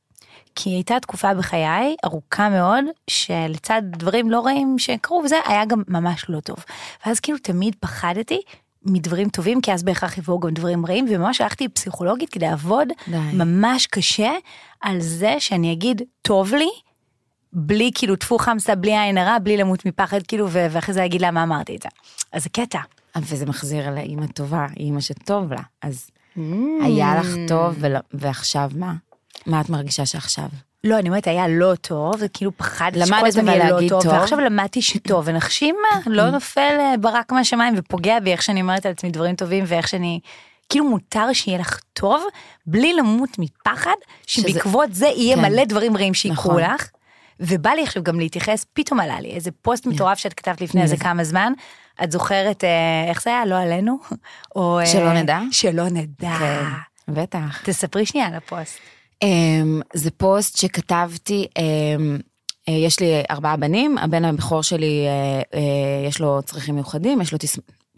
כי 0.54 0.70
הייתה 0.70 1.00
תקופה 1.00 1.34
בחיי 1.34 1.96
ארוכה 2.04 2.48
מאוד, 2.48 2.84
שלצד 3.10 3.82
דברים 3.86 4.30
לא 4.30 4.46
רעים 4.46 4.78
שקרו 4.78 5.22
וזה, 5.24 5.36
היה 5.46 5.64
גם 5.64 5.82
ממש 5.88 6.24
לא 6.28 6.40
טוב. 6.40 6.56
ואז 7.06 7.20
כאילו 7.20 7.38
תמיד 7.38 7.76
פחדתי 7.80 8.40
מדברים 8.82 9.28
טובים, 9.28 9.60
כי 9.60 9.72
אז 9.72 9.82
בהכרח 9.82 10.18
יבואו 10.18 10.40
גם 10.40 10.50
דברים 10.50 10.86
רעים, 10.86 11.06
וממש 11.10 11.40
הלכתי 11.40 11.64
לפסיכולוגית 11.64 12.30
כדי 12.30 12.46
לעבוד 12.46 12.88
די. 13.08 13.16
ממש 13.32 13.86
קשה 13.86 14.32
על 14.80 15.00
זה 15.00 15.34
שאני 15.38 15.72
אגיד, 15.72 16.02
טוב 16.22 16.54
לי, 16.54 16.68
בלי 17.58 17.90
כאילו 17.94 18.16
טפו 18.16 18.38
חמסה, 18.38 18.74
בלי 18.74 18.98
עין 18.98 19.18
הרע, 19.18 19.38
בלי 19.42 19.56
למות 19.56 19.86
מפחד, 19.86 20.20
כאילו, 20.28 20.46
ואחרי 20.50 20.94
זה 20.94 21.00
להגיד 21.00 21.20
לה 21.20 21.30
מה 21.30 21.42
אמרתי 21.42 21.76
את 21.76 21.82
זה. 21.82 21.88
אז 22.32 22.42
זה 22.42 22.48
קטע. 22.48 22.78
וזה 23.20 23.46
מחזיר 23.46 23.90
לאימא 23.90 24.26
טובה, 24.26 24.66
אימא 24.76 25.00
שטוב 25.00 25.52
לה, 25.52 25.60
אז 25.82 26.10
היה 26.82 27.14
לך 27.20 27.26
טוב 27.48 27.74
ולא- 27.78 27.98
ועכשיו 28.14 28.70
מה? 28.74 28.94
מה 29.46 29.60
את 29.60 29.70
מרגישה 29.70 30.06
שעכשיו? 30.06 30.44
לא, 30.84 30.98
אני 30.98 31.08
אומרת, 31.08 31.26
היה 31.26 31.48
לא 31.48 31.74
טוב, 31.80 32.16
זה 32.16 32.28
כאילו 32.28 32.56
פחדתי 32.56 33.06
שכל 33.06 33.26
הזמן 33.26 33.46
יהיה 33.48 33.70
לא 33.70 33.88
טוב, 33.88 34.02
טוב? 34.02 34.12
ועכשיו 34.12 34.40
למדתי 34.40 34.82
שטוב, 34.82 35.22
ונחשים 35.28 35.76
מה, 35.82 36.00
לא 36.06 36.30
נופל 36.30 36.76
אה, 36.80 36.94
ברק 37.00 37.32
מהשמיים 37.32 37.74
ופוגע 37.76 38.20
בי 38.20 38.32
איך 38.32 38.42
שאני 38.42 38.60
אומרת 38.60 38.86
על 38.86 38.92
עצמי 38.92 39.10
דברים 39.10 39.34
טובים, 39.36 39.64
ואיך 39.66 39.88
שאני, 39.88 40.20
כאילו 40.68 40.84
מותר 40.84 41.32
שיהיה 41.32 41.58
לך 41.58 41.80
טוב, 41.92 42.24
בלי 42.66 42.94
למות 42.94 43.30
מפחד, 43.38 43.94
שבעקבות 44.26 44.94
זה 44.94 45.06
יהיה 45.06 45.36
כן. 45.36 45.42
מלא 45.42 45.64
דברים 45.64 45.96
רעים 45.96 46.14
שיקרו 46.14 46.52
נכון. 46.52 46.62
לך. 46.62 46.88
ובא 47.40 47.70
לי 47.70 47.82
עכשיו 47.82 48.02
גם 48.02 48.20
להתייחס, 48.20 48.66
פטום 48.72 49.00
עלה 49.00 49.20
לי 49.20 49.30
איזה 49.30 49.50
פוסט 49.62 49.86
מטורף 49.86 50.18
שאת 50.18 50.34
כתבת 50.34 50.60
לפני 50.60 50.82
איזה 50.82 50.96
כמה 50.96 51.24
זמן, 51.24 51.52
את 52.04 52.12
זוכרת, 52.12 52.64
אה, 52.64 53.08
איך 53.08 53.22
זה 53.22 53.30
היה, 53.30 53.46
לא 53.46 53.54
עלינו? 53.54 53.98
או... 54.56 54.78
אה, 54.78 54.86
שלא 54.86 55.12
נדע? 55.12 55.40
שלא 55.50 55.88
נדע. 55.88 56.36
כן, 56.38 56.64
בטח. 57.08 57.62
תספרי 57.64 58.06
שנייה 58.06 58.26
על 58.26 58.34
הפוסט. 58.34 58.78
אמ, 59.22 59.80
זה 59.94 60.10
פוסט 60.10 60.56
שכתבתי, 60.56 61.46
אמ, 61.58 62.18
אה, 62.68 62.74
יש 62.74 63.00
לי 63.00 63.22
ארבעה 63.30 63.56
בנים, 63.56 63.98
הבן 63.98 64.24
הבכור 64.24 64.62
שלי, 64.62 65.06
יש 66.08 66.20
לו 66.20 66.42
צרכים 66.42 66.74
מיוחדים, 66.74 67.20
יש 67.20 67.32
לו. 67.32 67.38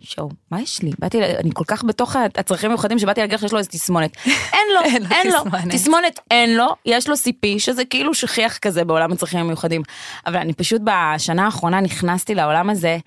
שואו, 0.00 0.28
מה 0.50 0.60
יש 0.60 0.82
לי? 0.82 0.90
באתי, 0.98 1.24
אני 1.24 1.50
כל 1.54 1.64
כך 1.66 1.84
בתוך 1.84 2.16
הצרכים 2.34 2.70
המיוחדים 2.70 2.98
שבאתי 2.98 3.20
להגיד 3.20 3.34
לך 3.34 3.40
שיש 3.40 3.52
לו 3.52 3.58
איזה 3.58 3.70
תסמונת. 3.70 4.16
אין 4.26 4.66
לו, 4.74 4.80
אין 4.94 5.02
לו 5.02 5.08
אין 5.10 5.26
לו, 5.26 5.38
תסמונת. 5.44 5.74
תסמונת 5.74 6.20
אין 6.30 6.56
לו, 6.56 6.66
יש 6.86 7.08
לו 7.08 7.14
CP, 7.14 7.58
שזה 7.58 7.84
כאילו 7.84 8.14
שכיח 8.14 8.58
כזה 8.58 8.84
בעולם 8.84 9.12
הצרכים 9.12 9.40
המיוחדים. 9.40 9.82
אבל 10.26 10.36
אני 10.36 10.52
פשוט 10.52 10.82
בשנה 10.84 11.44
האחרונה 11.44 11.80
נכנסתי 11.80 12.34
לעולם 12.34 12.70
הזה 12.70 12.98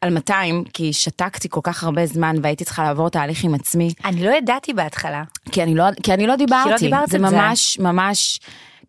על 0.00 0.10
200, 0.10 0.64
כי 0.72 0.92
שתקתי 0.92 1.48
כל 1.48 1.60
כך 1.62 1.84
הרבה 1.84 2.06
זמן 2.06 2.36
והייתי 2.42 2.64
צריכה 2.64 2.82
לעבור 2.82 3.08
תהליך 3.08 3.44
עם 3.44 3.54
עצמי. 3.54 3.92
אני 4.04 4.24
לא 4.24 4.30
ידעתי 4.30 4.72
בהתחלה. 4.72 5.22
כי 5.52 5.62
אני 5.62 5.74
לא, 5.74 5.84
כי 6.02 6.14
אני 6.14 6.26
לא 6.26 6.36
דיברתי. 6.36 6.84
דיברת 6.84 7.08
זה 7.08 7.18
זה. 7.18 7.36
ממש, 7.36 7.78
ממש, 7.78 8.40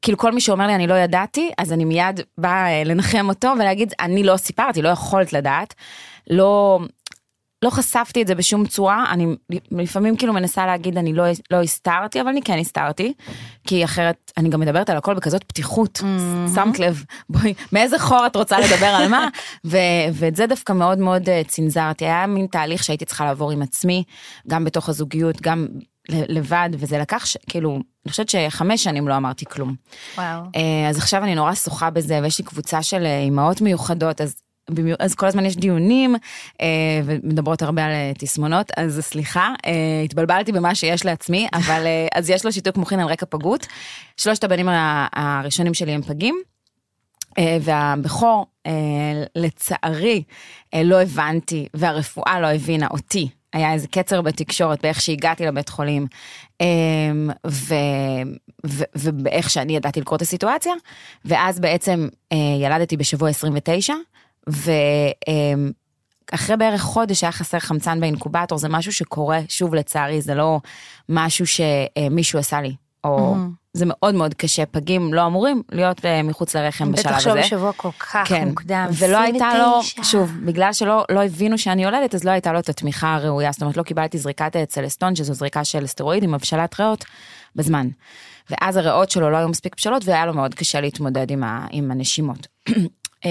כאילו 0.02 0.18
כל 0.18 0.32
מי 0.32 0.42
שאומר 0.42 0.68
לי 0.68 0.76
אני 0.76 0.88
לא 0.88 0.94
ידעתי, 0.94 1.52
אז 1.58 1.74
אני 1.74 1.86
מיד 1.86 2.20
באה 2.38 2.68
אה, 2.68 2.84
לנחם 2.84 3.30
אותו 3.30 3.54
ולהגיד, 3.60 3.94
אני 4.00 4.24
לא 4.24 4.38
סיפרתי, 4.38 4.82
לא 4.82 4.90
יכולת 4.90 5.34
לדעת. 5.34 5.74
לא, 6.30 6.80
לא 7.62 7.70
חשפתי 7.70 8.22
את 8.22 8.28
זה 8.28 8.36
בשום 8.36 8.66
צורה, 8.66 9.06
אני 9.12 9.28
לפעמים 9.72 10.18
כאילו 10.18 10.34
מנסה 10.34 10.66
להגיד 10.66 10.98
אני 10.98 11.14
לא, 11.14 11.24
לא 11.52 11.62
הסתרתי, 11.62 12.22
אבל 12.22 12.30
אני 12.30 12.42
כן 12.42 12.58
הסתרתי, 12.58 13.14
כי 13.68 13.84
אחרת 13.84 14.32
אני 14.38 14.50
גם 14.50 14.60
מדברת 14.60 14.90
על 14.90 14.98
הכל 14.98 15.14
בכזאת 15.14 15.44
פתיחות, 15.44 16.02
שמת 16.56 16.80
לב, 16.80 17.04
בואי, 17.30 17.54
מאיזה 17.72 18.00
חור 18.00 18.26
את 18.26 18.36
רוצה 18.36 18.60
לדבר 18.60 18.86
על 18.86 19.08
מה, 19.08 19.28
ו, 19.66 19.78
ואת 20.14 20.36
זה 20.36 20.48
דווקא 20.48 20.74
מאוד 20.74 20.98
מאוד 20.98 21.30
אה, 21.30 21.42
צנזרתי, 21.48 22.06
היה 22.06 22.28
מין 22.28 22.48
תהליך 22.48 22.84
שהייתי 22.84 23.06
צריכה 23.06 23.26
לעבור 23.26 23.52
עם 23.52 23.62
עצמי, 23.62 24.04
גם 24.48 24.66
בתוך 24.66 24.90
הזוגיות, 24.90 25.42
גם 25.42 25.68
לבד, 26.10 26.70
וזה 26.74 26.98
לקח, 26.98 27.26
ש, 27.26 27.38
כאילו, 27.50 27.80
אני 28.06 28.12
חושבת 28.12 28.30
שחמש 28.30 28.84
שנים 28.84 29.08
לא 29.08 29.18
אמרתי 29.18 29.46
כלום. 29.46 29.76
וואו. 30.18 30.42
אה, 30.56 30.90
אז 30.90 30.98
עכשיו 30.98 31.24
אני 31.24 31.36
נורא 31.36 31.56
שוחה 31.56 31.90
בזה, 31.90 32.20
ויש 32.24 32.40
לי 32.40 32.46
קבוצה 32.46 32.84
של 32.84 33.06
אה, 33.06 33.20
אימהות 33.20 33.62
מיוחדות, 33.62 34.22
אז... 34.22 34.36
אז 35.00 35.16
כל 35.16 35.26
הזמן 35.26 35.46
יש 35.46 35.56
דיונים 35.56 36.16
אה, 36.62 36.68
ומדברות 37.06 37.62
הרבה 37.62 37.86
על 37.86 37.92
אה, 37.92 38.12
תסמונות, 38.18 38.72
אז 38.78 39.00
סליחה, 39.00 39.54
אה, 39.66 40.02
התבלבלתי 40.06 40.52
במה 40.52 40.76
שיש 40.76 41.06
לעצמי, 41.06 41.48
אבל 41.60 41.86
אז 42.16 42.30
יש 42.30 42.46
לו 42.46 42.52
שיתוק 42.52 42.78
מוחין 42.78 43.00
על 43.00 43.08
רקע 43.08 43.26
פגות. 43.30 43.68
שלושת 44.18 44.44
הבנים 44.44 44.68
הראשונים 45.14 45.74
שלי 45.74 45.92
הם 45.92 46.02
פגים, 46.02 46.42
והבכור, 47.62 48.46
לצערי, 49.36 50.24
לא 50.76 51.02
הבנתי, 51.02 51.68
והרפואה 51.74 52.40
לא 52.40 52.48
הבינה 52.48 52.88
אותי. 52.92 53.30
היה 53.54 53.74
איזה 53.74 53.88
קצר 53.88 54.22
בתקשורת 54.22 54.82
באיך 54.82 55.02
שהגעתי 55.02 55.46
לבית 55.46 55.70
חולים, 55.70 56.08
ו, 57.48 57.76
ו, 58.68 58.84
ובאיך 58.96 59.50
שאני 59.50 59.76
ידעתי 59.76 60.02
לקרוא 60.02 60.18
את 60.18 60.22
הסיטואציה, 60.22 60.74
ואז 61.26 61.60
בעצם 61.60 62.08
ילדתי 62.62 62.98
בשבוע 62.98 63.30
29, 63.30 63.94
ואחרי 66.32 66.58
בערך 66.58 66.82
חודש 66.82 67.24
היה 67.24 67.32
חסר 67.32 67.60
חמצן 67.60 68.00
באינקובטור, 68.00 68.58
זה 68.58 68.70
משהו 68.70 68.94
שקורה, 68.94 69.40
שוב 69.50 69.76
לצערי, 69.76 70.22
זה 70.22 70.36
לא 70.36 70.60
משהו 71.10 71.46
שמישהו 71.48 72.40
עשה 72.40 72.62
לי, 72.62 72.76
או 73.04 73.36
זה 73.74 73.86
מאוד 73.88 74.16
מאוד 74.16 74.34
קשה, 74.34 74.66
פגים 74.66 75.14
לא 75.14 75.26
אמורים 75.26 75.64
להיות 75.72 76.06
אה, 76.06 76.24
מחוץ 76.24 76.56
לרחם 76.56 76.92
בשלב 76.92 77.06
בטח 77.06 77.16
הזה. 77.16 77.24
שלא 77.24 77.42
בשבוע 77.42 77.74
כל 77.74 77.92
כך 78.00 78.28
כן, 78.28 78.48
מוקדם. 78.48 78.88
ולא 78.94 79.18
הייתה 79.18 79.58
לו, 79.58 79.80
29. 79.80 80.04
שוב, 80.04 80.32
בגלל 80.46 80.74
שלא 80.74 81.06
לא 81.12 81.24
הבינו 81.24 81.58
שאני 81.58 81.84
יולדת, 81.84 82.16
אז 82.16 82.24
לא 82.24 82.32
הייתה 82.32 82.52
לו 82.52 82.60
את 82.60 82.70
התמיכה 82.70 83.16
הראויה, 83.16 83.52
זאת 83.52 83.62
אומרת, 83.62 83.78
לא 83.78 83.84
קיבלתי 83.84 84.18
זריקת 84.18 84.56
אה, 84.56 84.66
צלסטון, 84.66 85.16
שזו 85.16 85.34
זריקה 85.34 85.64
של 85.64 85.88
סטרואידים, 85.88 86.34
הבשלת 86.34 86.80
ריאות, 86.80 87.06
בזמן. 87.56 87.88
ואז 88.50 88.78
הריאות 88.78 89.12
שלו 89.12 89.30
לא 89.30 89.38
היו 89.38 89.50
מספיק 89.50 89.76
בשלות, 89.78 90.06
והיה 90.06 90.26
לו 90.26 90.34
מאוד 90.34 90.54
קשה 90.54 90.82
להתמודד 90.82 91.32
עם, 91.32 91.44
ה, 91.44 91.66
עם 91.72 91.92
הנשימות. 91.92 92.48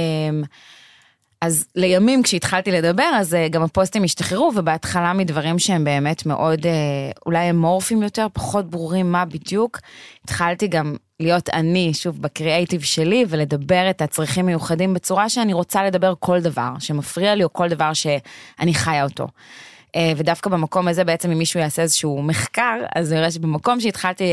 אז 1.41 1.67
לימים 1.77 2.23
כשהתחלתי 2.23 2.71
לדבר, 2.71 3.11
אז 3.15 3.35
אה, 3.35 3.49
גם 3.49 3.63
הפוסטים 3.63 4.05
השתחררו, 4.05 4.53
ובהתחלה 4.57 5.13
מדברים 5.13 5.59
שהם 5.59 5.85
באמת 5.85 6.27
מאוד, 6.27 6.67
אה, 6.67 6.73
אולי 7.27 7.51
אמורפיים 7.51 8.03
יותר, 8.03 8.27
פחות 8.33 8.71
ברורים 8.71 9.13
מה 9.13 9.25
בדיוק. 9.25 9.79
התחלתי 10.25 10.69
גם 10.69 10.97
להיות 11.21 11.49
אני, 11.49 11.95
שוב, 11.95 12.23
בקריאייטיב 12.23 12.83
שלי, 12.83 13.25
ולדבר 13.29 13.91
את 13.91 14.03
הצרכים 14.03 14.47
מיוחדים 14.47 14.95
בצורה 14.95 15.29
שאני 15.29 15.53
רוצה 15.53 15.85
לדבר 15.85 16.15
כל 16.19 16.41
דבר 16.41 16.71
שמפריע 16.79 17.35
לי, 17.35 17.45
או 17.45 17.53
כל 17.53 17.69
דבר 17.69 17.93
שאני 17.93 18.75
חיה 18.75 19.05
אותו. 19.05 19.29
אה, 19.97 20.13
ודווקא 20.17 20.51
במקום 20.51 20.89
הזה 20.89 21.05
בעצם 21.05 21.31
אם 21.31 21.39
מישהו 21.39 21.61
יעשה 21.61 21.83
איזשהו 21.83 22.23
מחקר, 22.23 22.75
אז 22.95 23.13
נראה 23.13 23.31
שבמקום 23.31 23.81
שהתחלתי 23.81 24.33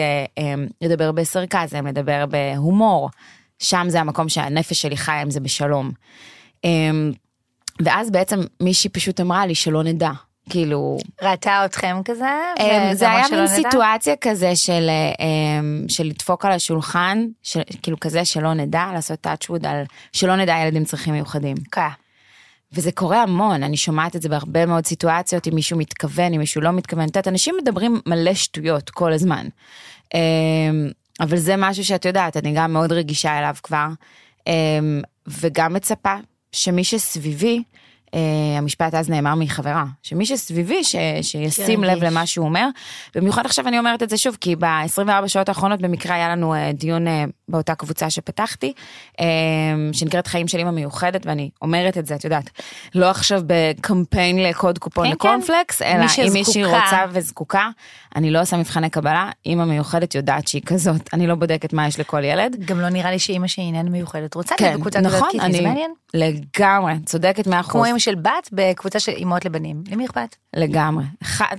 לדבר 0.82 1.12
בסרקזם, 1.12 1.88
לדבר 1.88 2.26
בהומור, 2.26 3.10
שם 3.60 3.86
זה 3.90 4.00
המקום 4.00 4.30
שהנפש 4.30 4.82
שלי 4.82 4.98
חיה 4.98 5.22
עם 5.22 5.32
זה 5.32 5.40
בשלום. 5.40 5.92
אמ, 6.68 7.12
ואז 7.82 8.12
בעצם 8.12 8.40
מישהי 8.64 8.90
פשוט 8.90 9.20
אמרה 9.20 9.46
לי 9.46 9.56
שלא 9.56 9.84
נדע. 9.84 10.12
כאילו 10.50 10.98
ראתה 11.22 11.66
אתכם 11.66 11.98
כזה 12.06 12.30
אמ, 12.60 12.94
זה 12.94 13.12
היה 13.12 13.26
מין 13.32 13.48
סיטואציה 13.48 14.16
כזה 14.22 14.56
של 14.56 14.90
אמ, 15.20 15.86
של 15.90 16.04
לדפוק 16.04 16.46
על 16.46 16.52
השולחן 16.52 17.26
של 17.44 17.62
כאילו 17.82 18.00
כזה 18.00 18.26
שלא 18.26 18.54
נדע 18.54 18.86
לעשות 18.94 19.28
touchwood 19.28 19.68
על 19.68 19.84
שלא 20.14 20.36
נדע 20.36 20.56
ילדים 20.62 20.86
צריכים 20.86 21.14
מיוחדים. 21.14 21.58
כן. 21.72 21.82
וזה 22.74 22.92
קורה 22.92 23.24
המון 23.24 23.64
אני 23.64 23.78
שומעת 23.78 24.16
את 24.16 24.22
זה 24.22 24.30
בהרבה 24.30 24.66
מאוד 24.66 24.86
סיטואציות 24.86 25.48
אם 25.48 25.56
מישהו 25.56 25.78
מתכוון 25.78 26.34
אם 26.34 26.40
מישהו 26.40 26.62
לא 26.62 26.72
מתכוון 26.72 27.04
את 27.04 27.08
יודעת 27.16 27.28
אנשים 27.28 27.56
מדברים 27.62 28.02
מלא 28.06 28.34
שטויות 28.34 28.90
כל 28.90 29.14
הזמן. 29.14 29.48
אבל 31.20 31.38
זה 31.38 31.56
משהו 31.58 31.86
שאת 31.86 32.06
יודעת 32.06 32.38
אני 32.38 32.54
גם 32.56 32.74
מאוד 32.74 32.92
רגישה 32.92 33.38
אליו 33.40 33.56
כבר 33.64 33.88
וגם 35.28 35.74
מצפה 35.74 36.16
שמי 36.52 36.84
שסביבי, 36.84 37.64
המשפט 38.58 38.94
אז 38.94 39.10
נאמר 39.10 39.36
מחברה, 39.36 39.86
שמי 40.04 40.26
שסביבי 40.26 40.84
ש, 40.84 40.96
שישים 41.22 41.84
לב 41.84 42.04
למה 42.04 42.26
שהוא 42.26 42.46
אומר, 42.46 42.68
במיוחד 43.16 43.46
עכשיו 43.46 43.68
אני 43.68 43.80
אומרת 43.80 44.04
את 44.04 44.10
זה 44.10 44.18
שוב, 44.18 44.38
כי 44.42 44.56
ב-24 44.56 45.28
שעות 45.28 45.50
האחרונות 45.50 45.82
במקרה 45.82 46.16
היה 46.16 46.30
לנו 46.30 46.54
uh, 46.54 46.58
דיון 46.74 47.08
uh, 47.08 47.10
באותה 47.48 47.76
קבוצה 47.76 48.10
שפתחתי, 48.10 48.74
uh, 49.12 49.24
שנקראת 49.92 50.28
חיים 50.28 50.48
של 50.48 50.58
אימא 50.58 50.72
מיוחדת, 50.72 51.26
ואני 51.26 51.50
אומרת 51.62 51.98
את 51.98 52.06
זה, 52.06 52.16
את 52.16 52.24
יודעת, 52.24 52.50
לא 52.96 53.10
עכשיו 53.10 53.42
בקמפיין 53.48 54.44
לקוד 54.44 54.78
קופון 54.78 55.08
כן, 55.08 55.12
לקורנפלקס, 55.12 55.82
כן. 55.82 55.86
אלא 55.86 56.28
אם 56.28 56.34
מישהי 56.34 56.66
רוצה 56.66 57.06
וזקוקה, 57.12 57.70
אני 58.16 58.32
לא 58.32 58.42
עושה 58.42 58.58
מבחני 58.58 58.90
קבלה, 58.90 59.30
אימא 59.46 59.66
מיוחדת 59.66 60.16
יודעת 60.16 60.48
שהיא 60.48 60.62
כזאת, 60.66 61.10
אני 61.14 61.28
לא 61.28 61.36
בודקת 61.36 61.74
מה 61.74 61.88
יש 61.88 62.00
לכל 62.00 62.24
ילד. 62.24 62.56
גם 62.66 62.80
לא 62.80 62.90
נראה 62.90 63.12
לי 63.12 63.20
שאימא 63.20 63.48
שהיא 63.48 63.66
איננה 63.66 63.90
מיוחדת 63.90 64.36
רוצה 64.36 64.56
כן, 64.58 64.66
להיות 64.66 64.80
בקבוצה 64.80 65.02
נכון, 65.02 65.30
אני 65.40 65.86
לגמרי, 66.14 66.94
צודקת 67.06 67.48
מאה 67.48 67.60
אחוז. 67.60 67.97
אימא 67.98 68.04
של 68.04 68.16
בת 68.16 68.50
בקבוצה 68.52 69.00
של 69.00 69.12
אימהות 69.12 69.46
לבנים, 69.46 69.84
למי 69.92 70.06
אכפת? 70.06 70.36
לגמרי. 70.56 71.04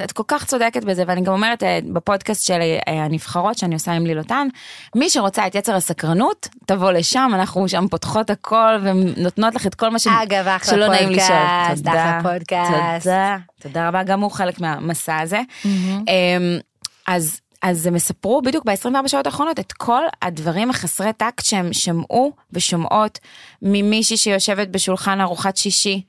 את 0.05 0.13
כל 0.13 0.23
כך 0.29 0.45
צודקת 0.45 0.85
בזה, 0.85 1.05
ואני 1.07 1.21
גם 1.21 1.33
אומרת 1.33 1.63
אה, 1.63 1.79
בפודקאסט 1.93 2.47
של 2.47 2.61
אה, 2.61 3.05
הנבחרות 3.05 3.59
שאני 3.59 3.75
עושה 3.75 3.93
עם 3.93 4.07
לילותן, 4.07 4.49
מי 4.97 5.11
שרוצה 5.11 5.47
את 5.47 5.55
יצר 5.55 5.75
הסקרנות, 5.75 6.49
תבוא 6.67 6.93
לשם, 6.93 7.31
אנחנו 7.35 7.69
שם 7.69 7.89
פותחות 7.89 8.31
הכל 8.31 8.79
ונותנות 8.83 9.55
לך 9.55 9.67
את 9.67 9.75
כל 9.75 9.89
מה 9.89 9.99
ש... 9.99 10.07
אגב, 10.07 10.49
אחלה 10.49 10.87
פודקאסט, 10.87 11.87
אחלה 11.87 12.21
פודקאסט. 12.23 13.05
תודה, 13.05 13.37
תודה 13.61 13.89
רבה, 13.89 14.03
גם 14.03 14.21
הוא 14.21 14.31
חלק 14.31 14.61
מהמסע 14.61 15.19
הזה. 15.19 15.41
אמ, 15.65 16.59
אז 17.07 17.41
אז 17.63 17.87
הם 17.87 17.95
מספרו 17.95 18.43
בדיוק 18.43 18.65
ב-24 18.65 19.09
שעות 19.09 19.27
האחרונות 19.27 19.59
את 19.59 19.73
כל 19.73 20.03
הדברים 20.23 20.71
החסרי 20.71 21.13
טקט 21.13 21.45
שהם 21.45 21.73
שמעו 21.73 22.33
ושומעות 22.53 23.19
ממישהי 23.63 24.17
שיושבת 24.17 24.69
בשולחן 24.69 25.21
ארוחת 25.21 25.57
שישי 25.57 26.03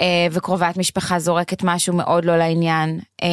אה, 0.00 0.26
וקרובת 0.30 0.76
משפחה 0.76 1.18
זורקת 1.18 1.62
משהו 1.62 1.94
מאוד 1.94 2.24
לא 2.24 2.36
לעניין. 2.36 3.00
אה, 3.22 3.28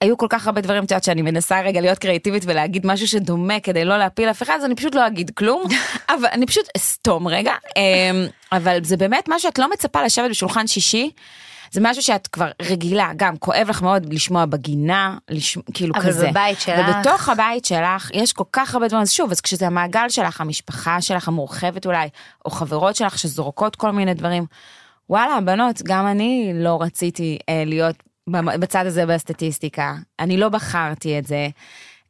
היו 0.00 0.18
כל 0.18 0.26
כך 0.30 0.46
הרבה 0.46 0.60
דברים, 0.60 0.84
את 0.84 0.90
יודעת 0.90 1.04
שאני 1.04 1.22
מנסה 1.22 1.60
רגע 1.60 1.80
להיות 1.80 1.98
קריאטיבית 1.98 2.42
ולהגיד 2.46 2.86
משהו 2.86 3.08
שדומה 3.08 3.60
כדי 3.60 3.84
לא 3.84 3.98
להפיל 3.98 4.30
אף 4.30 4.42
אחד, 4.42 4.54
אז 4.56 4.64
אני 4.64 4.74
פשוט 4.74 4.94
לא 4.94 5.06
אגיד 5.06 5.30
כלום, 5.30 5.62
אבל 6.14 6.28
אני 6.32 6.46
פשוט 6.46 6.68
אסתום 6.76 7.28
רגע. 7.28 7.52
אה, 7.76 8.26
אבל 8.52 8.78
זה 8.84 8.96
באמת 8.96 9.28
מה 9.28 9.38
שאת 9.38 9.58
לא 9.58 9.70
מצפה 9.70 10.02
לשבת 10.02 10.30
בשולחן 10.30 10.66
שישי. 10.66 11.10
זה 11.72 11.80
משהו 11.84 12.02
שאת 12.02 12.26
כבר 12.26 12.50
רגילה, 12.62 13.10
גם 13.16 13.36
כואב 13.36 13.66
לך 13.68 13.82
מאוד 13.82 14.12
לשמוע 14.12 14.44
בגינה, 14.44 15.18
לשמוע, 15.30 15.64
כאילו 15.74 15.94
אבל 15.94 16.04
כזה. 16.06 16.20
אבל 16.20 16.30
בבית 16.30 16.60
שלך. 16.60 16.88
ובתוך 16.88 17.28
הבית 17.28 17.64
שלך 17.64 18.10
יש 18.14 18.32
כל 18.32 18.44
כך 18.52 18.74
הרבה 18.74 18.88
דברים, 18.88 19.02
אז 19.02 19.12
שוב, 19.12 19.30
אז 19.30 19.40
כשזה 19.40 19.66
המעגל 19.66 20.08
שלך, 20.08 20.40
המשפחה 20.40 21.00
שלך 21.00 21.28
המורחבת 21.28 21.86
אולי, 21.86 22.08
או 22.44 22.50
חברות 22.50 22.96
שלך 22.96 23.18
שזורקות 23.18 23.76
כל 23.76 23.90
מיני 23.90 24.14
דברים, 24.14 24.46
וואלה, 25.10 25.40
בנות, 25.40 25.82
גם 25.82 26.06
אני 26.06 26.52
לא 26.54 26.82
רציתי 26.82 27.38
אה, 27.48 27.62
להיות 27.66 27.96
בצד 28.30 28.86
הזה 28.86 29.06
בסטטיסטיקה, 29.06 29.94
אני 30.18 30.36
לא 30.36 30.48
בחרתי 30.48 31.18
את 31.18 31.26
זה. 31.26 31.48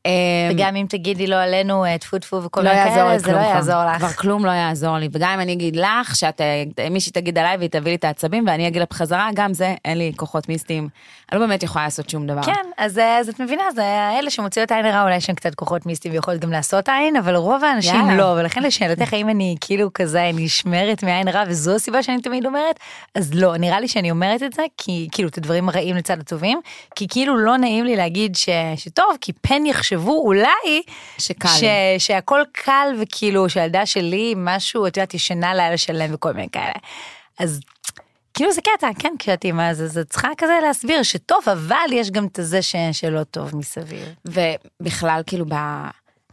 אמ, 0.08 0.54
וגם 0.54 0.76
אם 0.76 0.86
תגידי 0.88 1.26
לו 1.26 1.36
עלינו 1.36 1.84
אה, 1.84 1.98
טפו 1.98 2.18
טפו 2.18 2.42
וכל 2.42 2.62
לא 2.62 2.70
מיני 2.70 2.84
כאלה, 2.84 3.18
זה 3.18 3.32
לא 3.32 3.38
יעזור 3.38 3.84
לך. 3.84 3.98
כבר 3.98 4.08
כלום 4.08 4.46
לא 4.46 4.50
יעזור 4.50 4.98
לי, 4.98 5.08
וגם 5.12 5.30
אם 5.30 5.40
אני 5.40 5.52
אגיד 5.52 5.76
לך, 5.76 6.16
שאת, 6.16 6.40
אה, 6.40 6.88
מישהי 6.90 7.12
תגיד 7.12 7.38
עליי 7.38 7.56
והיא 7.56 7.70
תביא 7.70 7.90
לי 7.90 7.94
את 7.94 8.04
העצבים 8.04 8.44
ואני 8.46 8.68
אגיד 8.68 8.80
לה 8.80 8.86
בחזרה, 8.90 9.28
גם 9.34 9.54
זה, 9.54 9.74
אין 9.84 9.98
לי 9.98 10.12
כוחות 10.16 10.48
מיסטיים. 10.48 10.88
אני 11.32 11.40
לא 11.40 11.46
באמת 11.46 11.62
יכולה 11.62 11.84
לעשות 11.84 12.10
שום 12.10 12.26
דבר. 12.26 12.42
כן, 12.42 12.52
אז, 12.76 12.98
אה, 12.98 13.18
אז 13.18 13.28
את 13.28 13.40
מבינה, 13.40 13.62
זה 13.74 13.84
אלה 14.18 14.30
שמוציאות 14.30 14.72
עין 14.72 14.86
הרע, 14.86 15.02
אולי 15.02 15.16
יש 15.16 15.30
קצת 15.30 15.54
כוחות 15.54 15.86
מיסטיים 15.86 16.14
ויכולות 16.14 16.40
גם 16.40 16.52
לעשות 16.52 16.88
עין, 16.88 17.16
אבל 17.16 17.36
רוב 17.36 17.64
האנשים 17.64 17.94
יאללה. 17.94 18.16
לא, 18.16 18.40
ולכן 18.40 18.62
לשאלתך, 18.62 19.12
האם 19.12 19.28
אני 19.28 19.56
כאילו 19.60 19.90
כזה 19.94 20.30
נשמרת 20.34 21.02
מעין 21.02 21.28
רע, 21.28 21.44
וזו 21.48 21.74
הסיבה 21.74 22.02
שאני 22.02 22.20
תמיד 22.22 22.46
אומרת, 22.46 22.80
אז 23.14 23.34
לא, 23.34 23.56
נראה 23.56 23.80
לי 23.80 23.88
שאני 23.88 24.10
אומרת 24.10 24.42
את 24.42 24.52
זה, 24.52 24.62
כי 24.76 25.08
כאילו 25.12 25.28
את 25.28 25.38
הדברים 25.38 25.68
הרעים 25.68 25.96
לצד 25.96 26.20
הטובים, 26.20 26.60
כי 26.94 27.08
כאילו 27.08 27.36
לא 27.36 27.56
נעים 27.56 27.84
לי 27.84 27.96
להגיד 27.96 28.36
ש, 28.36 28.48
שטוב, 28.76 29.16
כי 29.20 29.32
פן 29.32 29.62
יחשבו 29.98 30.22
אולי, 30.26 30.82
שקל. 31.18 31.48
ש, 31.48 31.64
שהכל 31.98 32.42
קל 32.52 32.94
וכאילו 33.00 33.48
שהילדה 33.48 33.86
שלי 33.86 34.34
משהו, 34.36 34.86
את 34.86 34.96
יודעת, 34.96 35.14
ישנה 35.14 35.54
לילה 35.54 35.76
שלם 35.76 36.14
וכל 36.14 36.32
מיני 36.32 36.48
כאלה. 36.52 36.72
אז 37.38 37.60
כאילו 38.34 38.52
זה 38.52 38.60
קטע, 38.60 38.88
כן, 38.98 39.14
כשאת 39.18 39.44
אימא, 39.44 39.70
אז 39.70 39.98
את 39.98 40.10
צריכה 40.10 40.28
כזה 40.38 40.58
להסביר 40.62 41.02
שטוב, 41.02 41.38
אבל 41.52 41.92
יש 41.92 42.10
גם 42.10 42.26
את 42.26 42.38
זה 42.42 42.62
ש, 42.62 42.76
שלא 42.92 43.24
טוב 43.24 43.56
מסביב. 43.56 44.14
ובכלל, 44.24 45.22
כאילו, 45.26 45.44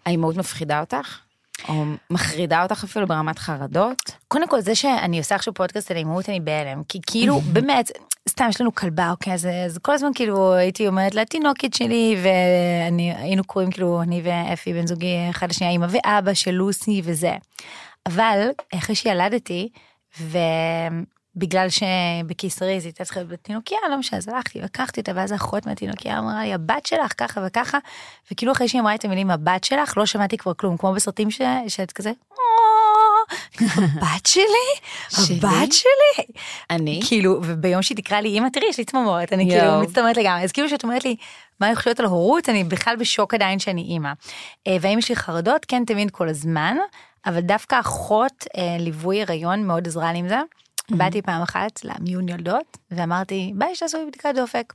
האימהות 0.06 0.38
מפחידה 0.38 0.80
אותך? 0.80 1.25
או 1.70 1.84
מחרידה 2.10 2.64
אותך 2.64 2.84
אפילו 2.84 3.08
ברמת 3.08 3.40
חרדות? 3.40 4.12
קודם 4.28 4.48
כל 4.48 4.62
זה 4.62 4.76
שאני 4.76 5.18
עושה 5.18 5.36
עכשיו 5.36 5.54
פודקאסט 5.54 5.92
על 5.92 5.98
אימהות 5.98 6.30
אני 6.30 6.40
בהלם 6.40 6.84
כי 6.84 7.00
כאילו 7.08 7.40
באמת 7.54 7.92
סתם 8.30 8.46
יש 8.50 8.62
לנו 8.62 8.76
כלבה 8.76 9.12
אוקיי 9.12 9.34
אז, 9.34 9.48
אז 9.66 9.78
כל 9.78 9.92
הזמן 9.92 10.10
כאילו 10.16 10.54
הייתי 10.54 10.88
אומרת 10.88 11.16
לתינוקת 11.16 11.74
שלי 11.74 12.18
ואני 12.24 13.14
היינו 13.18 13.44
קוראים 13.44 13.72
כאילו 13.72 14.02
אני 14.02 14.22
ואפי 14.24 14.74
בן 14.74 14.88
זוגי 14.88 15.16
אחד 15.30 15.50
לשנייה 15.50 15.74
אמא 15.74 15.88
ואבא 15.90 16.34
של 16.34 16.52
לוסי 16.52 17.02
וזה. 17.04 17.34
אבל 18.06 18.50
אחרי 18.76 18.96
שילדתי 18.96 19.70
ו... 20.20 20.38
בגלל 21.36 21.68
שבקיסרי 21.70 22.80
זה 22.80 22.88
הייתה 22.88 23.04
צריכה 23.04 23.20
להיות 23.20 23.32
בתינוקיה, 23.32 23.78
לא 23.90 23.98
משנה, 23.98 24.18
אז 24.18 24.28
הלכתי 24.28 24.62
לקחתי 24.62 25.00
אותה, 25.00 25.12
ואז 25.16 25.32
האחות 25.32 25.66
מהתינוקיה 25.66 26.20
אמרה 26.20 26.44
לי, 26.44 26.54
הבת 26.54 26.86
שלך 26.86 27.14
ככה 27.18 27.42
וככה, 27.48 27.78
וכאילו 28.32 28.52
אחרי 28.52 28.68
שהיא 28.68 28.82
אמרה 28.82 28.96
את 28.96 29.06
המילים 29.06 29.32
הבת 29.32 29.64
שלך, 29.64 29.98
לא 29.98 30.06
שמעתי 30.06 30.38
כבר 30.38 30.54
כלום, 30.54 30.78
כמו 30.78 30.94
בסרטים 30.94 31.32
ש... 31.32 31.42
שאת 31.68 31.92
כזה, 31.92 32.12
הבת 33.60 34.26
שלי? 34.26 34.44
הבת 35.18 35.74
שלי? 35.74 36.26
אני? 36.70 37.00
כאילו, 37.08 37.40
וביום 37.44 37.82
שהיא 37.82 37.98
תקרא 37.98 38.20
לי, 38.20 38.38
אמא 38.38 38.48
תראי, 38.54 38.68
יש 38.70 38.78
לי 38.78 38.86
צמרמורת, 38.86 39.34
אני 39.34 39.50
כאילו 39.50 39.82
מצטמרת 39.82 40.18
לגמרי, 40.18 40.44
אז 40.44 40.52
כאילו 40.52 40.70
שאת 40.70 40.84
אומרת 40.84 41.06
לי, 41.06 41.16
מה 41.60 41.68
אני 41.68 41.76
חושבת 41.76 42.00
על 42.00 42.06
הורות, 42.06 42.50
אני 42.50 42.64
בכלל 42.64 42.96
בשוק 42.96 43.34
עדיין 43.34 43.60
שאני 43.60 43.82
אימא. 43.82 44.12
אה, 44.68 44.78
והאם 44.82 45.00
יש 45.00 45.10
לי 45.10 45.16
חרדות? 45.16 45.66
כן, 45.66 45.84
תמיד 45.86 46.12
כל 46.12 46.30
הזמן, 46.30 46.78
אבל 47.26 47.40
דווקא 47.40 47.80
אחות 47.80 48.46
אה, 48.58 48.78
ליווי 48.80 49.22
הריון 49.22 49.68
מאוד 49.68 49.88
עזרה 49.88 50.14
לי 50.14 50.20
עם 50.20 50.30
זה. 50.30 50.40
Mm-hmm. 50.92 50.98
באתי 50.98 51.22
פעם 51.22 51.42
אחת 51.42 51.80
למיון 51.84 52.30
יולדות 52.30 52.78
ואמרתי 52.92 53.52
ביי 53.56 53.76
שתעשו 53.76 53.98
לי 53.98 54.06
בדיקת 54.06 54.36
דופק. 54.36 54.74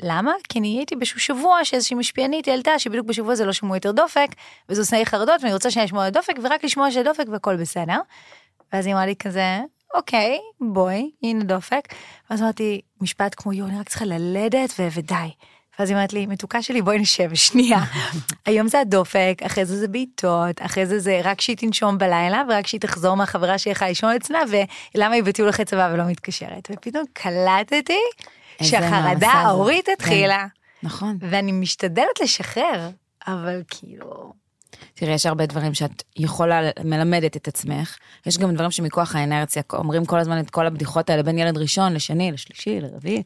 למה? 0.00 0.32
כי 0.48 0.58
אני 0.58 0.76
הייתי 0.76 0.96
באיזשהו 0.96 1.20
שבוע 1.20 1.64
שאיזושהי 1.64 1.96
משפיענית 1.96 2.48
העלתה 2.48 2.78
שבדיוק 2.78 3.06
בשבוע 3.06 3.32
הזה 3.32 3.44
לא 3.44 3.52
שמעו 3.52 3.74
יותר 3.74 3.92
דופק 3.92 4.28
וזה 4.68 4.80
עושה 4.80 4.98
לי 4.98 5.06
חרדות 5.06 5.42
ואני 5.42 5.54
רוצה 5.54 5.70
שאני 5.70 5.84
אשמע 5.84 6.10
דופק 6.10 6.34
ורק 6.42 6.64
לשמוע 6.64 6.90
שדופק 6.90 7.24
והכל 7.28 7.56
בסדר. 7.56 7.98
ואז 8.72 8.86
היא 8.86 8.94
אמרה 8.94 9.06
לי 9.06 9.16
כזה 9.16 9.60
אוקיי 9.94 10.38
בואי 10.60 11.10
הנה 11.22 11.44
דופק. 11.44 11.94
ואז 12.30 12.42
אמרתי 12.42 12.80
משפט 13.00 13.34
כמו 13.36 13.52
יואו 13.52 13.68
אני 13.68 13.80
רק 13.80 13.88
צריכה 13.88 14.04
ללדת 14.04 14.74
ודי. 14.78 15.30
ואז 15.78 15.90
היא 15.90 15.96
אומרת 15.96 16.12
לי, 16.12 16.26
מתוקה 16.26 16.62
שלי, 16.62 16.82
בואי 16.82 16.98
נשב 16.98 17.34
שנייה. 17.34 17.78
היום 18.46 18.68
זה 18.68 18.80
הדופק, 18.80 19.38
אחרי 19.46 19.64
זה 19.64 19.76
זה 19.76 19.88
בעיטות, 19.88 20.62
אחרי 20.62 20.86
זה 20.86 20.98
זה 20.98 21.20
רק 21.24 21.40
שהיא 21.40 21.56
תנשום 21.56 21.98
בלילה, 21.98 22.42
ורק 22.48 22.66
שהיא 22.66 22.80
תחזור 22.80 23.14
מהחברה 23.14 23.58
שהיא 23.58 23.72
יכולה 23.72 23.88
לישון 23.88 24.14
אצלה, 24.14 24.40
ולמה 24.94 25.14
היא 25.14 25.22
בטיול 25.22 25.50
אחרי 25.50 25.64
צבא 25.64 25.90
ולא 25.94 26.04
מתקשרת. 26.04 26.68
ופתאום 26.72 27.04
קלטתי 27.12 28.00
שהחרדה 28.62 29.28
ההורית 29.28 29.88
התחילה. 29.88 30.46
נכון. 30.82 31.18
ואני 31.20 31.52
משתדלת 31.52 32.20
לשחרר, 32.22 32.90
אבל 33.26 33.62
כאילו... 33.68 34.32
תראי, 34.94 35.12
יש 35.12 35.26
הרבה 35.26 35.46
דברים 35.46 35.74
שאת 35.74 36.02
יכולה 36.16 36.60
מלמדת 36.84 37.36
את 37.36 37.48
עצמך, 37.48 37.96
יש 38.26 38.38
גם 38.38 38.54
דברים 38.54 38.70
שמכוח 38.70 39.16
האנרציה 39.16 39.62
אומרים 39.72 40.04
כל 40.04 40.18
הזמן 40.18 40.40
את 40.40 40.50
כל 40.50 40.66
הבדיחות 40.66 41.10
האלה 41.10 41.22
בין 41.22 41.38
ילד 41.38 41.58
ראשון 41.58 41.92
לשני, 41.92 42.32
לשלישי, 42.32 42.80
לרביעי. 42.80 43.22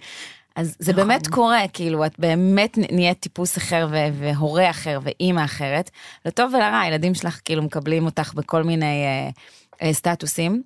אז 0.56 0.76
זה 0.78 0.92
נכון. 0.92 1.04
באמת 1.08 1.26
קורה, 1.26 1.68
כאילו, 1.72 2.06
את 2.06 2.18
באמת 2.18 2.78
נהיית 2.92 3.20
טיפוס 3.20 3.58
אחר 3.58 3.88
ו- 3.90 4.14
והורה 4.18 4.70
אחר 4.70 5.00
ואימא 5.02 5.44
אחרת. 5.44 5.90
לטוב 6.24 6.54
ולרע, 6.54 6.78
הילדים 6.78 7.14
שלך 7.14 7.40
כאילו 7.44 7.62
מקבלים 7.62 8.04
אותך 8.04 8.34
בכל 8.34 8.62
מיני 8.62 9.04
אה, 9.04 9.30
אה, 9.82 9.92
סטטוסים, 9.92 10.62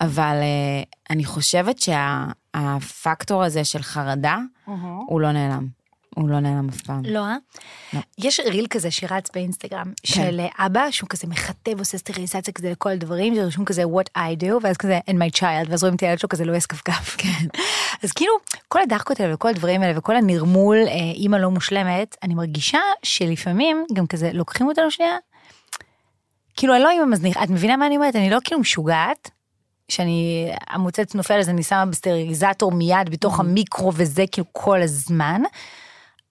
אבל 0.00 0.36
אה, 0.40 0.82
אני 1.10 1.24
חושבת 1.24 1.78
שהפקטור 1.78 3.44
הזה 3.44 3.64
של 3.64 3.82
חרדה, 3.82 4.38
הוא 5.06 5.20
לא 5.20 5.32
נעלם. 5.32 5.66
הוא 6.14 6.28
לא 6.28 6.40
נעלם 6.40 6.68
אף 6.68 6.80
פעם. 6.80 7.02
לא, 7.04 7.18
אה? 7.18 7.36
לא. 7.92 8.00
יש 8.18 8.40
ריל 8.40 8.66
כזה 8.70 8.90
שרץ 8.90 9.30
באינסטגרם, 9.34 9.92
של 10.06 10.40
אבא, 10.58 10.90
שהוא 10.90 11.08
כזה 11.08 11.26
מכתב, 11.26 11.78
עושה 11.78 11.98
סטריליזציה 11.98 12.54
כזה 12.54 12.70
לכל 12.70 12.90
הדברים, 12.90 13.34
זה 13.34 13.44
רשום 13.44 13.64
כזה 13.64 13.82
what 13.84 14.18
I 14.18 14.42
do, 14.42 14.46
ואז 14.62 14.76
כזה 14.76 14.98
and 15.10 15.14
my 15.14 15.38
child, 15.38 15.70
ואז 15.70 15.82
רואים 15.82 15.96
את 15.96 16.00
הילד 16.02 16.18
שלו 16.18 16.28
כזה 16.28 16.44
לועס 16.44 16.66
כפכף. 16.66 17.16
כן. 17.18 17.46
אז 18.02 18.12
כאילו, 18.12 18.32
כל 18.68 18.82
הדאחקות 18.82 19.20
האלה 19.20 19.34
וכל 19.34 19.48
הדברים 19.48 19.82
האלה 19.82 19.98
וכל 19.98 20.16
הנרמול, 20.16 20.76
אה, 20.86 20.92
אימא 21.14 21.36
לא 21.36 21.50
מושלמת, 21.50 22.16
אני 22.22 22.34
מרגישה 22.34 22.80
שלפעמים 23.02 23.84
גם 23.92 24.06
כזה 24.06 24.30
לוקחים 24.32 24.66
אותנו 24.66 24.90
שנייה, 24.90 25.16
כאילו 26.56 26.74
אני 26.74 26.82
לא 26.82 26.90
אימא 26.90 27.04
מזניחה, 27.04 27.44
את 27.44 27.50
מבינה 27.50 27.76
מה 27.76 27.86
אני 27.86 27.96
אומרת? 27.96 28.16
אני 28.16 28.30
לא 28.30 28.38
כאילו 28.44 28.60
משוגעת. 28.60 29.30
שאני, 29.88 30.50
המוצץ 30.68 31.14
נופל 31.14 31.38
אז 31.38 31.48
אני 31.48 31.62
שמה 31.62 31.86
בסטריליזטור 31.86 32.72
מיד 32.72 33.10
בתוך 33.10 33.40
המיקרו 33.40 33.92
וזה 33.94 34.24
כאילו 34.32 34.46
כל 34.52 34.82
הזמן. 34.82 35.42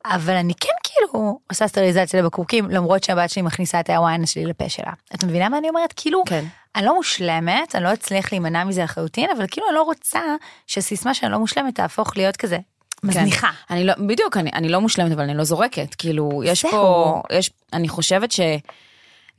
אבל 0.06 0.34
אני 0.34 0.54
כן 0.60 0.74
כאילו 0.84 1.40
עושה 1.50 1.68
סטריליזציה 1.68 2.22
לבקבוקים 2.22 2.70
למרות 2.70 3.04
שהבת 3.04 3.30
שלי 3.30 3.42
מכניסה 3.42 3.80
את 3.80 3.90
הוואנס 3.90 4.26
שלי 4.26 4.46
לפה 4.46 4.70
שלה. 4.70 4.92
את 5.16 5.24
מבינה 5.24 5.50
מה 5.50 5.58
אני 5.58 5.70
אומרת? 5.70 5.94
כאילו, 5.96 6.24
כן. 6.26 6.46
אני 6.76 6.86
לא 6.86 6.96
מושלמת, 6.96 7.76
אני 7.76 7.84
לא 7.84 7.94
אצליח 7.94 8.32
להימנע 8.32 8.64
מזה 8.64 8.84
לחלוטין, 8.84 9.30
אבל 9.38 9.46
כאילו 9.52 9.68
אני 9.68 9.76
לא 9.76 9.82
רוצה 9.82 10.22
שסיסמה 10.68 11.14
שאני 11.14 11.32
לא 11.32 11.40
מושלמת 11.40 11.76
תהפוך 11.76 12.18
להיות 12.18 12.38
כזה 12.38 12.58
מזניחה. 13.04 13.48
כן. 13.48 13.74
אני 13.74 13.84
לא, 13.84 13.94
בדיוק, 14.08 14.38
אני, 14.38 14.52
אני 14.54 14.70
לא 14.70 14.82
מושלמת, 14.82 15.12
אבל 15.12 15.22
אני 15.22 15.38
לא 15.38 15.44
זורקת. 15.44 15.96
כאילו, 15.96 16.42
יש 16.46 16.62
זהו. 16.62 16.72
פה, 16.72 17.22
יש, 17.32 17.52
אני 17.74 17.90
חושבת 17.90 18.30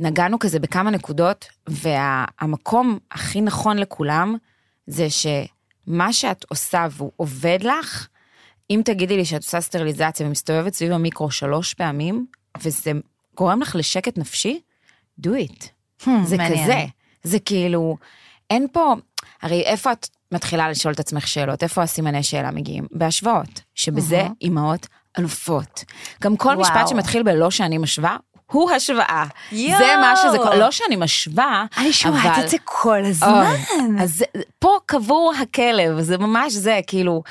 שנגענו 0.01 0.39
כזה 0.39 0.59
בכמה 0.59 0.91
נקודות, 0.91 1.49
והמקום 1.67 2.99
הכי 3.13 3.41
נכון 3.41 3.79
לכולם, 3.79 4.37
זה 4.87 5.07
שמה 5.11 6.13
שאת 6.13 6.45
עושה 6.49 6.87
והוא 6.91 7.13
עובד 7.17 7.59
לך, 7.63 8.09
אם 8.71 8.81
תגידי 8.85 9.17
לי 9.17 9.25
שאת 9.25 9.43
עושה 9.43 9.61
סטריליזציה 9.61 10.27
ומסתובבת 10.27 10.75
סביב 10.75 10.93
המיקרו 10.93 11.31
שלוש 11.31 11.75
פעמים, 11.75 12.27
וזה 12.63 12.93
גורם 13.37 13.61
לך 13.63 13.77
לשקט 13.77 14.19
נפשי, 14.19 14.61
do 15.27 15.29
it. 15.29 15.65
זה 16.05 16.07
Hmm, 16.35 16.39
מעניין. 16.39 16.65
כזה. 16.65 16.85
זה 17.23 17.39
כאילו, 17.39 17.97
אין 18.51 18.67
פה, 18.73 18.95
הרי 19.43 19.61
איפה 19.63 19.93
את 19.93 20.09
מתחילה 20.33 20.71
לשאול 20.71 20.95
את 20.95 21.01
עצמך 21.01 21.29
שאלות? 21.29 21.63
איפה 21.63 21.83
הסימני 21.83 22.23
שאלה 22.23 22.51
מגיעים? 22.51 22.87
בהשוואות, 22.91 23.61
שבזה 23.75 24.21
אהה. 24.21 24.29
אימהות 24.43 24.87
אלופות. 25.19 25.85
גם 26.23 26.37
כל 26.37 26.49
וואו. 26.49 26.61
משפט 26.61 26.89
שמתחיל 26.89 27.23
בלא 27.23 27.51
שאני 27.51 27.79
משווה, 27.79 28.17
הוא 28.53 28.71
השוואה. 28.71 29.25
יואו. 29.53 29.79
זה 29.79 29.85
מה 30.01 30.15
שזה, 30.17 30.57
לא 30.59 30.71
שאני 30.71 30.97
משווה, 30.97 31.67
אני 31.79 31.93
שומעת 31.93 32.27
אבל- 32.37 32.45
את 32.45 32.51
זה 32.51 32.57
כל 32.65 33.05
הזמן. 33.05 33.55
אוי, 33.71 34.03
אז 34.03 34.17
זה- 34.17 34.25
פה 34.59 34.77
קבור 34.87 35.33
הכלב, 35.43 36.01
זה 36.01 36.19
ממש 36.19 36.53
זה, 36.53 36.81
כאילו, 36.87 37.23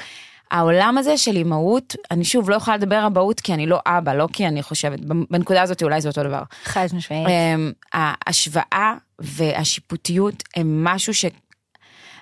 העולם 0.54 0.98
הזה 0.98 1.18
של 1.18 1.36
אימהות, 1.36 1.96
אני 2.12 2.26
שוב 2.26 2.50
לא 2.50 2.56
יכולה 2.56 2.78
לדבר 2.78 3.08
אבהות 3.08 3.40
כי 3.40 3.54
אני 3.54 3.66
לא 3.66 3.80
אבא, 3.86 4.14
לא 4.14 4.28
כי 4.34 4.48
אני 4.48 4.64
חושבת, 4.64 5.00
בנקודה 5.30 5.62
הזאת 5.62 5.84
אולי 5.84 6.02
זה 6.02 6.10
אותו 6.10 6.24
דבר. 6.24 6.44
חד 6.64 6.88
משמעית. 6.94 7.28
אמ, 7.28 7.72
ההשוואה 7.94 8.94
והשיפוטיות 9.20 10.44
הם 10.56 10.84
משהו 10.84 11.14
ש... 11.14 11.26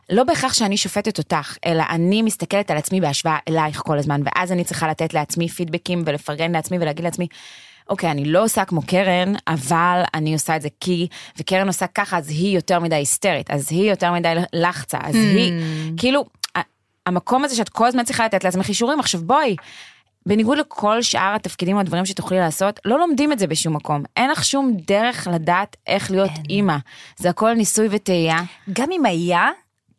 לא 0.10 0.24
בהכרח 0.24 0.54
שאני 0.54 0.78
שופטת 0.78 1.18
אותך, 1.18 1.58
אלא 1.66 1.84
אני 1.90 2.22
מסתכלת 2.22 2.72
על 2.72 2.78
עצמי 2.78 3.02
בהשוואה 3.02 3.38
אלייך 3.50 3.82
כל 3.86 3.98
הזמן, 3.98 4.22
ואז 4.26 4.52
אני 4.52 4.64
צריכה 4.64 4.88
לתת 4.88 5.14
לעצמי 5.14 5.48
פידבקים 5.50 6.04
ולפרגן 6.06 6.52
לעצמי 6.52 6.78
ולהגיד 6.78 7.06
לעצמי, 7.06 7.28
אוקיי, 7.90 8.12
אני 8.12 8.26
לא 8.26 8.44
עושה 8.44 8.66
כמו 8.66 8.82
קרן, 8.82 9.34
אבל 9.48 10.02
אני 10.14 10.34
עושה 10.34 10.56
את 10.56 10.62
זה 10.62 10.70
כי, 10.80 11.08
וקרן 11.38 11.68
עושה 11.68 11.88
ככה, 11.88 12.18
אז 12.18 12.30
היא 12.30 12.56
יותר 12.56 12.80
מדי 12.80 12.96
היסטרית, 12.96 13.52
אז 13.52 13.68
היא 13.70 13.90
יותר 13.90 14.12
מדי 14.12 14.34
לחצה, 14.54 14.98
אז 15.02 15.16
היא, 15.16 15.54
כאילו, 15.98 16.22
ה- 16.22 16.41
המקום 17.06 17.46
הזה 17.46 17.56
שאת 17.56 17.70
כל 17.70 17.88
הזמן 17.88 18.04
צריכה 18.04 18.26
לתת 18.26 18.44
לעצמך 18.44 18.68
אישורים, 18.70 19.00
עכשיו 19.00 19.22
בואי, 19.22 19.56
בניגוד 20.26 20.58
לכל 20.58 21.02
שאר 21.02 21.36
התפקידים 21.36 21.76
או 21.76 21.82
הדברים 21.82 22.06
שתוכלי 22.06 22.40
לעשות, 22.40 22.80
לא 22.86 23.00
לומדים 23.00 23.32
את 23.32 23.40
זה 23.40 23.48
בשום 23.48 23.76
מקום. 23.76 24.04
אין 24.18 24.30
לך 24.30 24.46
שום 24.46 24.78
דרך 24.88 25.28
לדעת 25.32 25.76
איך 25.88 26.12
להיות 26.12 26.32
אין. 26.36 26.44
אימא. 26.50 26.78
זה 27.18 27.30
הכל 27.30 27.54
ניסוי 27.54 27.88
וטעייה. 27.92 28.38
גם 28.74 28.92
אם 28.92 29.06
היה, 29.06 29.50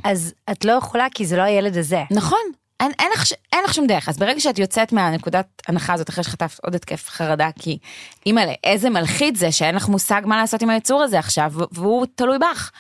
אז 0.04 0.34
את 0.50 0.64
לא 0.64 0.72
יכולה 0.72 1.06
כי 1.14 1.26
זה 1.26 1.36
לא 1.36 1.42
הילד 1.42 1.76
הזה. 1.76 2.02
נכון. 2.10 2.38
אין, 2.80 2.92
אין, 2.98 3.08
לך, 3.14 3.32
אין 3.52 3.64
לך 3.64 3.74
שום 3.74 3.86
דרך, 3.86 4.08
אז 4.08 4.18
ברגע 4.18 4.40
שאת 4.40 4.58
יוצאת 4.58 4.92
מהנקודת 4.92 5.46
הנחה 5.68 5.92
הזאת 5.92 6.10
אחרי 6.10 6.24
שחטפת 6.24 6.64
עוד 6.64 6.74
התקף 6.74 7.08
חרדה, 7.08 7.48
כי 7.58 7.78
אימא'לה, 8.26 8.52
איזה 8.64 8.90
מלחיץ 8.90 9.38
זה 9.38 9.52
שאין 9.52 9.74
לך 9.74 9.88
מושג 9.88 10.22
מה 10.24 10.36
לעשות 10.36 10.62
עם 10.62 10.70
היצור 10.70 11.02
הזה 11.02 11.18
עכשיו, 11.18 11.52
והוא 11.72 12.06
תלוי 12.14 12.38
בך. 12.38 12.70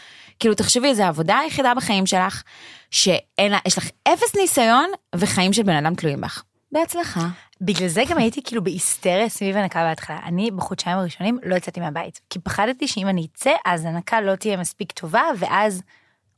כאילו 0.42 0.54
תחשבי, 0.54 0.94
זו 0.94 1.02
העבודה 1.02 1.38
היחידה 1.38 1.72
בחיים 1.76 2.06
שלך, 2.06 2.42
שאין 2.90 3.52
לה, 3.52 3.58
יש 3.66 3.78
לך 3.78 3.88
אפס 4.08 4.36
ניסיון 4.36 4.90
וחיים 5.14 5.52
של 5.52 5.62
בן 5.62 5.76
אדם 5.76 5.94
תלויים 5.94 6.20
בך. 6.20 6.42
בהצלחה. 6.72 7.20
בגלל 7.60 7.88
זה 7.88 8.02
גם 8.08 8.18
הייתי 8.18 8.42
כאילו 8.42 8.64
בהיסטריה 8.64 9.28
סביב 9.28 9.56
הנקה 9.56 9.84
בהתחלה. 9.84 10.18
אני 10.24 10.50
בחודשיים 10.50 10.98
הראשונים 10.98 11.38
לא 11.42 11.54
יצאתי 11.54 11.80
מהבית, 11.80 12.20
כי 12.30 12.38
פחדתי 12.38 12.88
שאם 12.88 13.08
אני 13.08 13.26
אצא, 13.32 13.50
אז 13.66 13.84
הנקה 13.84 14.20
לא 14.20 14.34
תהיה 14.34 14.56
מספיק 14.56 14.92
טובה, 14.92 15.22
ואז 15.38 15.82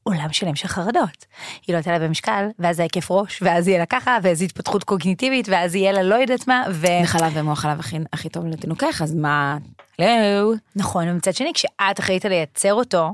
עולם 0.02 0.32
שלם 0.32 0.54
של 0.54 0.68
חרדות. 0.68 1.26
היא 1.66 1.76
לא 1.76 1.82
תעלה 1.82 1.98
במשקל, 1.98 2.46
ואז 2.58 2.76
זה 2.76 2.82
היקף 2.82 3.10
ראש, 3.10 3.42
ואז 3.42 3.68
יהיה 3.68 3.78
לה 3.78 3.86
ככה, 3.86 4.18
ואז 4.22 4.42
התפתחות 4.42 4.84
קוגניטיבית, 4.84 5.48
ואז 5.48 5.74
יהיה 5.74 5.92
לה 5.92 6.02
לא 6.02 6.14
יודעת 6.14 6.48
מה, 6.48 6.64
ו... 6.70 6.86
וחלב 7.02 7.32
ומוח 7.34 7.60
חלב 7.60 7.80
הכי, 7.80 7.96
הכי 8.12 8.28
טוב 8.28 8.46
לתינוקך, 8.46 9.02
אז 9.02 9.14
מה... 9.14 9.58
לא. 9.98 10.06
נכון, 10.76 11.08
ומצד 11.08 11.34
שני, 11.34 11.52
כשאת 11.54 12.00
אחראית 12.00 12.24
לייצר 12.24 12.74
אותו, 12.74 13.10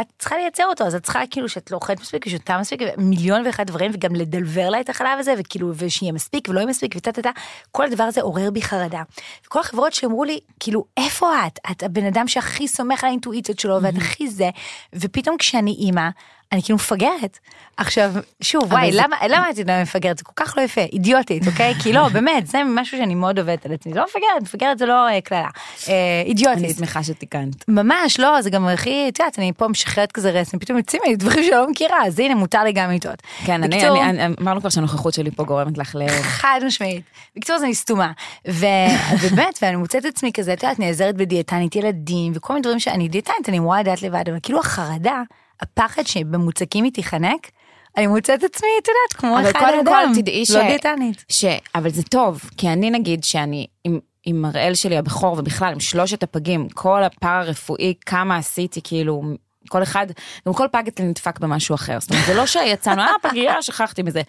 את 0.00 0.06
צריכה 0.18 0.36
לייצר 0.36 0.64
אותו, 0.64 0.84
אז 0.84 0.94
את 0.94 1.02
צריכה 1.02 1.20
כאילו 1.30 1.48
שאת 1.48 1.70
לא 1.70 1.76
אוכלת 1.76 2.00
מספיק 2.00 2.24
ושותה 2.26 2.58
מספיק, 2.58 2.80
ומיליון 2.98 3.46
ואחד 3.46 3.66
דברים, 3.66 3.90
וגם 3.94 4.14
לדלבר 4.14 4.70
לה 4.70 4.80
את 4.80 4.88
החלב 4.88 5.18
הזה, 5.18 5.34
וכאילו, 5.38 5.72
ושיהיה 5.76 6.12
מספיק 6.12 6.48
ולא 6.48 6.58
יהיה 6.58 6.68
מספיק, 6.68 6.94
וטה 6.96 7.12
טה 7.12 7.22
טה, 7.22 7.30
כל 7.70 7.84
הדבר 7.84 8.04
הזה 8.04 8.22
עורר 8.22 8.50
בי 8.50 8.62
חרדה. 8.62 9.02
וכל 9.46 9.60
החברות 9.60 9.92
שאמרו 9.92 10.24
לי, 10.24 10.38
כאילו, 10.60 10.84
איפה 10.96 11.46
את? 11.46 11.58
את 11.70 11.82
הבן 11.82 12.06
אדם 12.06 12.28
שהכי 12.28 12.68
סומך 12.68 13.04
על 13.04 13.08
האינטואיציות 13.08 13.58
שלו, 13.58 13.82
ואת 13.82 13.96
הכי 13.96 14.28
זה, 14.28 14.50
ופתאום 14.94 15.36
כשאני 15.38 15.70
אימא, 15.70 16.08
אני 16.52 16.62
כאילו 16.62 16.76
מפגרת. 16.76 17.38
עכשיו, 17.76 18.12
שוב, 18.40 18.72
וואי, 18.72 18.92
זה- 18.92 18.98
למה, 19.02 19.16
למה 19.28 19.50
את 19.50 19.58
יודעת 19.58 19.82
מפגרת? 19.82 20.18
זה 20.18 20.24
כל 20.24 20.32
כך 20.36 20.54
לא 20.56 20.62
יפה, 20.62 20.80
אידיוטית, 20.80 21.46
אוקיי? 21.46 21.74
כי 21.74 21.92
לא, 21.92 22.08
באמת, 22.14 22.46
זה 22.46 22.58
משהו 22.66 22.98
שאני 22.98 23.14
מאוד 23.14 23.38
עובדת 23.38 23.66
על 23.66 23.72
עצמי. 23.72 23.94
לא 23.94 24.04
מפגרת, 24.04 24.42
מפגרת 24.42 24.78
זה 24.78 24.86
לא 24.86 25.08
אה, 25.08 25.20
קללה. 25.20 25.48
אה, 25.88 25.94
אידיוטית. 26.24 26.64
אני 26.64 26.74
שמחה 26.74 27.02
שתיקנת. 27.02 27.68
ממש 27.68 28.20
לא 28.20 28.42
זה 28.42 28.50
גם 28.50 28.68
הכי 28.68 29.08
את 29.08 29.18
יודעת 29.18 29.38
אני 29.38 29.52
פה 29.56 29.68
משחררת 29.68 30.12
כזה 30.12 30.30
רסן 30.30 30.58
פתאום 30.58 30.78
יוצאים 30.78 31.02
לי 31.06 31.16
דברים 31.16 31.44
שלא 31.44 31.70
מכירה 31.70 32.06
אז 32.06 32.18
הנה 32.18 32.34
מותר 32.34 32.64
לי 32.64 32.72
גם 32.72 32.90
לטעות. 32.90 33.22
כן, 33.44 33.62
אני, 33.62 33.76
בקיצור, 33.76 34.02
אני, 34.02 34.24
אני, 34.24 34.34
אמרנו 34.40 34.60
כבר 34.60 34.70
שהנוכחות 34.70 35.14
שלי 35.14 35.30
פה 35.30 35.44
גורמת 35.44 35.78
לך 35.78 35.94
ל... 35.94 36.08
חד 36.08 36.60
משמעית. 36.66 37.02
בקיצור 37.36 37.58
זה 37.58 37.64
אני 37.64 37.74
סתומה. 37.74 38.12
ובאמת 38.48 39.58
ואני 39.62 39.76
מוצאת 39.76 40.06
את 40.06 40.14
עצמי 40.16 40.32
כזה 40.32 40.52
את 40.52 40.62
יודעת 40.62 40.78
נעזרת 40.78 41.14
בדיאטנית 41.16 41.76
ילדים 41.76 42.32
וכל 42.34 42.52
מיני 42.52 42.62
דברים 42.62 42.78
שאני 42.78 43.08
דיאטנית 43.08 43.48
אני 43.48 43.58
אמורה 43.58 43.80
לדעת 43.80 44.02
לבד 44.02 44.24
אבל 44.28 44.38
כאילו 44.42 44.60
החרדה 44.60 45.22
הפחד 45.62 46.02
שבמוצקים 46.06 46.84
היא 46.84 46.92
תיחנק. 46.92 47.50
אני 47.96 48.06
מוצאת 48.06 48.44
את 48.44 48.44
עצמי 48.44 48.68
את 48.82 48.88
יודעת 48.88 49.12
כמו 49.12 49.38
אבל 49.38 49.50
אחד 49.50 49.60
קודם 49.60 49.84
כל 49.84 50.04
אדם 50.04 50.12
תדעי 50.14 50.46
ש... 50.46 50.50
לא 50.50 50.62
דיאטנית. 50.62 51.24
ש... 51.28 51.44
אבל 51.74 51.90
זה 51.90 52.02
טוב, 52.02 52.40
כי 52.56 52.68
אני 52.68 52.90
נגיד 52.90 53.24
שאני 53.24 53.66
עם, 53.84 53.98
עם 54.26 54.44
הראל 54.44 54.74
שלי 54.74 54.96
הבכור 54.98 55.38
ובכלל 55.38 55.72
עם 55.72 55.80
שלושת 55.80 56.22
הפגים, 56.22 56.68
כל 56.68 57.04
הפארה 57.04 57.42
רפואי, 57.42 57.94
כמה 58.06 58.36
עשיתי 58.36 58.80
כאילו, 58.84 59.22
כל 59.68 59.82
אחד, 59.82 60.06
גם 60.48 60.54
כל 60.54 60.66
פג 60.72 60.82
אצלי 60.88 61.04
נדפק 61.04 61.38
במשהו 61.40 61.74
אחר. 61.74 62.00
זאת 62.00 62.10
אומרת, 62.10 62.26
זה 62.26 62.34
לא 62.34 62.46
שיצאנו, 62.46 63.02
אה, 63.02 63.08
פגייה, 63.22 63.62
שכחתי 63.62 64.02
מזה. 64.02 64.20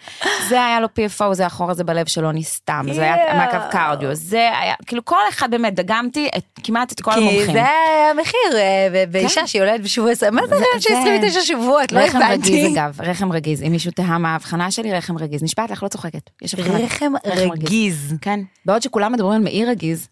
זה 0.48 0.64
היה 0.64 0.80
לו 0.80 0.86
PFO, 0.88 1.32
זה 1.34 1.46
החור 1.46 1.70
הזה 1.70 1.84
בלב 1.84 2.06
שלו 2.06 2.32
נסתם, 2.32 2.86
זה 2.92 3.02
היה. 3.02 3.34
מעקב 3.36 3.70
קרדיו, 3.70 4.14
זה 4.14 4.36
היה, 4.60 4.74
כאילו 4.86 5.04
כל 5.04 5.16
אחד 5.30 5.50
באמת, 5.50 5.74
דגמתי 5.74 6.28
את, 6.36 6.44
כמעט 6.64 6.92
את 6.92 7.00
כל 7.00 7.10
כי 7.12 7.18
המומחים. 7.18 7.52
זה 7.52 7.64
המחיר 8.10 8.56
אה, 8.56 8.88
ב- 8.92 9.12
באישה 9.12 9.46
שיולדת 9.46 9.80
בשבוע 9.80 10.10
20 10.10 10.34
מה 10.34 10.42
זה 10.46 10.54
רעיון 10.54 10.80
של 10.80 10.88
זה- 10.94 10.98
29 11.00 11.40
שבועות 11.40 11.92
לא 11.92 11.98
רחם 12.00 12.18
הבנתי. 12.18 12.52
רגיז 12.64 12.76
אגב, 12.76 13.00
רחם 13.00 13.32
רגיז, 13.32 13.62
אם 13.62 13.72
מישהו 13.72 13.90
תהה 13.92 14.18
מה 14.18 14.32
ההבחנה 14.32 14.70
שלי, 14.70 14.92
רחם 14.92 15.18
רגיז. 15.18 15.42
נשבעת 15.42 15.70
לך, 15.70 15.82
לא 15.82 15.88
צוחקת. 15.88 16.30
רחם 16.84 17.12
רגיז. 17.26 18.14
כן. 18.20 18.40
בעוד 18.66 18.82
שכולם 18.82 19.12
מדברים 19.12 19.32
על 19.36 19.42
מאיר 19.44 19.68
רגיז, 19.70 20.08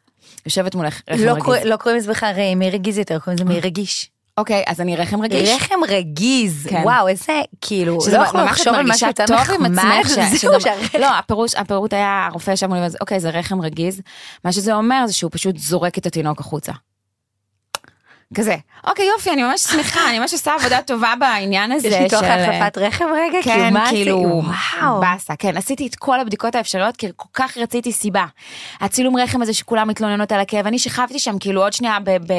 יושבת 0.46 0.74
מולך 0.74 1.00
רחם 1.10 1.22
לא 1.24 1.32
רגיז. 1.32 1.64
לא 1.66 1.76
קוראים 1.76 1.98
לזה 1.98 2.10
בכלל 2.10 2.32
ר- 2.36 2.54
מי 2.56 2.70
רגיז 2.70 2.98
יותר, 2.98 3.18
קוראים 3.18 3.36
לזה 3.40 3.54
מי 3.54 3.60
רגיש. 3.60 4.10
אוקיי, 4.38 4.64
אז 4.66 4.80
אני 4.80 4.96
רחם 4.96 5.22
רגיש. 5.22 5.50
רחם 5.56 5.80
רגיז, 5.88 6.66
כן. 6.70 6.82
וואו 6.84 7.08
איזה 7.08 7.32
כאילו, 7.60 8.00
שזה 8.00 8.18
לא 8.18 8.22
את 8.22 8.44
לחשוב 8.44 8.74
על 8.74 8.86
משהו 8.86 9.08
טוב 9.26 9.36
עם 9.54 9.64
עצמך, 9.78 10.08
ש- 10.08 10.40
זהו 10.40 10.60
שהרחם- 10.60 10.98
לא, 10.98 11.18
הפירוש, 11.18 11.54
הפירוט 11.54 11.92
היה, 11.92 12.26
הרופא 12.30 12.56
וזה, 12.86 12.98
אוקיי, 13.00 13.20
זה 13.20 13.30
רחם 13.30 13.60
רגיז. 13.60 14.00
מה 14.44 14.52
שזה 14.52 14.74
אומר 14.74 15.06
זה 15.06 15.12
שהוא 15.12 15.30
פשוט 15.34 15.56
זורק 15.56 15.98
את 15.98 16.06
התינוק 16.06 16.40
החוצה. 16.40 16.72
כזה, 18.34 18.56
אוקיי 18.86 19.06
יופי, 19.16 19.30
אני 19.30 19.42
ממש 19.42 19.60
שמחה, 19.60 20.00
אני 20.10 20.18
ממש 20.18 20.32
עושה 20.32 20.54
עבודה 20.54 20.82
טובה 20.82 21.12
בעניין 21.20 21.72
הזה 21.72 21.88
יש 21.88 21.94
לי 21.94 22.10
כוח 22.10 22.20
של- 22.20 22.26
להחלפת 22.26 22.78
רכב 22.78 23.04
רגע? 23.14 23.38
כן, 23.42 23.76
עשי? 23.76 23.94
כאילו, 23.94 24.42
וואו. 24.80 25.00
באסה, 25.00 25.36
כן, 25.38 25.56
עשיתי 25.56 25.86
את 25.86 25.94
כל 25.94 26.20
הבדיקות 26.20 26.54
האפשריות, 26.54 26.96
כי 26.96 27.06
כל 27.16 27.28
כך 27.34 27.56
רציתי 27.56 27.92
סיבה. 27.92 28.24
הצילום 28.80 29.16
רחם 29.16 29.42
הזה 29.42 29.54
שכולם 29.54 29.88
מתלוננות 29.88 30.32
על 30.32 30.40
הכאב, 30.40 30.66
אני 30.66 30.78
שכבתי 30.78 31.18
שם 31.18 31.38
כאילו 31.38 31.62
עוד 31.62 31.72
שנייה, 31.72 31.98
ב, 32.04 32.10
ב, 32.10 32.32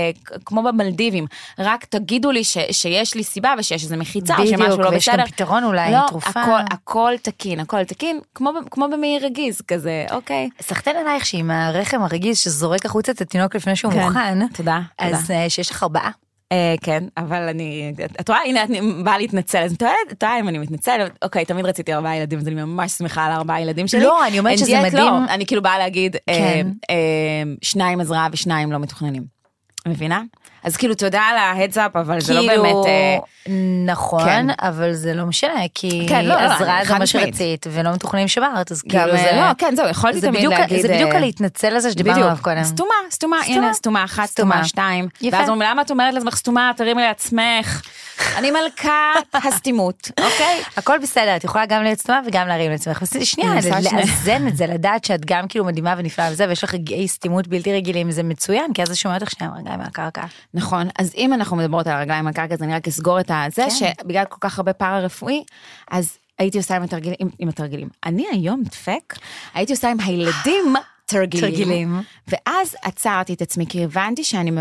כמו 0.46 0.64
במלדיבים, 0.64 1.26
רק 1.60 1.86
תגידו 1.86 2.32
לי 2.32 2.44
ש, 2.44 2.58
שיש 2.72 3.16
לי 3.16 3.24
סיבה 3.24 3.54
ושיש 3.58 3.84
איזה 3.84 3.98
מחיצה, 3.98 4.34
בדיוק, 4.40 4.58
שמשהו 4.60 4.82
לא 4.82 4.90
ויש 4.90 5.10
בסדר. 5.10 5.22
גם 5.22 5.28
פתרון 5.28 5.64
אולי, 5.64 5.92
לא, 5.92 6.00
תרופה. 6.08 6.30
הכל, 6.42 6.60
הכל 6.72 7.14
תקין, 7.22 7.60
הכל 7.60 7.84
תקין, 7.84 8.20
כמו, 8.36 8.52
כמו 8.72 8.88
במעי 8.92 9.20
רגיז 9.20 9.62
כזה, 9.68 10.06
אוקיי. 10.12 10.50
סחטיין 10.62 10.96
עלייך 10.98 11.26
שעם 11.26 11.52
הרחם 11.52 12.02
הרגיז 12.04 12.38
שזורק 12.38 12.86
החוצה 12.86 13.12
את 13.12 13.22
התינוק 13.22 13.56
לפני 13.56 13.76
שהוא 13.76 13.92
כן. 13.94 14.00
מוכן, 14.04 14.48
תודה, 14.48 14.80
אז 15.00 15.22
תודה. 15.22 15.40
אה, 15.40 15.50
שיש 15.50 15.70
לך 15.72 15.83
ארבעה. 15.84 16.12
אה, 16.52 16.76
כן, 16.82 17.04
אבל 17.18 17.42
אני, 17.50 17.94
את 18.22 18.30
רואה, 18.30 18.40
הנה, 18.46 18.64
את 18.64 18.70
באה 19.04 19.18
להתנצל, 19.18 19.58
אז 19.58 19.72
את 19.72 19.84
טועה, 20.18 20.40
אם 20.40 20.48
אני 20.48 20.58
מתנצלת, 20.58 21.18
אוקיי, 21.22 21.46
תמיד 21.46 21.66
רציתי 21.66 21.94
ארבעה 21.94 22.18
ילדים, 22.18 22.40
אז 22.40 22.48
אני 22.48 22.56
ממש 22.56 22.92
שמחה 22.92 23.26
על 23.26 23.32
ארבעה 23.32 23.62
ילדים 23.62 23.88
שלי. 23.88 24.04
לא, 24.04 24.28
אני 24.28 24.40
אומרת 24.40 24.58
שזה 24.58 24.66
דיאט, 24.66 24.86
מדהים. 24.86 25.06
לא, 25.06 25.18
אני 25.30 25.46
כאילו 25.46 25.62
באה 25.62 25.78
להגיד, 25.78 26.16
אה, 26.16 26.34
כן. 26.34 26.68
אה, 26.90 26.96
שניים 27.62 28.00
הזרעה 28.00 28.28
ושניים 28.32 28.72
לא 28.72 28.80
מתוכננים. 28.80 29.33
מבינה? 29.88 30.22
אז 30.64 30.78
כאילו, 30.78 30.96
תודה 30.96 31.22
על 31.22 31.38
ההדס 31.38 31.78
אפ, 31.78 31.96
אבל 31.96 32.22
זה 32.22 32.34
לא 32.34 32.40
כאילו, 32.40 32.64
באמת... 32.64 32.86
אה, 32.86 33.18
נכון, 33.86 34.24
כן. 34.26 34.46
אבל 34.62 34.94
זה 34.94 35.14
לא 35.14 35.26
משנה, 35.26 35.60
כי 35.74 36.06
כן, 36.10 36.26
לא, 36.26 36.36
לא, 36.36 36.40
עזרה 36.40 36.78
אני 36.80 36.86
זה 36.88 36.94
מה. 37.00 37.06
שרצית, 37.06 37.66
ולא 37.70 37.92
מתוכננים 37.94 38.28
שברת, 38.28 38.72
אז 38.72 38.82
כאילו 38.82 39.04
אה, 39.12 39.18
זה... 39.18 39.32
לא, 39.36 39.54
כן, 39.58 39.76
זהו, 39.76 39.90
יכולתי 39.90 40.20
זה 40.20 40.28
תמיד 40.28 40.38
בדיוק- 40.40 40.54
להגיד... 40.54 40.82
זה 40.82 40.88
בדיוק 40.88 41.12
אה, 41.12 41.18
הלהתנצל 41.18 41.76
הזה 41.76 41.92
שדיברנו 41.92 42.16
בדיוק, 42.16 42.30
עליו 42.32 42.44
קודם. 42.44 42.64
סתומה, 42.64 42.94
סתומה. 43.12 43.38
הנה, 43.48 43.74
סתומה 43.74 44.04
אחת, 44.04 44.26
סתומה. 44.26 44.66
שתיים. 44.66 45.08
יפה. 45.22 45.38
ואז 45.38 45.50
אומרים, 45.50 45.70
למה 45.70 45.82
את 45.82 45.92
אומרת 45.92 46.14
לעצמך 46.14 46.36
סתומה, 46.36 46.72
תרימי 46.78 47.02
לעצמך. 47.02 47.82
אני 48.38 48.52
מלכת 48.52 48.90
הסתימות, 49.34 50.12
אוקיי? 50.20 50.62
הכל 50.78 50.98
בסדר, 51.02 51.36
את 51.36 51.44
יכולה 51.44 51.66
גם 51.66 51.84
להיות 51.84 52.00
סתומה 52.00 52.20
וגם 52.28 52.48
להרים 52.48 52.72
לעצמך. 52.72 53.04
שנייה. 53.24 53.54
לאזן 53.94 54.48
את 54.48 54.58
זה, 54.58 54.68
לדעת 54.68 55.06
שאת 55.06 55.26
גם 55.26 55.48
כאילו 55.48 55.66
מדהימה 55.66 55.96
ונפלאה 55.98 56.30
וזה, 56.32 56.48
ויש 56.50 56.64
לך 56.64 56.74
רגעי 56.74 57.08
סתימות 57.08 57.48
בלתי 57.48 57.74
רגילים, 57.74 58.12
זה 58.12 58.24
מצוין, 58.24 58.74
כי 58.74 58.82
אז 58.82 58.88
זה 58.88 58.96
שומע 58.96 59.16
אותך 59.16 59.32
שנייה 59.32 59.54
רגליים 59.74 59.80
מהקרקע. 59.80 60.26
נכון, 60.54 60.88
אז 61.00 61.14
אם 61.18 61.34
אנחנו 61.34 61.58
מדברות 61.58 61.88
על 61.88 61.94
הרגליים 61.94 62.28
הקרקע, 62.28 62.54
אז 62.54 62.64
אני 62.64 62.74
רק 62.74 62.88
אסגור 62.88 63.20
את 63.20 63.32
הזה, 63.34 63.66
כן. 63.80 63.94
שבגלל 64.02 64.26
כל 64.26 64.38
כך 64.40 64.60
הרבה 64.60 64.74
פארה 64.74 65.00
רפואי, 65.00 65.44
אז 65.92 66.18
הייתי 66.40 66.58
עושה 66.58 66.76
עם 66.76 66.84
התרגילים, 66.84 67.16
עם, 67.20 67.30
עם 67.40 67.50
התרגילים. 67.50 67.90
אני 68.06 68.26
היום 68.32 68.64
דפק, 68.64 69.14
הייתי 69.54 69.74
עושה 69.74 69.92
עם 69.92 70.00
הילדים 70.00 70.76
תרגילים. 71.06 71.52
תרגילים. 71.52 72.02
ואז 72.28 72.76
עצרתי 72.82 73.34
את 73.34 73.42
עצמי, 73.42 73.66
כי 73.70 73.84
הבנתי 73.84 74.24
שאני, 74.24 74.52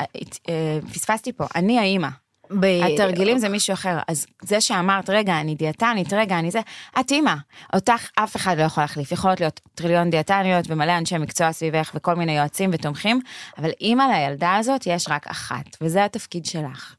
אה, 0.00 0.06
אה, 0.48 0.78
פספסתי 0.92 1.32
פה, 1.32 1.44
אני 1.54 1.78
האימא. 1.78 2.08
ב- 2.50 2.64
התרגילים 2.64 3.38
זה 3.38 3.48
מישהו 3.48 3.74
אחר, 3.74 3.98
אז 4.08 4.26
זה 4.42 4.60
שאמרת, 4.60 5.10
רגע, 5.10 5.40
אני 5.40 5.54
דיאטנית, 5.54 6.12
רגע, 6.12 6.38
אני 6.38 6.50
זה, 6.50 6.60
את 7.00 7.10
אימא, 7.10 7.34
אותך 7.74 8.08
אף 8.14 8.36
אחד 8.36 8.58
לא 8.58 8.62
יכול 8.62 8.82
להחליף, 8.82 9.12
יכולות 9.12 9.40
להיות 9.40 9.60
טריליון 9.74 10.10
דיאטניות 10.10 10.64
ומלא 10.68 10.98
אנשי 10.98 11.18
מקצוע 11.18 11.52
סביבך 11.52 11.90
וכל 11.94 12.14
מיני 12.14 12.36
יועצים 12.36 12.70
ותומכים, 12.72 13.20
אבל 13.58 13.70
אימא 13.80 14.02
לילדה 14.02 14.54
הזאת 14.56 14.86
יש 14.86 15.06
רק 15.10 15.26
אחת, 15.26 15.76
וזה 15.80 16.04
התפקיד 16.04 16.46
שלך. 16.46 16.94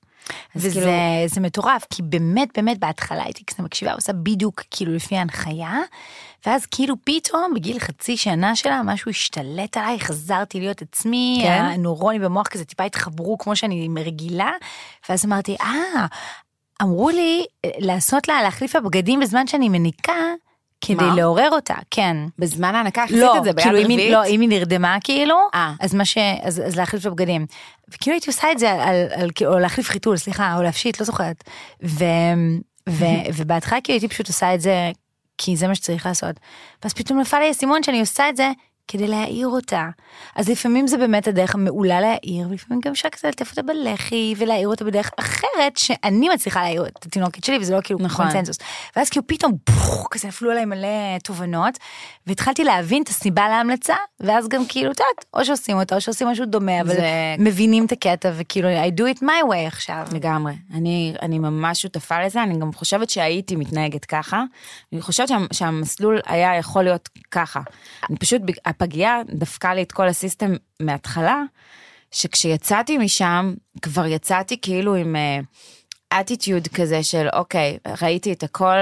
וזה 0.56 0.70
כאילו- 0.70 0.92
זה 1.28 1.42
מטורף, 1.42 1.86
כי 1.90 2.02
באמת 2.02 2.50
באמת 2.56 2.80
בהתחלה 2.80 3.24
הייתי 3.24 3.46
כזה 3.46 3.64
מקשיבה, 3.64 3.94
עושה 3.94 4.14
בדיוק 4.14 4.64
כאילו 4.72 4.94
לפי 4.96 5.18
ההנחיה, 5.18 5.74
ואז 6.46 6.66
כאילו 6.66 6.96
פתאום 7.04 7.54
בגיל 7.56 7.80
חצי 7.80 8.18
שנה 8.18 8.56
שלה 8.56 8.82
משהו 8.86 9.10
השתלט 9.10 9.78
עליי, 9.78 10.00
חזרתי 10.00 10.60
להיות 10.60 10.82
עצמי, 10.82 11.40
כן? 11.44 11.64
הנוירונים 11.64 12.22
במוח 12.22 12.48
כזה 12.48 12.66
טיפה 12.66 12.84
התחברו 12.84 13.38
כמו 13.38 13.56
שאני 13.56 13.90
רגילה, 14.06 14.52
ואז 15.10 15.26
אמרתי, 15.26 15.56
אה, 15.62 16.06
אמרו 16.82 17.10
לי 17.10 17.46
אה, 17.66 17.70
לעשות 17.78 18.28
לה, 18.28 18.42
להחליף 18.42 18.76
לה 18.76 18.82
בגדים 18.82 19.20
בזמן 19.20 19.48
שאני 19.48 19.70
מניקה, 19.70 20.14
כדי 20.86 20.96
מה? 20.96 21.16
לעורר 21.16 21.50
אותה, 21.52 21.76
כן. 21.92 22.18
בזמן 22.40 22.76
ההנקה 22.76 23.04
עשית 23.04 23.18
לא, 23.18 23.38
את 23.38 23.44
זה 23.44 23.54
ביד 23.54 23.66
כאילו 23.66 23.84
רביעית? 23.84 24.12
לא, 24.12 24.26
אם 24.26 24.42
היא 24.42 24.50
נרדמה 24.50 24.98
כאילו, 25.04 25.36
אה. 25.54 25.74
אז 25.80 25.96
מה 25.96 26.06
ש... 26.06 26.18
אז, 26.42 26.62
אז 26.66 26.76
להחליף 26.76 27.06
לה 27.06 27.12
בגדים. 27.12 27.46
וכאילו 27.90 28.14
הייתי 28.14 28.30
עושה 28.30 28.52
את 28.52 28.60
זה 28.60 28.72
על, 28.72 28.96
על, 29.16 29.30
כאילו, 29.36 29.54
או 29.54 29.60
להחליף 29.60 29.90
חיתול, 29.90 30.18
סליחה, 30.18 30.58
או 30.58 30.64
להפשיט, 30.64 31.00
לא 31.00 31.06
זוכרת. 31.06 31.44
ו, 31.84 32.04
ו, 32.90 33.06
ובהתחלה 33.36 33.82
כאילו 33.82 33.96
הייתי 33.96 34.08
פשוט 34.08 34.28
עושה 34.28 34.54
את 34.54 34.62
זה, 34.62 34.92
כי 35.38 35.56
זה 35.56 35.68
מה 35.68 35.76
שצריך 35.76 36.06
לעשות. 36.06 36.36
ואז 36.84 36.94
פתאום 36.94 37.20
נפל 37.20 37.40
לי 37.40 37.48
האסימון 37.48 37.84
שאני 37.84 38.00
עושה 38.00 38.30
את 38.30 38.38
זה 38.38 38.52
כדי 38.88 39.08
להעיר 39.08 39.48
אותה. 39.48 39.90
אז 40.36 40.50
לפעמים 40.50 40.88
זה 40.88 40.98
באמת 40.98 41.28
הדרך 41.28 41.56
המעולה 41.56 42.02
להעיר, 42.02 42.48
ולפעמים 42.50 42.82
גם 42.86 42.92
אפשר 42.92 43.10
כזה 43.10 43.28
לטף 43.28 43.50
אותה 43.52 43.62
בלחי 43.62 44.34
ולהעיר 44.38 44.68
אותה 44.68 44.86
בדרך 44.86 45.12
אחרת, 45.20 45.78
שאני 45.78 46.30
מצליחה 46.30 46.62
להעיר 46.62 46.86
את 46.86 47.06
התינוקת 47.06 47.44
שלי, 47.44 47.58
וזה 47.62 47.76
לא 47.76 47.82
כאילו 47.84 48.00
נכון. 48.00 48.26
קונצנזוס. 48.26 48.58
ואז 48.96 49.10
כאילו 49.10 49.28
פתאום 49.28 49.52
פוח, 49.64 50.08
כזה 50.12 50.28
נפלו 50.28 50.52
עליי 50.52 50.66
מלא 50.66 50.88
תובנות, 51.24 51.78
והתחלתי 52.28 52.64
להבין 52.64 53.04
את 53.04 53.08
הסיבה 53.10 53.50
להמלצה, 53.50 53.96
ואז 54.20 54.48
גם 54.48 54.66
כאילו, 54.70 54.92
את 54.92 55.00
יודעת, 55.00 55.26
או 55.34 55.46
שעושים 55.46 55.78
אותה 55.78 55.96
או 55.96 56.02
שעושים 56.02 56.28
משהו 56.28 56.46
דומה, 56.46 56.82
אבל 56.82 56.90
זה- 56.90 57.36
מבינים 57.40 57.86
את 57.86 57.92
הקטע, 57.92 58.32
וכאילו, 58.36 58.70
I 58.70 59.00
do 59.00 59.18
it 59.18 59.22
my 59.22 59.50
way 59.52 59.68
עכשיו. 59.68 60.08
לגמרי. 60.14 60.54
אני, 60.74 61.16
אני 61.22 61.40
ממש 61.40 61.82
שותפה 61.82 62.26
לזה, 62.26 62.44
אני 62.44 62.60
גם 62.60 62.74
חושבת 62.74 63.10
שהייתי 63.10 63.56
מתנהגת 63.56 64.06
ככה. 64.06 64.44
אני 64.94 65.02
חושבת 65.02 65.28
שה, 65.28 65.38
שהמסלול 65.54 66.20
היה 66.26 66.56
יכול 66.58 66.84
להיות 66.84 67.10
ככה. 67.32 67.60
אני 68.10 68.18
פשוט, 68.18 68.42
הפגייה 68.76 69.22
דפקה 69.30 69.74
לי 69.74 69.82
את 69.82 69.92
כל 69.92 70.08
הסיסטם 70.08 70.54
מההתחלה, 70.82 71.42
שכשיצאתי 72.12 72.98
משם, 72.98 73.54
כבר 73.82 74.06
יצאתי 74.06 74.62
כאילו 74.62 74.96
עם 74.96 75.16
אטיטיוד 76.14 76.68
כזה 76.68 77.04
של 77.04 77.28
אוקיי, 77.34 77.78
ראיתי 78.02 78.32
את 78.32 78.44
הכל, 78.44 78.78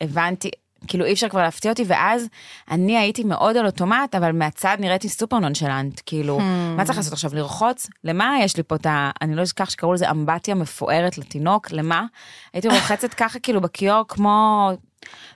הבנתי. 0.00 0.50
כאילו 0.88 1.04
אי 1.04 1.12
אפשר 1.12 1.28
כבר 1.28 1.42
להפתיע 1.42 1.70
אותי, 1.70 1.84
ואז 1.86 2.28
אני 2.70 2.98
הייתי 2.98 3.24
מאוד 3.24 3.56
על 3.56 3.66
אוטומט, 3.66 4.14
אבל 4.14 4.32
מהצד 4.32 4.76
נראיתי 4.80 5.08
סופר 5.08 5.38
נונשלנט, 5.38 6.00
כאילו, 6.06 6.38
מה 6.76 6.84
צריך 6.84 6.98
לעשות 6.98 7.12
עכשיו, 7.12 7.34
לרחוץ? 7.34 7.86
למה 8.04 8.36
יש 8.42 8.56
לי 8.56 8.62
פה 8.62 8.74
את 8.74 8.86
ה... 8.86 9.10
אני 9.22 9.36
לא 9.36 9.42
אשכח 9.42 9.70
שקראו 9.70 9.92
לזה 9.92 10.10
אמבטיה 10.10 10.54
מפוארת 10.54 11.18
לתינוק, 11.18 11.70
למה? 11.70 12.04
הייתי 12.52 12.68
רוחצת 12.68 13.14
ככה 13.14 13.38
כאילו 13.38 13.60
בכיור 13.60 14.04
כמו... 14.08 14.70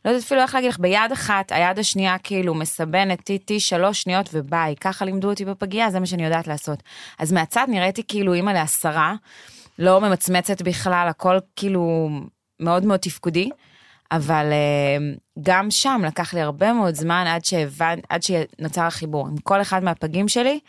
לא 0.04 0.10
יודעת 0.10 0.24
אפילו 0.24 0.40
איך 0.40 0.54
להגיד 0.54 0.70
לך, 0.70 0.78
ביד 0.78 1.12
אחת, 1.12 1.52
היד 1.52 1.78
השנייה 1.78 2.18
כאילו 2.18 2.54
מסבנת 2.54 3.20
טיטי 3.20 3.60
שלוש 3.60 4.02
שניות 4.02 4.30
וביי, 4.32 4.74
ככה 4.80 5.04
לימדו 5.04 5.30
אותי 5.30 5.44
בפגייה, 5.44 5.90
זה 5.90 6.00
מה 6.00 6.06
שאני 6.06 6.24
יודעת 6.24 6.46
לעשות. 6.46 6.82
אז 7.18 7.32
מהצד 7.32 7.66
נראיתי 7.68 8.02
כאילו 8.08 8.34
אימא 8.34 8.50
לעשרה, 8.50 9.14
לא 9.78 10.00
ממצמצת 10.00 10.62
בכלל, 10.62 11.06
הכל 11.08 11.38
כאילו 11.56 12.08
מאוד 12.60 12.84
מאוד 12.84 13.00
תפקודי. 13.00 13.50
אבל 14.12 14.46
אה, 14.52 15.12
גם 15.42 15.70
שם 15.70 16.02
לקח 16.06 16.34
לי 16.34 16.40
הרבה 16.40 16.72
מאוד 16.72 16.94
זמן 16.94 17.24
עד 17.28 17.44
שהבנ... 17.44 17.98
עד 18.08 18.22
שנוצר 18.22 18.82
החיבור 18.82 19.28
עם 19.28 19.36
כל 19.36 19.60
אחד 19.60 19.84
מהפגים 19.84 20.28
שלי. 20.28 20.60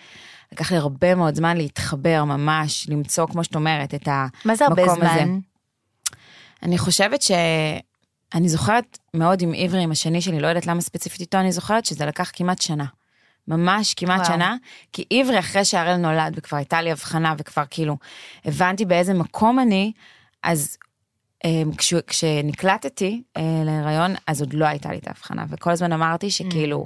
לקח 0.51 0.71
לי 0.71 0.77
הרבה 0.77 1.15
מאוד 1.15 1.35
זמן 1.35 1.57
להתחבר 1.57 2.23
ממש, 2.23 2.89
למצוא, 2.89 3.27
כמו 3.27 3.43
שאת 3.43 3.55
אומרת, 3.55 3.93
את 3.93 4.07
המקום 4.07 4.39
מה 4.45 4.55
זה 4.55 4.65
הרבה 4.65 4.83
הזה. 4.83 4.95
זמן? 4.95 5.39
אני 6.63 6.77
חושבת 6.77 7.21
ש... 7.21 7.31
אני 8.33 8.49
זוכרת 8.49 8.97
מאוד 9.13 9.41
עם 9.41 9.53
עברי, 9.55 9.81
עם 9.83 9.91
השני 9.91 10.21
שלי, 10.21 10.39
לא 10.39 10.47
יודעת 10.47 10.67
למה 10.67 10.81
ספציפית 10.81 11.21
איתו, 11.21 11.37
אני 11.37 11.51
זוכרת 11.51 11.85
שזה 11.85 12.05
לקח 12.05 12.31
כמעט 12.33 12.61
שנה. 12.61 12.85
ממש 13.47 13.93
כמעט 13.93 14.19
וואו. 14.19 14.33
שנה, 14.33 14.55
כי 14.93 15.03
עברי 15.09 15.39
אחרי 15.39 15.65
שהראל 15.65 15.95
נולד 15.95 16.33
וכבר 16.35 16.57
הייתה 16.57 16.81
לי 16.81 16.91
הבחנה 16.91 17.33
וכבר 17.37 17.63
כאילו 17.69 17.97
הבנתי 18.45 18.85
באיזה 18.85 19.13
מקום 19.13 19.59
אני, 19.59 19.91
אז 20.43 20.77
אמ, 21.45 21.71
כש, 21.77 21.93
כשנקלטתי 21.93 23.23
אה, 23.37 23.41
להיריון, 23.65 24.15
אז 24.27 24.41
עוד 24.41 24.53
לא 24.53 24.65
הייתה 24.65 24.91
לי 24.91 24.97
את 24.97 25.07
ההבחנה, 25.07 25.45
וכל 25.49 25.71
הזמן 25.71 25.91
אמרתי 25.91 26.31
שכאילו, 26.31 26.85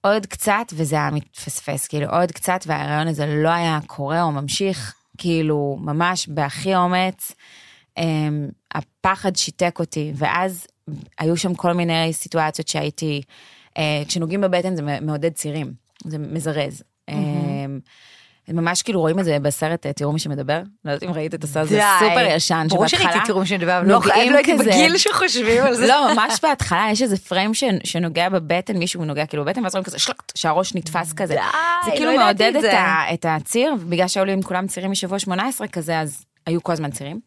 עוד 0.00 0.26
קצת 0.26 0.66
וזה 0.72 0.96
היה 0.96 1.10
מתפספס, 1.10 1.86
כאילו 1.86 2.06
עוד 2.06 2.32
קצת 2.32 2.60
וההיריון 2.66 3.08
הזה 3.08 3.26
לא 3.26 3.48
היה 3.48 3.78
קורה 3.86 4.22
או 4.22 4.32
ממשיך, 4.32 4.94
כאילו 5.18 5.78
ממש 5.80 6.28
בהכי 6.28 6.76
אומץ, 6.76 7.32
הפחד 8.74 9.36
שיתק 9.36 9.76
אותי, 9.78 10.12
ואז 10.14 10.66
היו 11.18 11.36
שם 11.36 11.54
כל 11.54 11.72
מיני 11.72 12.12
סיטואציות 12.12 12.68
שהייתי, 12.68 13.22
אה, 13.78 14.02
כשנוגעים 14.08 14.40
בבטן 14.40 14.76
זה 14.76 14.82
מעודד 14.82 15.32
צירים, 15.32 15.72
זה 16.04 16.18
מזרז. 16.18 16.82
אמ, 17.08 17.80
ממש 18.48 18.82
כאילו 18.82 19.00
רואים 19.00 19.18
את 19.18 19.24
זה 19.24 19.38
בסרט 19.38 19.86
אה, 19.86 19.92
תראו 19.92 20.12
מי 20.12 20.18
שמדבר, 20.18 20.62
לא 20.84 20.90
יודעת 20.90 21.08
אם 21.08 21.14
ראית 21.14 21.34
את 21.34 21.44
הסרט, 21.44 21.68
זה. 21.68 21.80
סופר 21.98 22.26
ישן, 22.28 22.66
ברור 22.70 22.86
שבהתחלה 22.86 23.12
שראיתי 23.12 23.26
תראו 23.26 23.46
שמדבר, 23.46 23.78
אבל 23.78 23.88
לא 23.88 23.94
נוגעים 23.94 24.14
חייב, 24.14 24.32
לא 24.32 24.62
כזה. 24.62 24.70
בגיל 24.70 24.98
שחושבים 24.98 25.62
על 25.62 25.74
זה. 25.74 25.86
לא, 25.86 26.14
ממש 26.14 26.40
בהתחלה 26.42 26.88
יש 26.92 27.02
איזה 27.02 27.16
פריים 27.16 27.52
שנוגע 27.84 28.28
בבטן, 28.28 28.76
מישהו 28.76 29.04
נוגע 29.04 29.26
כאילו 29.26 29.44
בבטן, 29.44 29.62
ואז 29.62 29.74
רואים 29.74 29.84
כזה 29.84 29.98
שלקט, 29.98 30.36
שהראש 30.36 30.74
נתפס 30.74 31.12
כזה. 31.12 31.34
זה 31.34 31.90
לא 31.90 31.96
כאילו 31.96 32.16
מעודד 32.16 32.52
את 33.14 33.26
הציר, 33.28 33.74
ובגלל 33.80 34.08
שהיו 34.08 34.24
לי 34.24 34.32
עם 34.32 34.42
כולם 34.42 34.66
צירים 34.66 34.90
משבוע 34.90 35.18
18 35.18 35.68
כזה, 35.68 36.00
אז 36.00 36.24
היו 36.46 36.62
כל 36.62 36.72
הזמן 36.72 36.90
צירים. 36.90 37.20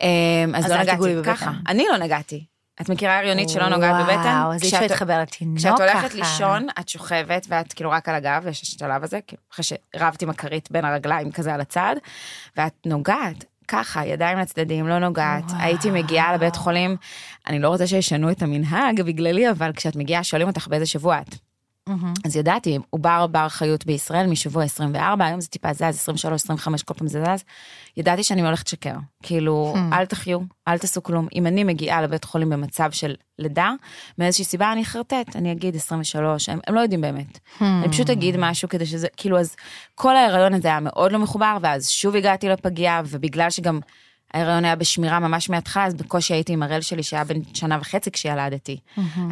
אמ, 0.00 0.06
אז 0.54 0.70
לא 0.70 0.76
נגעתי. 0.82 0.98
ככה, 1.24 1.50
אני 1.68 1.84
לא 1.92 1.98
נגעתי. 1.98 2.44
את 2.80 2.88
מכירה 2.88 3.18
הריונית 3.18 3.48
שלא 3.48 3.68
נוגעת 3.68 3.94
בבטן? 4.06 4.14
וואו, 4.42 4.52
אז 4.54 4.62
אי 4.62 4.66
אפשר 4.66 4.76
כשאת- 4.78 4.90
להתחבר 4.90 5.18
לתינוק 5.22 5.58
כשאת 5.58 5.72
ככה. 5.78 5.92
הולכת 6.00 6.14
לישון, 6.14 6.66
את 6.80 6.88
שוכבת 6.88 7.46
ואת 7.48 7.72
כאילו 7.72 7.90
רק 7.90 8.08
על 8.08 8.14
הגב, 8.14 8.46
יש 8.50 8.58
את 8.74 8.82
השלב 8.82 9.04
הזה, 9.04 9.18
כאילו, 9.26 9.42
אחרי 9.52 9.64
שרבת 9.64 10.22
עם 10.22 10.30
הכרית 10.30 10.70
בין 10.70 10.84
הרגליים 10.84 11.32
כזה 11.32 11.54
על 11.54 11.60
הצד, 11.60 11.96
ואת 12.56 12.72
נוגעת. 12.86 13.44
ככה, 13.68 14.06
ידיים 14.06 14.38
לצדדים, 14.38 14.88
לא 14.88 14.98
נוגעת. 14.98 15.44
וואו. 15.50 15.60
הייתי 15.62 15.90
מגיעה 15.90 16.34
לבית 16.34 16.56
חולים, 16.56 16.96
אני 17.48 17.58
לא 17.58 17.68
רוצה 17.68 17.86
שישנו 17.86 18.30
את 18.30 18.42
המנהג 18.42 19.02
בגללי, 19.02 19.50
אבל 19.50 19.72
כשאת 19.76 19.96
מגיעה, 19.96 20.24
שואלים 20.24 20.48
אותך 20.48 20.68
באיזה 20.68 20.86
שבוע 20.86 21.18
את. 21.20 21.34
מהמם. 21.88 22.12
אז 22.24 22.36
ידעתי, 22.36 22.78
עובר 22.90 23.26
בר 23.26 23.48
חיות 23.48 23.86
בישראל 23.86 24.26
משבוע 24.26 24.64
24, 24.64 25.24
היום 25.26 25.40
זה 25.40 25.48
טיפה 25.48 25.72
זז, 25.72 25.82
23, 25.82 26.42
25, 26.42 26.82
כל 26.82 26.94
פעם 26.94 27.08
זה 27.08 27.24
זז. 27.24 27.44
ידעתי 27.96 28.22
שאני 28.24 28.42
הולכת 28.46 28.66
לשקר. 28.66 28.94
כאילו, 29.22 29.74
Hmm. 29.76 29.94
אל 29.94 30.06
תחיו, 30.06 30.38
אל 30.68 30.78
תעשו 30.78 31.02
כלום. 31.02 31.28
אם 31.34 31.46
אני 31.46 31.64
מגיעה 31.64 32.02
לבית 32.02 32.24
חולים 32.24 32.50
במצב 32.50 32.90
של 32.90 33.14
לידה, 33.38 33.70
מאיזושהי 34.18 34.44
סיבה 34.44 34.72
אני 34.72 34.82
אחרטט, 34.82 35.36
אני 35.36 35.52
אגיד 35.52 35.76
23, 35.76 36.48
הם, 36.48 36.58
הם 36.66 36.74
לא 36.74 36.80
יודעים 36.80 37.00
באמת. 37.00 37.38
אני 37.60 37.88
פשוט 37.88 38.10
אגיד 38.10 38.34
משהו 38.38 38.68
כדי 38.68 38.86
שזה, 38.86 39.06
כאילו, 39.16 39.38
אז 39.40 39.56
כל 39.94 40.16
ההיריון 40.16 40.54
הזה 40.54 40.68
היה 40.68 40.80
מאוד 40.80 41.12
לא 41.12 41.18
מחובר, 41.18 41.56
ואז 41.62 41.88
שוב 41.88 42.16
הגעתי 42.16 42.48
לפגייה, 42.48 43.02
ובגלל 43.06 43.50
שגם 43.50 43.80
ההיריון 44.34 44.64
היה 44.64 44.76
בשמירה 44.76 45.18
ממש 45.20 45.50
מההתחלה, 45.50 45.84
אז 45.86 45.94
בקושי 45.94 46.34
הייתי 46.34 46.52
עם 46.52 46.62
הראל 46.62 46.80
שלי 46.80 47.02
שהיה 47.02 47.24
בן 47.24 47.40
שנה 47.54 47.78
וחצי 47.80 48.10
כשילדתי. 48.10 48.78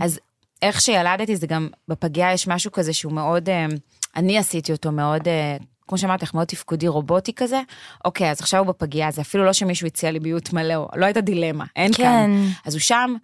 אז 0.01 0.21
איך 0.65 0.81
שילדתי 0.81 1.37
זה 1.37 1.47
גם, 1.47 1.69
בפגייה 1.89 2.33
יש 2.33 2.49
משהו 2.49 2.73
כזה 2.73 2.93
שהוא 2.93 3.12
מאוד, 3.12 3.49
אה, 3.49 3.67
אני 4.17 4.39
עשיתי 4.39 4.73
אותו 4.73 4.93
מאוד, 4.93 5.29
אה, 5.29 5.57
כמו 5.89 5.99
שאמרתי 5.99 6.25
לך, 6.25 6.35
מאוד 6.35 6.47
תפקודי 6.47 6.89
רובוטי 6.89 7.33
כזה. 7.33 7.61
אוקיי, 8.05 8.31
אז 8.31 8.41
עכשיו 8.41 8.61
הוא 8.61 8.67
בפגייה, 8.67 9.11
זה 9.11 9.21
אפילו 9.21 9.45
לא 9.45 9.53
שמישהו 9.53 9.87
הציע 9.87 10.11
לי 10.11 10.21
ביות 10.21 10.53
מלא, 10.53 10.89
לא 10.97 11.05
הייתה 11.05 11.21
דילמה, 11.21 11.65
אין 11.77 11.93
כן. 11.93 12.03
כאן. 12.03 12.31
אז 12.65 12.75
הוא 12.75 12.81
שם, 12.81 13.15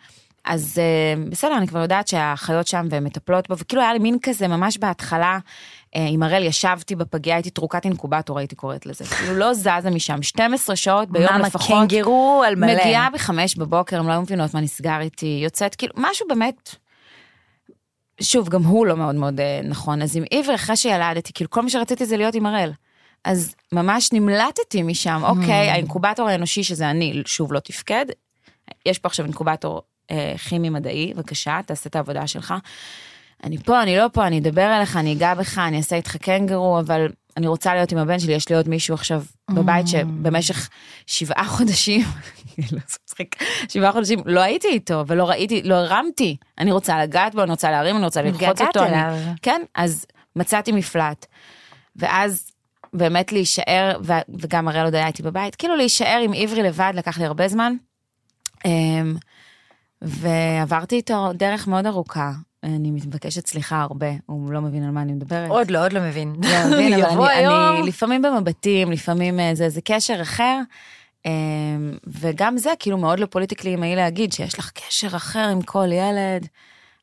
אז 0.45 0.79
אה, 0.79 1.23
בסדר, 1.31 1.57
אני 1.57 1.67
כבר 1.67 1.79
יודעת 1.79 2.09
שהאחיות 2.09 2.67
שם 2.67 2.87
והן 2.91 3.05
מטפלות 3.05 3.49
בו, 3.49 3.59
וכאילו 3.59 3.83
היה 3.83 3.93
לי 3.93 3.99
מין 3.99 4.17
כזה, 4.23 4.49
ממש 4.49 4.79
בהתחלה, 4.79 5.39
עם 5.95 6.23
הראל 6.23 6.43
ישבתי 6.43 6.97
בפגייה, 6.97 7.37
הייתי 7.37 7.51
תרוקת 7.51 7.85
אינקובטור, 7.85 8.39
הייתי 8.39 8.57
קוראת 8.57 8.87
לזה. 8.87 9.05
כאילו 9.05 9.35
לא 9.35 9.55
זזה 9.55 9.91
משם, 9.91 10.23
12 10.23 10.77
שעות 10.77 11.11
ביום 11.11 11.33
מאמה 11.33 11.47
לפחות. 11.47 11.79
קנגרו 11.79 12.43
על 12.47 12.55
מלא. 12.55 12.75
מגיעה 12.75 13.09
בחמש 13.11 13.57
בבוקר, 13.57 13.99
הם 13.99 14.07
לא 14.07 14.13
היו 14.13 14.23
מבינות 14.23 14.55
מה 14.55 14.61
נסגר 14.61 15.01
איתי, 15.01 15.41
יוצאת, 15.43 15.75
כאילו, 15.75 15.93
משהו 15.97 16.27
באמת... 16.29 16.77
שוב, 18.23 18.49
גם 18.49 18.63
הוא 18.63 18.87
לא 18.87 18.97
מאוד 18.97 19.15
מאוד 19.15 19.41
אה, 19.41 19.61
נכון. 19.65 20.03
אז 20.03 20.17
עם 20.17 20.25
עברי, 20.31 20.55
אחרי 20.55 20.77
שילדתי, 20.77 21.33
כאילו, 21.33 21.51
כל 21.51 21.63
מה 21.63 21.71
שרציתי 21.71 22.07
זה 22.07 22.17
להיות 22.17 22.35
עם 22.35 22.47
הראל. 22.47 22.73
אז 23.25 23.55
ממש 23.73 24.13
נמלטתי 24.13 24.83
משם, 24.83 25.23
אוקיי, 25.25 25.71
האינקובטור 25.71 26.29
האנושי, 26.29 26.65
שזה 26.65 26.91
אני, 26.91 27.23
שוב 27.27 27.53
לא 27.53 27.61
תפקד. 27.61 28.07
יש 28.87 28.99
פה 28.99 29.09
עכשיו 29.09 29.27
אינקובטור 29.27 29.83
אה, 30.11 30.35
כימי-מדעי, 30.49 31.15
בבקשה, 31.15 31.61
תעשה 31.67 31.89
את 31.89 31.97
העבודה 31.97 32.27
שלך. 32.27 32.55
אני 33.45 33.59
פה, 33.59 33.83
אני 33.83 33.97
לא 33.97 34.07
פה, 34.13 34.27
אני 34.27 34.39
אדבר 34.39 34.77
אליך, 34.77 34.97
אני 34.97 35.13
אגע 35.13 35.35
בך, 35.35 35.59
אני 35.59 35.77
אעשה 35.77 35.97
איתך 35.97 36.17
קנגרו, 36.17 36.79
אבל 36.81 37.09
אני 37.37 37.47
רוצה 37.47 37.75
להיות 37.75 37.93
עם 37.93 37.99
הבן 37.99 38.19
שלי, 38.19 38.33
יש 38.33 38.49
לי 38.49 38.57
עוד 38.57 38.69
מישהו 38.69 38.95
עכשיו 38.95 39.23
בבית 39.51 39.89
שבמשך 39.89 40.69
שבעה 41.07 41.45
חודשים, 41.45 42.01
לא, 42.73 42.79
שבעה 43.69 43.93
חודשים 43.93 44.19
לא 44.27 44.41
הייתי 44.41 44.69
איתו 44.69 45.05
ולא 45.07 45.29
ראיתי, 45.29 45.63
לא 45.63 45.75
הרמתי. 45.75 46.37
אני 46.59 46.73
רוצה 46.73 47.03
לגעת 47.03 47.35
בו, 47.35 47.43
אני 47.43 47.51
רוצה 47.51 47.71
להרים, 47.71 47.97
אני 47.97 48.05
רוצה 48.05 48.23
ללחוץ 48.23 48.61
אותו. 48.61 48.85
אני- 48.85 48.89
אליו. 48.89 49.15
כן, 49.43 49.63
אז 49.75 50.07
מצאתי 50.37 50.73
מפלט. 50.73 51.27
ואז 51.97 52.51
באמת 52.93 53.33
להישאר, 53.33 54.01
וגם 54.39 54.69
הראל 54.69 54.85
עוד 54.85 54.95
היה 54.95 55.07
איתי 55.07 55.23
בבית, 55.23 55.55
כאילו 55.55 55.77
להישאר 55.77 56.21
עם 56.25 56.33
עברי 56.37 56.63
לבד 56.63 56.93
לקח 56.95 57.19
לי 57.19 57.25
הרבה 57.25 57.49
זמן. 57.49 57.73
אמ, 58.65 59.17
ועברתי 60.03 60.97
איתו 60.97 61.33
דרך 61.35 61.67
מאוד 61.69 61.87
ארוכה. 61.87 62.33
אני 62.65 62.91
מתבקשת 62.91 63.47
סליחה 63.47 63.81
הרבה, 63.81 64.07
הוא 64.27 64.53
לא 64.53 64.61
מבין 64.61 64.85
על 64.85 64.91
מה 64.91 65.03
אני 65.03 65.13
מדברת. 65.13 65.51
עוד 65.51 65.71
לא, 65.71 65.85
עוד 65.85 65.93
לא 65.93 66.01
מבין. 66.01 66.37
לא 66.43 66.67
מבין, 66.73 66.93
אבל 67.05 67.25
אני, 67.25 67.39
היום. 67.39 67.77
אני 67.77 67.89
לפעמים 67.89 68.23
במבטים, 68.23 68.93
לפעמים 68.93 69.41
אה, 69.41 69.55
זה, 69.55 69.69
זה 69.69 69.81
קשר 69.81 70.23
אחר. 70.23 70.61
אמ, 71.27 71.99
וגם 72.07 72.59
זה 72.59 72.71
כאילו 72.79 72.99
מאוד 72.99 73.21
לא 73.21 73.27
פוליטיקלי 73.27 73.75
אמאי 73.75 73.97
להגיד 73.97 74.33
שיש 74.33 74.59
לך 74.59 74.71
קשר 74.75 75.17
אחר 75.17 75.49
עם 75.53 75.63
כל 75.63 75.93
ילד, 75.93 76.47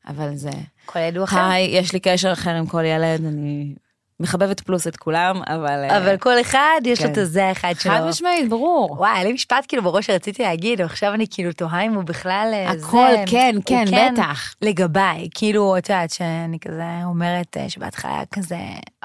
אבל 0.08 0.36
זה, 0.36 0.50
כל 0.86 0.98
ידוע 0.98 1.24
אחר. 1.24 1.40
היי, 1.40 1.78
יש 1.78 1.92
לי 1.92 2.00
קשר 2.00 2.32
אחר 2.32 2.50
עם 2.50 2.66
כל 2.66 2.84
ילד, 2.84 3.24
אני 3.24 3.74
מחבבת 4.20 4.60
פלוס 4.60 4.86
את 4.86 4.96
כולם, 4.96 5.42
אבל... 5.46 5.84
אה, 5.90 5.98
אבל 5.98 6.16
כל 6.16 6.40
אחד 6.40 6.80
יש 6.84 7.00
לו 7.00 7.06
כן. 7.06 7.12
את 7.12 7.18
הזה 7.18 7.44
האחד 7.48 7.74
שלו. 7.78 7.92
חד 7.92 8.06
משמעית, 8.08 8.48
ברור. 8.48 8.92
וואי, 8.92 9.10
היה 9.14 9.24
לי 9.24 9.32
משפט 9.32 9.64
כאילו 9.68 9.82
בראש 9.82 10.06
שרציתי 10.06 10.42
להגיד, 10.42 10.80
ועכשיו 10.80 11.14
אני 11.14 11.26
כאילו 11.30 11.52
תוהה 11.52 11.82
אם 11.82 11.94
הוא 11.94 12.04
בכלל 12.04 12.50
אה, 12.52 12.78
זה. 12.78 12.86
הכל, 12.86 13.14
כן, 13.26 13.52
הוא 13.56 13.62
כן, 13.66 13.84
בטח. 14.12 14.54
לגביי, 14.62 15.28
כאילו, 15.34 15.78
את 15.78 15.88
יודעת 15.88 16.10
שאני 16.10 16.58
כזה 16.58 16.84
אומרת 17.04 17.56
אה, 17.56 17.70
שבהתחלה 17.70 18.14
היה 18.14 18.26
כזה 18.26 18.58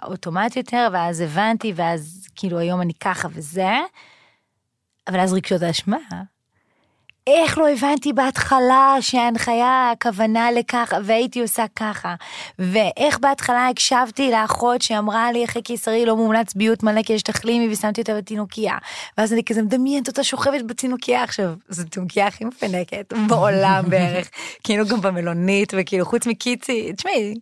אוטומט 0.03 0.55
יותר, 0.55 0.87
ואז 0.93 1.21
הבנתי, 1.21 1.73
ואז 1.75 2.27
כאילו 2.35 2.59
היום 2.59 2.81
אני 2.81 2.93
ככה 2.93 3.27
וזה, 3.31 3.71
אבל 5.07 5.19
אז 5.19 5.33
רגשות 5.33 5.61
האשמה. 5.61 5.97
איך 7.27 7.57
לא 7.57 7.69
הבנתי 7.69 8.13
בהתחלה 8.13 8.97
שההנחיה, 9.01 9.91
הכוונה 9.91 10.51
לככה, 10.51 10.97
והייתי 11.03 11.41
עושה 11.41 11.65
ככה, 11.75 12.15
ואיך 12.59 13.19
בהתחלה 13.19 13.67
הקשבתי 13.67 14.31
לאחות 14.31 14.81
שאמרה 14.81 15.31
לי 15.31 15.45
אחרי 15.45 15.61
קיסרי 15.61 16.05
לא 16.05 16.15
מומלץ 16.15 16.53
ביות 16.53 16.83
מלא 16.83 17.03
כי 17.03 17.13
יש 17.13 17.21
תחלימי 17.21 17.73
ושמתי 17.73 18.01
אותה 18.01 18.13
בתינוקייה, 18.17 18.77
ואז 19.17 19.33
אני 19.33 19.43
כזה 19.43 19.61
מדמיינת 19.61 20.07
אותה 20.07 20.23
שוכבת 20.23 20.61
בתינוקייה. 20.67 21.23
עכשיו, 21.23 21.53
זו 21.69 21.81
התינוקייה 21.81 22.27
הכי 22.27 22.45
מפנקת 22.45 23.13
בעולם 23.27 23.83
בערך, 23.89 24.29
כאילו 24.63 24.85
גם 24.87 25.01
במלונית 25.01 25.73
וכאילו 25.77 26.05
חוץ 26.05 26.27
מקיצי, 26.27 26.93
תשמעי, 26.93 27.33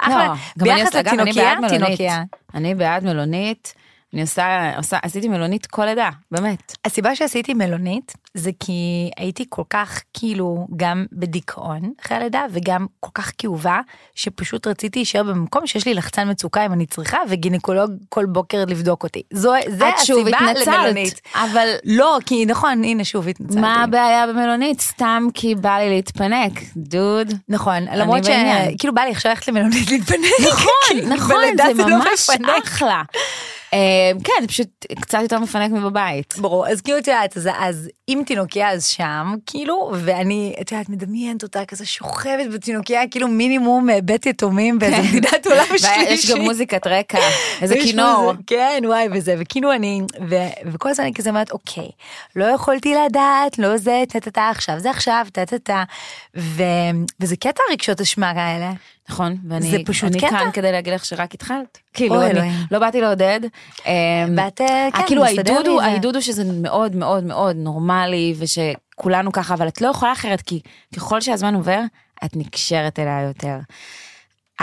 אחלה, 0.00 0.26
לא, 0.26 0.34
גם 0.58 0.70
אני 0.70 0.76
ביחס 0.76 0.86
עושה, 0.86 1.00
אגב, 1.00 1.08
אני 1.08 1.30
לתינוקייה, 1.30 1.54
בעד 1.54 1.58
מלונית. 1.60 1.86
תינוקייה. 1.86 2.22
אני 2.54 2.74
בעד 2.74 3.04
מלונית, 3.04 3.74
אני 4.14 4.22
עושה, 4.22 4.76
עושה, 4.76 4.98
עשיתי 5.02 5.28
מלונית 5.28 5.66
כל 5.66 5.82
עדה, 5.88 6.10
באמת. 6.30 6.76
הסיבה 6.84 7.16
שעשיתי 7.16 7.54
מלונית 7.54 8.12
זה 8.34 8.50
כי 8.60 9.10
הייתי 9.16 9.44
כל 9.48 9.62
כך 9.70 10.02
כאילו 10.14 10.66
גם 10.76 11.06
בדיכאון 11.12 11.92
אחרי 12.00 12.16
הלידה 12.16 12.44
וגם 12.50 12.86
כל 13.00 13.10
כך 13.14 13.32
כאובה 13.38 13.80
שפשוט 14.14 14.66
רציתי 14.66 14.98
להישאר 14.98 15.22
במקום 15.22 15.66
שיש 15.66 15.86
לי 15.86 15.94
לחצן 15.94 16.30
מצוקה 16.30 16.66
אם 16.66 16.72
אני 16.72 16.86
צריכה 16.86 17.18
וגינקולוג 17.28 17.90
כל 18.08 18.26
בוקר 18.26 18.64
לבדוק 18.68 19.02
אותי. 19.02 19.22
זו 19.32 19.52
זה 19.68 19.88
הסיבה 19.88 20.38
למלונית. 20.66 21.20
אבל 21.34 21.68
לא 21.84 22.18
כי 22.26 22.46
נכון 22.46 22.84
הנה 22.84 23.04
שוב 23.04 23.28
התנצלתי. 23.28 23.60
מה 23.60 23.82
הבעיה 23.82 24.26
במלונית? 24.26 24.80
סתם 24.80 25.26
כי 25.34 25.54
בא 25.54 25.78
לי 25.78 25.90
להתפנק, 25.90 26.52
דוד. 26.76 27.32
נכון 27.48 27.82
למרות 27.94 28.22
בעניין. 28.22 28.74
שכאילו 28.74 28.94
בא 28.94 29.02
לי 29.02 29.10
עכשיו 29.10 29.30
ללכת 29.30 29.48
למלונית 29.48 29.90
להתפנק. 29.90 30.20
נכון, 30.48 31.08
נכון, 31.14 31.44
זה 31.56 31.82
לא 31.82 31.88
ממש. 31.88 32.30
אחלה. 32.64 33.02
אה, 33.72 34.10
כן, 34.24 34.32
זה 34.40 34.48
פשוט 34.48 34.86
קצת 35.00 35.18
יותר 35.22 35.38
מפנק 35.38 35.72
מבבית. 35.72 36.34
ברור 36.38 36.68
אז 36.68 36.80
כאילו 36.80 36.98
את 36.98 37.08
יודעת 37.08 37.36
אז, 37.58 37.88
עם 38.06 38.24
תינוקיה 38.24 38.70
אז 38.70 38.86
שם 38.86 39.34
כאילו 39.46 39.92
ואני 40.04 40.54
את 40.60 40.72
יודעת 40.72 40.88
מדמיינת 40.88 41.42
אותה 41.42 41.64
כזה 41.64 41.86
שוכבת 41.86 42.46
בתינוקיה 42.54 43.08
כאילו 43.08 43.28
מינימום 43.28 43.90
אה, 43.90 44.00
בית 44.00 44.26
יתומים 44.26 44.78
באיזה 44.78 45.02
מדינת 45.02 45.46
עולם 45.46 45.64
שלישי. 45.78 45.86
ויש 46.08 46.30
גם 46.30 46.40
מוזיקת 46.40 46.86
רקע, 46.86 47.18
איזה 47.62 47.74
כינור. 47.74 48.32
כן 48.46 48.82
וואי 48.86 49.08
וזה 49.12 49.34
וכאילו 49.38 49.72
אני 49.72 50.00
וכל 50.72 50.88
הזמן 50.88 51.04
אני 51.04 51.14
כזה 51.14 51.30
אומרת 51.30 51.50
אוקיי 51.50 51.88
לא 52.36 52.44
יכולתי 52.44 52.94
לדעת 52.94 53.58
לא 53.58 53.76
זה 53.76 54.02
טה 54.08 54.20
טה 54.20 54.30
טה 54.30 54.50
עכשיו 54.50 54.78
זה 54.78 54.90
עכשיו 54.90 55.26
טה 55.32 55.46
טה 55.46 55.58
טה 55.58 55.82
ו, 56.36 56.62
וזה 57.20 57.36
קטע 57.36 57.62
רגשות 57.72 58.00
אשמה 58.00 58.34
כאלה. 58.34 58.72
נכון, 59.10 59.36
ואני 59.48 59.70
זה 59.70 59.78
פשוט 59.86 60.10
אני 60.10 60.18
קטע. 60.18 60.30
כאן 60.30 60.50
כדי 60.52 60.72
להגיד 60.72 60.92
לך 60.92 61.04
שרק 61.04 61.34
התחלת. 61.34 61.78
כאילו, 61.94 62.22
אני 62.22 62.30
אלוהים. 62.30 62.52
לא 62.70 62.78
באתי 62.78 63.00
לעודד. 63.00 63.40
אה, 63.86 63.92
באת, 64.34 64.60
אה, 64.60 64.88
כן, 64.92 65.06
כאילו 65.06 65.24
העידוד 65.24 65.66
הוא. 65.66 65.80
העידוד 65.80 66.14
הוא 66.14 66.22
שזה 66.22 66.44
מאוד 66.44 66.96
מאוד 66.96 67.24
מאוד 67.24 67.56
נורמלי 67.56 68.34
ושכולנו 68.38 69.32
ככה, 69.32 69.54
אבל 69.54 69.68
את 69.68 69.80
לא 69.80 69.88
יכולה 69.88 70.12
אחרת, 70.12 70.40
כי 70.40 70.60
ככל 70.96 71.20
שהזמן 71.20 71.54
עובר, 71.54 71.80
את 72.24 72.36
נקשרת 72.36 72.98
אליה 72.98 73.22
יותר. 73.22 73.56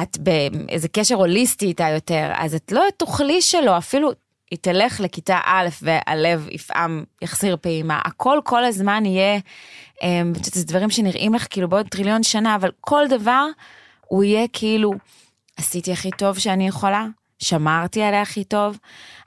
את 0.02 0.18
באיזה 0.18 0.88
קשר 0.88 1.16
הוליסטי 1.16 1.66
איתה 1.66 1.90
יותר, 1.90 2.32
אז 2.36 2.56
את 2.56 2.72
לא 2.72 2.84
תוכלי 2.98 3.42
שלא, 3.42 3.78
אפילו 3.78 4.12
היא 4.52 4.60
תלך 4.62 5.00
לכיתה 5.00 5.40
א' 5.46 5.68
והלב 5.82 6.48
יפעם, 6.52 7.04
יחסיר 7.22 7.58
פעימה, 7.62 8.00
הכל 8.06 8.40
כל 8.44 8.64
הזמן 8.64 9.06
יהיה, 9.06 9.40
אמ, 10.04 10.32
את 10.32 10.38
יודעת, 10.38 10.54
זה 10.54 10.66
דברים 10.66 10.90
שנראים 10.90 11.34
לך 11.34 11.48
כאילו 11.50 11.70
בעוד 11.70 11.88
טריליון 11.88 12.24
שנה, 12.24 12.56
אבל 12.56 12.72
כל 12.82 13.08
דבר 13.10 13.46
הוא 14.08 14.24
יהיה 14.24 14.48
כאילו, 14.54 14.94
עשיתי 15.58 15.92
הכי 15.92 16.12
טוב 16.12 16.40
שאני 16.40 16.68
יכולה, 16.68 17.06
שמרתי 17.40 18.02
עליה 18.02 18.22
הכי 18.22 18.44
טוב, 18.44 18.78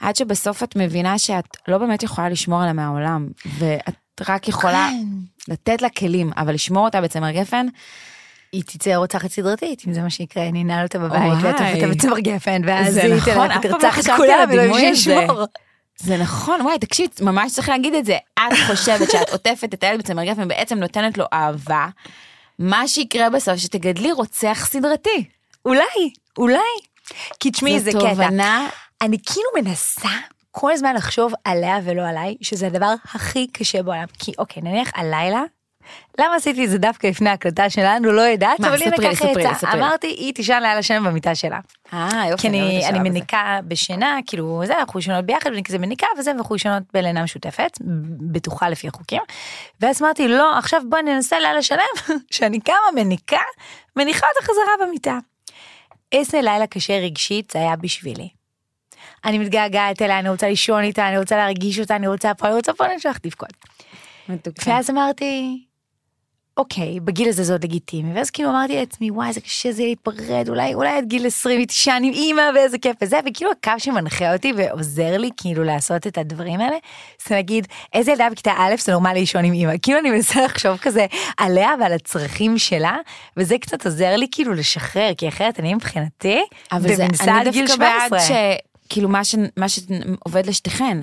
עד 0.00 0.16
שבסוף 0.16 0.62
את 0.62 0.76
מבינה 0.76 1.18
שאת 1.18 1.56
לא 1.68 1.78
באמת 1.78 2.02
יכולה 2.02 2.28
לשמור 2.28 2.60
עליה 2.60 2.72
מהעולם, 2.72 3.28
ואת 3.58 3.94
רק 4.28 4.48
יכולה 4.48 4.90
כן. 4.90 5.52
לתת 5.52 5.82
לה 5.82 5.88
כלים, 5.88 6.30
אבל 6.36 6.54
לשמור 6.54 6.84
אותה 6.84 7.00
בצמר 7.00 7.30
גפן, 7.30 7.66
היא 8.52 8.62
תצא 8.66 8.94
רוצחת 8.94 9.30
סדרתית 9.30 9.82
אם 9.86 9.92
זה 9.92 10.02
מה 10.02 10.10
שיקרה 10.10 10.48
אני 10.48 10.62
אנעל 10.62 10.82
אותה 10.82 10.98
בבית. 10.98 11.32
ואתה 11.42 11.74
אותה 11.74 11.86
בצמר 11.86 12.18
גפן 12.18 12.62
ואז 12.66 12.96
היא 12.96 13.14
נכון, 13.14 13.48
לא 13.48 13.54
ותרצח 13.58 13.98
את 13.98 14.04
כולם 14.16 14.48
ולא 14.52 14.62
הזה. 14.62 14.80
שישמור. 14.80 15.44
זה 15.96 16.16
נכון, 16.16 16.60
וואי, 16.60 16.78
תקשיב, 16.78 17.08
ממש 17.20 17.52
צריך 17.52 17.68
להגיד 17.68 17.94
את 17.94 18.04
זה. 18.04 18.16
את 18.38 18.56
חושבת 18.66 19.10
שאת 19.10 19.30
עוטפת 19.30 19.74
את 19.74 19.84
הילד 19.84 19.98
בצמר 19.98 20.24
גפן 20.24 20.42
ובעצם 20.42 20.78
נותנת 20.78 21.18
לו 21.18 21.24
אהבה. 21.32 21.88
מה 22.60 22.88
שיקרה 22.88 23.30
בסוף, 23.30 23.56
שתגדלי 23.56 24.12
רוצח 24.12 24.66
סדרתי. 24.70 25.24
אולי, 25.64 26.12
אולי. 26.38 26.58
כי 27.40 27.50
תשמעי, 27.50 27.80
זה 27.80 27.90
זו 27.90 27.98
קטע. 27.98 28.10
תובנה. 28.10 28.68
אני 29.02 29.16
כאילו 29.26 29.46
מנסה 29.62 30.08
כל 30.50 30.72
הזמן 30.72 30.94
לחשוב 30.94 31.32
עליה 31.44 31.78
ולא 31.84 32.02
עליי, 32.02 32.36
שזה 32.40 32.66
הדבר 32.66 32.94
הכי 33.14 33.46
קשה 33.46 33.82
בעולם. 33.82 34.04
כי 34.18 34.32
אוקיי, 34.38 34.62
נניח 34.62 34.90
הלילה, 34.94 35.42
למה 36.18 36.34
עשיתי 36.34 36.64
את 36.64 36.70
זה 36.70 36.78
דווקא 36.78 37.06
לפני 37.06 37.30
ההקלטה 37.30 37.70
שלנו? 37.70 38.12
לא 38.12 38.20
יודעת, 38.20 38.60
מה, 38.60 38.68
אבל 38.68 38.82
הנה 38.82 38.96
ככה 38.96 39.28
יצא. 39.28 39.72
אמרתי, 39.72 40.06
היא 40.06 40.34
תישן 40.34 40.58
לילה 40.62 40.82
שלם 40.82 41.04
במיטה 41.04 41.34
שלה. 41.34 41.58
אה, 41.92 42.22
יופי, 42.30 42.42
כי 42.42 42.48
אני, 42.48 42.88
את 42.88 42.94
אני. 42.94 43.10
מניקה 43.10 43.60
בשינה, 43.68 44.18
כאילו, 44.26 44.62
זה, 44.64 44.78
אנחנו 44.78 45.00
ישנות 45.00 45.24
ביחד, 45.24 45.50
ואני 45.50 45.62
כזה 45.64 45.78
מניקה 45.78 46.06
וזה, 46.18 46.30
ואנחנו 46.30 46.56
ישנות 46.56 46.82
בלינה 46.94 47.22
משותפת, 47.22 47.78
בטוחה 48.32 48.68
לפי 48.68 48.88
החוקים. 48.88 49.22
ואז 49.80 50.02
אמרתי, 50.02 50.28
לא, 50.28 50.58
עכשיו 50.58 50.82
בוא 50.88 50.98
ננסה 50.98 51.38
לילה 51.38 51.62
שלם, 51.62 52.16
שאני 52.30 52.60
קמה 52.60 52.76
מניקה, 52.94 53.42
מניחה 53.96 54.26
אותה 54.26 54.46
חזרה 54.46 54.86
במיטה. 54.86 55.18
איזה 56.12 56.40
לילה 56.40 56.66
קשה 56.66 56.98
רגשית 56.98 57.50
זה 57.50 57.58
היה 57.58 57.76
בשבילי. 57.76 58.28
אני 59.24 59.38
מתגעגעת 59.38 60.02
אליה, 60.02 60.18
אני 60.18 60.28
רוצה 60.28 60.48
לישון 60.48 60.82
איתה, 60.82 61.08
אני 61.08 61.18
רוצה 61.18 61.36
להרגיש 61.36 61.78
אותה, 61.78 61.96
אני 61.96 62.06
רוצה 62.06 62.34
פה, 62.34 62.46
אני 62.46 62.54
רוצה 62.54 62.72
פה, 62.72 62.84
אני 62.86 62.94
רוצה 62.94 63.10
לבכות. 63.24 63.52
ואז 64.66 64.90
אמרתי, 64.90 65.64
אוקיי, 66.56 67.00
בגיל 67.00 67.28
הזה 67.28 67.42
זה 67.44 67.52
עוד 67.52 67.64
לגיטימי, 67.64 68.14
ואז 68.14 68.30
כאילו 68.30 68.50
אמרתי 68.50 68.76
לעצמי, 68.76 69.10
וואי, 69.10 69.32
זה 69.32 69.40
קשה 69.40 69.72
זה 69.72 69.82
להיפרד, 69.82 70.48
אולי, 70.48 70.74
אולי 70.74 70.88
עד 70.88 71.04
גיל 71.04 71.26
20 71.26 71.58
היא 71.58 71.66
תישן 71.66 72.02
עם 72.04 72.12
אימא 72.12 72.42
ואיזה 72.54 72.78
כיף 72.78 72.96
וזה, 73.02 73.20
וכאילו 73.26 73.50
הקו 73.50 73.72
שמנחה 73.78 74.32
אותי 74.32 74.52
ועוזר 74.56 75.16
לי 75.16 75.30
כאילו 75.36 75.64
לעשות 75.64 76.06
את 76.06 76.18
הדברים 76.18 76.60
האלה, 76.60 76.76
זה 77.28 77.34
להגיד, 77.34 77.66
איזה 77.92 78.12
ילדה 78.12 78.30
בכיתה 78.30 78.52
א' 78.58 78.74
זה 78.78 78.92
נורמלי 78.92 79.20
לישון 79.20 79.44
עם 79.44 79.52
אימא, 79.52 79.72
כאילו 79.82 79.98
אני 79.98 80.10
מנסה 80.10 80.44
לחשוב 80.44 80.76
כזה 80.76 81.06
עליה 81.36 81.70
ועל 81.80 81.92
הצרכים 81.92 82.58
שלה, 82.58 82.96
וזה 83.36 83.58
קצת 83.58 83.86
עוזר 83.86 84.16
לי 84.16 84.26
כאילו 84.30 84.54
לשחרר, 84.54 85.14
כי 85.16 85.28
אחרת 85.28 85.60
אני 85.60 85.74
מבחינתי, 85.74 86.42
אבל 86.72 86.96
זה, 86.96 87.04
במנסה 87.04 87.24
עד 87.24 87.46
אני 87.46 87.50
גיל 87.50 87.66
דווקא 87.66 87.84
בעד 87.84 88.20
17. 88.20 88.36
שכאילו 88.86 89.08
מה, 89.08 89.24
ש, 89.24 89.34
מה 89.56 89.66
שעובד 89.68 90.46
לשתיכן. 90.46 90.98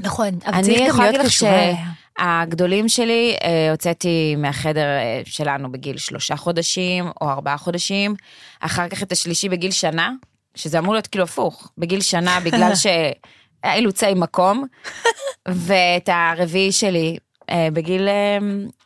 נכון, 0.00 0.28
אבל 0.46 0.54
אני 0.54 0.62
צריך 0.62 0.94
גם 0.94 1.00
להיות 1.00 1.16
להגיד 1.16 1.76
שהגדולים 2.20 2.88
שלי 2.88 3.36
אה, 3.44 3.70
הוצאתי 3.70 4.36
מהחדר 4.36 4.86
אה, 4.86 5.20
שלנו 5.24 5.72
בגיל 5.72 5.98
שלושה 5.98 6.36
חודשים 6.36 7.10
או 7.20 7.30
ארבעה 7.30 7.56
חודשים, 7.56 8.14
אחר 8.60 8.88
כך 8.88 9.02
את 9.02 9.12
השלישי 9.12 9.48
בגיל 9.48 9.70
שנה, 9.70 10.12
שזה 10.54 10.78
אמור 10.78 10.94
להיות 10.94 11.06
כאילו 11.06 11.24
הפוך, 11.24 11.72
בגיל 11.78 12.00
שנה 12.00 12.40
בגלל 12.44 12.74
שהיה 12.74 13.74
אילוצי 13.74 14.14
מקום, 14.16 14.64
ואת 15.48 16.08
הרביעי 16.12 16.72
שלי 16.72 17.16
אה, 17.50 17.68
בגיל 17.72 18.08
אה, 18.08 18.38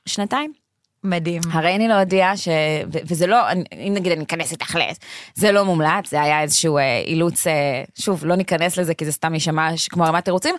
שנתיים. 0.06 0.63
מדהים. 1.04 1.40
הרי 1.52 1.74
אני 1.74 1.88
לא 1.88 1.94
הודיעה 1.94 2.36
ש... 2.36 2.48
ו- 2.92 2.98
וזה 3.06 3.26
לא, 3.26 3.52
אם 3.86 3.94
נגיד 3.94 4.12
אני 4.12 4.24
אכנס 4.24 4.52
איתך 4.52 4.74
לס, 4.80 4.96
זה 5.34 5.52
לא 5.52 5.64
מומלץ, 5.64 6.10
זה 6.10 6.22
היה 6.22 6.42
איזשהו 6.42 6.78
אה, 6.78 7.02
אילוץ, 7.06 7.46
אה, 7.46 7.52
שוב, 7.98 8.24
לא 8.24 8.36
ניכנס 8.36 8.76
לזה 8.76 8.94
כי 8.94 9.04
זה 9.04 9.12
סתם 9.12 9.34
יישמע 9.34 9.76
ש- 9.76 9.88
כמו 9.88 10.04
רמת 10.04 10.24
תירוצים. 10.24 10.54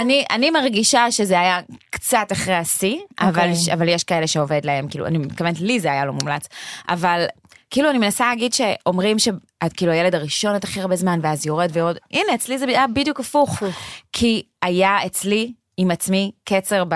אני, 0.00 0.24
אני 0.30 0.50
מרגישה 0.50 1.10
שזה 1.10 1.40
היה 1.40 1.60
קצת 1.90 2.26
אחרי 2.32 2.54
השיא, 2.54 2.96
אבל, 3.20 3.28
אוקיי. 3.28 3.72
אבל 3.72 3.88
יש 3.88 4.04
כאלה 4.04 4.26
שעובד 4.26 4.60
להם, 4.64 4.88
כאילו, 4.88 5.06
אני 5.06 5.18
מתכוונת, 5.18 5.60
לי 5.60 5.80
זה 5.80 5.92
היה 5.92 6.04
לא 6.04 6.12
מומלץ, 6.12 6.46
אבל 6.88 7.24
כאילו 7.70 7.90
אני 7.90 7.98
מנסה 7.98 8.28
להגיד 8.28 8.52
שאומרים 8.52 9.18
שאת 9.18 9.72
כאילו 9.76 9.92
הילד 9.92 10.14
הראשון 10.14 10.56
את 10.56 10.64
הכי 10.64 10.80
הרבה 10.80 10.96
זמן 10.96 11.20
ואז 11.22 11.46
יורד 11.46 11.70
ויורד, 11.72 11.96
הנה 12.12 12.34
אצלי 12.34 12.58
זה 12.58 12.64
היה 12.68 12.86
בדיוק 12.94 13.20
הפוך, 13.20 13.62
כי 14.12 14.42
היה 14.62 15.06
אצלי 15.06 15.52
עם 15.76 15.90
עצמי 15.90 16.30
קצר 16.44 16.84
ב... 16.88 16.94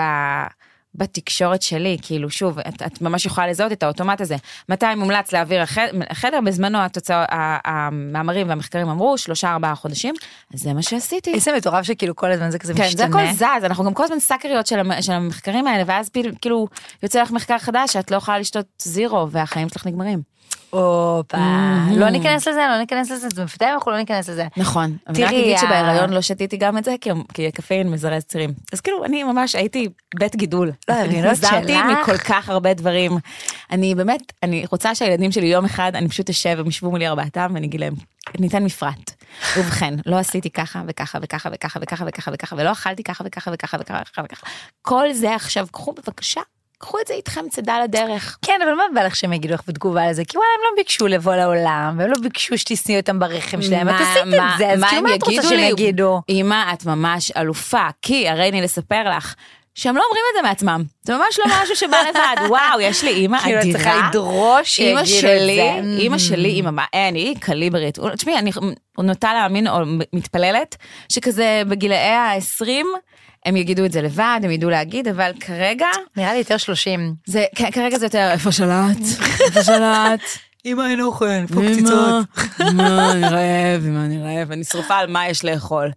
בתקשורת 0.95 1.61
שלי, 1.61 1.97
כאילו 2.01 2.29
שוב, 2.29 2.59
את, 2.59 2.81
את 2.81 3.01
ממש 3.01 3.25
יכולה 3.25 3.47
לזהות 3.47 3.71
את 3.71 3.83
האוטומט 3.83 4.21
הזה. 4.21 4.35
מתי 4.69 4.85
מומלץ 4.97 5.31
להעביר 5.31 5.61
החדר, 5.61 5.85
החדר 6.09 6.39
בזמנו 6.45 6.77
התוצא, 6.77 7.25
המאמרים 7.65 8.49
והמחקרים 8.49 8.89
אמרו 8.89 9.17
שלושה 9.17 9.51
ארבעה 9.51 9.75
חודשים, 9.75 10.15
אז 10.53 10.59
זה 10.59 10.73
מה 10.73 10.81
שעשיתי. 10.81 11.33
איזה 11.33 11.51
מטורף 11.57 11.85
שכאילו 11.85 12.15
כל 12.15 12.31
הזמן 12.31 12.51
זה 12.51 12.59
כזה 12.59 12.73
כן, 12.73 12.79
זה 12.83 12.87
משתנה. 12.87 13.05
הכל 13.23 13.33
זז, 13.33 13.63
אנחנו 13.63 13.83
גם 13.83 13.93
כל 13.93 14.03
הזמן 14.03 14.19
סאקריות 14.19 14.67
של, 14.67 14.79
המ- 14.79 15.01
של 15.01 15.11
המחקרים 15.13 15.67
האלה, 15.67 15.83
ואז 15.87 16.09
כאילו 16.41 16.67
יוצא 17.03 17.21
לך 17.21 17.31
מחקר 17.31 17.57
חדש 17.59 17.93
שאת 17.93 18.11
לא 18.11 18.17
יכולה 18.17 18.39
לשתות 18.39 18.65
זירו 18.81 19.31
והחיים 19.31 19.69
שלך 19.69 19.85
נגמרים. 19.85 20.33
הופה, 20.73 21.37
לא 21.95 22.09
ניכנס 22.09 22.47
לזה, 22.47 22.65
לא 22.69 22.77
ניכנס 22.77 23.11
לזה, 23.11 23.27
זה 23.35 23.43
מפתיע 23.43 23.73
אנחנו 23.73 23.91
לא 23.91 23.97
ניכנס 23.97 24.29
לזה. 24.29 24.47
נכון. 24.57 24.97
אני 25.07 25.23
רק 25.23 25.29
אגיד 25.29 25.57
שבהיריון 25.57 26.09
לא 26.09 26.21
שתיתי 26.21 26.57
גם 26.57 26.77
את 26.77 26.83
זה, 26.83 26.95
כי- 27.01 27.09
כי 27.33 27.47
הקפאין 27.47 27.89
מזרז 27.91 28.23
צירים. 28.23 28.53
אז 28.73 28.81
כאילו, 28.81 29.05
אני 29.05 29.23
ממש 29.23 29.55
הייתי 29.55 29.89
בית 30.19 30.35
גידול. 30.35 30.71
לא, 30.89 30.93
ההריונות 30.93 31.31
חזרתי 31.31 31.73
שלך? 31.73 31.99
מכל 32.01 32.17
כך 32.17 32.49
הרבה 32.49 32.73
דברים. 32.73 33.11
אני 33.71 33.95
באמת, 33.95 34.21
אני 34.43 34.65
רוצה 34.71 34.95
שהילדים 34.95 35.31
שלי 35.31 35.45
יום 35.47 35.65
אחד, 35.65 35.91
אני 35.95 36.09
פשוט 36.09 36.29
אשב, 36.29 36.57
הם 36.59 36.67
ישבו 36.67 36.89
מולי 36.91 37.07
ארבעתם, 37.07 37.51
ואני 37.53 37.67
אגיד 37.67 37.79
להם, 37.79 37.93
ניתן 38.39 38.63
מפרט. 38.63 39.11
ובכן, 39.57 39.93
לא 40.05 40.15
עשיתי 40.17 40.49
ככה 40.49 40.81
וככה 40.87 41.19
וככה 41.21 41.49
וככה 41.53 41.79
וככה 41.81 42.05
וככה 42.07 42.31
וככה, 42.33 42.55
ולא 42.59 42.71
אכלתי 42.71 43.03
ככה 43.03 43.23
וככה 43.27 43.51
וככה 43.53 43.77
וככה 43.81 44.21
וככה. 44.25 44.47
כל 44.81 45.13
זה 45.13 45.35
עכשיו, 45.35 45.67
קחו 45.71 45.91
בבקשה, 45.93 46.41
קחו 46.83 46.99
את 46.99 47.07
זה 47.07 47.13
איתכם 47.13 47.49
צידה 47.49 47.83
לדרך. 47.83 48.37
כן, 48.41 48.59
אבל 48.63 48.73
מה 48.73 48.83
בא 48.93 49.03
לך 49.03 49.15
שהם 49.15 49.33
יגידו 49.33 49.53
לך 49.53 49.61
בתגובה 49.67 50.09
לזה? 50.09 50.25
כי 50.25 50.37
וואלה, 50.37 50.49
הם 50.57 50.63
לא 50.63 50.77
ביקשו 50.77 51.07
לבוא 51.07 51.35
לעולם, 51.35 51.95
והם 51.97 52.09
לא 52.09 52.15
ביקשו 52.21 52.57
שתשנאי 52.57 52.97
אותם 52.97 53.19
ברחם 53.19 53.61
שלהם, 53.61 53.89
את 53.89 53.95
עשית 53.99 54.33
את 54.33 54.57
זה, 54.57 54.69
אז 54.71 54.83
כאילו 54.83 55.01
מה 55.01 55.15
את 55.15 55.23
רוצה 55.23 55.43
שהם? 55.43 55.59
יגידו? 55.59 56.21
אמא, 56.29 56.73
את 56.73 56.85
ממש 56.85 57.31
אלופה, 57.37 57.87
כי 58.01 58.29
הרי 58.29 58.49
אני 58.49 58.61
לספר 58.61 59.09
לך. 59.17 59.35
שהם 59.75 59.97
לא 59.97 60.03
אומרים 60.07 60.23
את 60.31 60.35
זה 60.37 60.49
מעצמם, 60.49 60.83
זה 61.03 61.13
ממש 61.13 61.39
לא 61.39 61.45
משהו 61.63 61.75
שבא 61.75 61.97
לבד, 62.09 62.47
וואו, 62.49 62.81
יש 62.81 63.03
לי 63.03 63.09
אימא 63.09 63.39
כאילו, 63.39 63.59
את 63.59 63.63
אדירה. 63.63 63.79
צריכה 63.79 64.07
לדרוש 64.09 64.69
שיגידו 64.69 64.99
את 64.99 65.05
זה. 65.05 65.81
אימא 65.97 66.17
שלי, 66.17 66.49
אימא, 66.49 66.83
אין, 66.93 67.15
היא 67.15 67.35
קליברית. 67.39 67.99
תשמעי, 68.15 68.37
אני 68.37 68.51
נוטה 68.97 69.33
להאמין 69.33 69.67
או 69.67 69.77
מתפללת, 70.13 70.75
שכזה 71.09 71.61
בגילאי 71.67 71.97
ה-20, 71.97 72.85
הם 73.45 73.55
יגידו 73.55 73.85
את 73.85 73.91
זה 73.91 74.01
לבד, 74.01 74.39
הם 74.43 74.51
ידעו 74.51 74.69
להגיד, 74.69 75.07
אבל 75.07 75.31
כרגע, 75.39 75.87
נראה 76.17 76.31
לי 76.33 76.37
יותר 76.37 76.57
30. 76.57 77.15
זה, 77.25 77.45
כרגע 77.73 77.99
זה 77.99 78.05
יותר, 78.05 78.29
איפה 78.31 78.51
שלט? 78.51 78.97
איפה 79.47 79.63
שלט? 79.63 80.21
אמא 80.65 80.81
אין 80.81 81.01
אוכל, 81.01 81.25
אמא, 81.25 82.19
אמא, 82.69 83.11
אני 83.11 83.23
רעב, 83.23 83.85
אמא, 83.85 83.99
אני 84.05 84.21
רעב, 84.21 84.51
אני 84.51 84.63
שרופה 84.63 84.95
על 84.95 85.11
מה 85.11 85.27
יש 85.27 85.45
לאכול. 85.45 85.91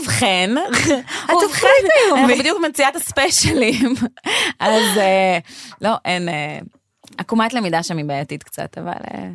ובכן, 0.00 0.50
ובכן, 1.32 1.68
אנחנו 2.12 2.34
בדיוק 2.38 2.58
מציאת 2.68 2.96
הספיישלים, 2.96 3.94
אז 4.60 4.82
אה, 4.98 5.38
לא, 5.80 5.94
אין, 6.04 6.28
אה, 6.28 6.58
עקומת 7.18 7.54
למידה 7.54 7.82
שם 7.82 7.96
היא 7.96 8.04
בעייתית 8.04 8.42
קצת, 8.42 8.78
אבל 8.78 8.92
אה, 9.14 9.28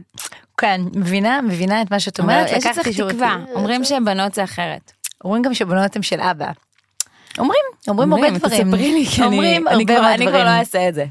כן, 0.58 0.82
מבינה, 0.96 1.42
מבינה 1.42 1.82
את 1.82 1.92
מה 1.92 2.00
שאת 2.00 2.20
אבל 2.20 2.30
אומרת, 2.30 2.48
יש 2.52 2.66
לקחתי 2.66 2.84
צריך 2.84 2.96
שיעורים. 2.96 3.16
תקווה, 3.16 3.38
אומרים 3.54 3.84
שבנות 3.84 4.34
זה 4.34 4.44
אחרת. 4.44 4.92
אומרים 5.24 5.42
גם 5.42 5.54
שבנות 5.54 5.96
הם 5.96 6.04
של 6.04 6.22
אבא. 6.22 6.52
אומרים, 7.38 7.60
אומרים 7.88 8.14
הרבה 8.14 8.30
דברים. 8.30 8.64
תספרי 8.72 8.94
לי, 8.94 9.06
כי 9.06 9.22
אני- 9.22 9.26
אומרים 9.36 9.68
אני 9.68 9.76
הרבה 9.96 10.14
אני 10.14 10.28
כבר. 10.28 10.44
לא 10.44 10.50
אעשה 10.50 10.90
את 10.90 10.94
זה. 10.94 11.06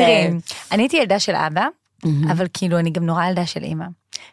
תראי, 0.00 0.30
אני 0.72 0.82
הייתי 0.82 0.96
ילדה 0.96 1.18
של 1.18 1.34
אבא, 1.34 1.66
אבל 2.30 2.46
כאילו 2.54 2.78
אני 2.78 2.90
גם 2.90 3.06
נורא 3.06 3.24
ילדה 3.26 3.46
של 3.46 3.62
אימא. 3.62 3.84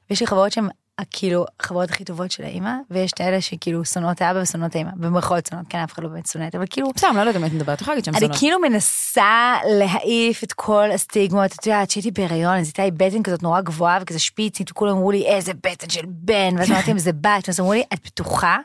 ויש 0.09 0.21
לי 0.21 0.27
חברות 0.27 0.51
שהן 0.51 0.67
כאילו 1.11 1.45
החברות 1.59 1.89
הכי 1.89 2.03
טובות 2.03 2.31
של 2.31 2.43
האימא, 2.43 2.71
ויש 2.91 3.11
את 3.11 3.21
האלה 3.21 3.41
שכאילו 3.41 3.85
שונאות 3.85 4.21
האבא 4.21 4.39
ושונאות 4.39 4.75
האימא, 4.75 4.89
במרכאות 4.95 5.45
שונאות, 5.45 5.65
כן 5.69 5.77
אף 5.77 5.93
אחד 5.93 6.03
לא 6.03 6.09
באמת 6.09 6.25
שונאת, 6.25 6.55
אבל 6.55 6.65
כאילו, 6.69 6.87
סתם, 6.97 7.13
לא 7.15 7.19
יודעת 7.21 7.35
את 7.35 7.53
מדברת, 7.53 7.81
יכולה 7.81 7.95
להגיד 7.95 8.05
שהם 8.05 8.13
אני 8.15 8.19
זונות. 8.21 8.37
כאילו 8.37 8.59
מנסה 8.61 9.53
להעיף 9.79 10.43
את 10.43 10.53
כל 10.53 10.91
הסטיגמות, 10.93 11.51
את 11.59 11.65
יודעת, 11.67 11.89
כשהייתי 11.89 12.11
בהיריון, 12.11 12.57
אז 12.59 12.65
הייתה 12.65 12.83
לי 12.85 12.91
בטן 12.91 13.23
כזאת 13.23 13.43
נורא 13.43 13.61
גבוהה 13.61 13.99
וכזה 14.01 14.19
שפיצית, 14.19 14.71
וכולם 14.71 14.91
אמרו 14.91 15.11
לי, 15.11 15.25
איזה 15.25 15.53
בטן 15.53 15.89
של 15.89 16.01
בן, 16.07 16.55
ואז 16.57 16.71
אמרתי 16.71 16.87
להם, 16.87 16.99
זה 16.99 17.11
בת, 17.13 17.43
ואז 17.47 17.59
אמרו 17.59 17.73
לי, 17.73 17.83
את 17.93 17.99
בטוחה? 18.05 18.57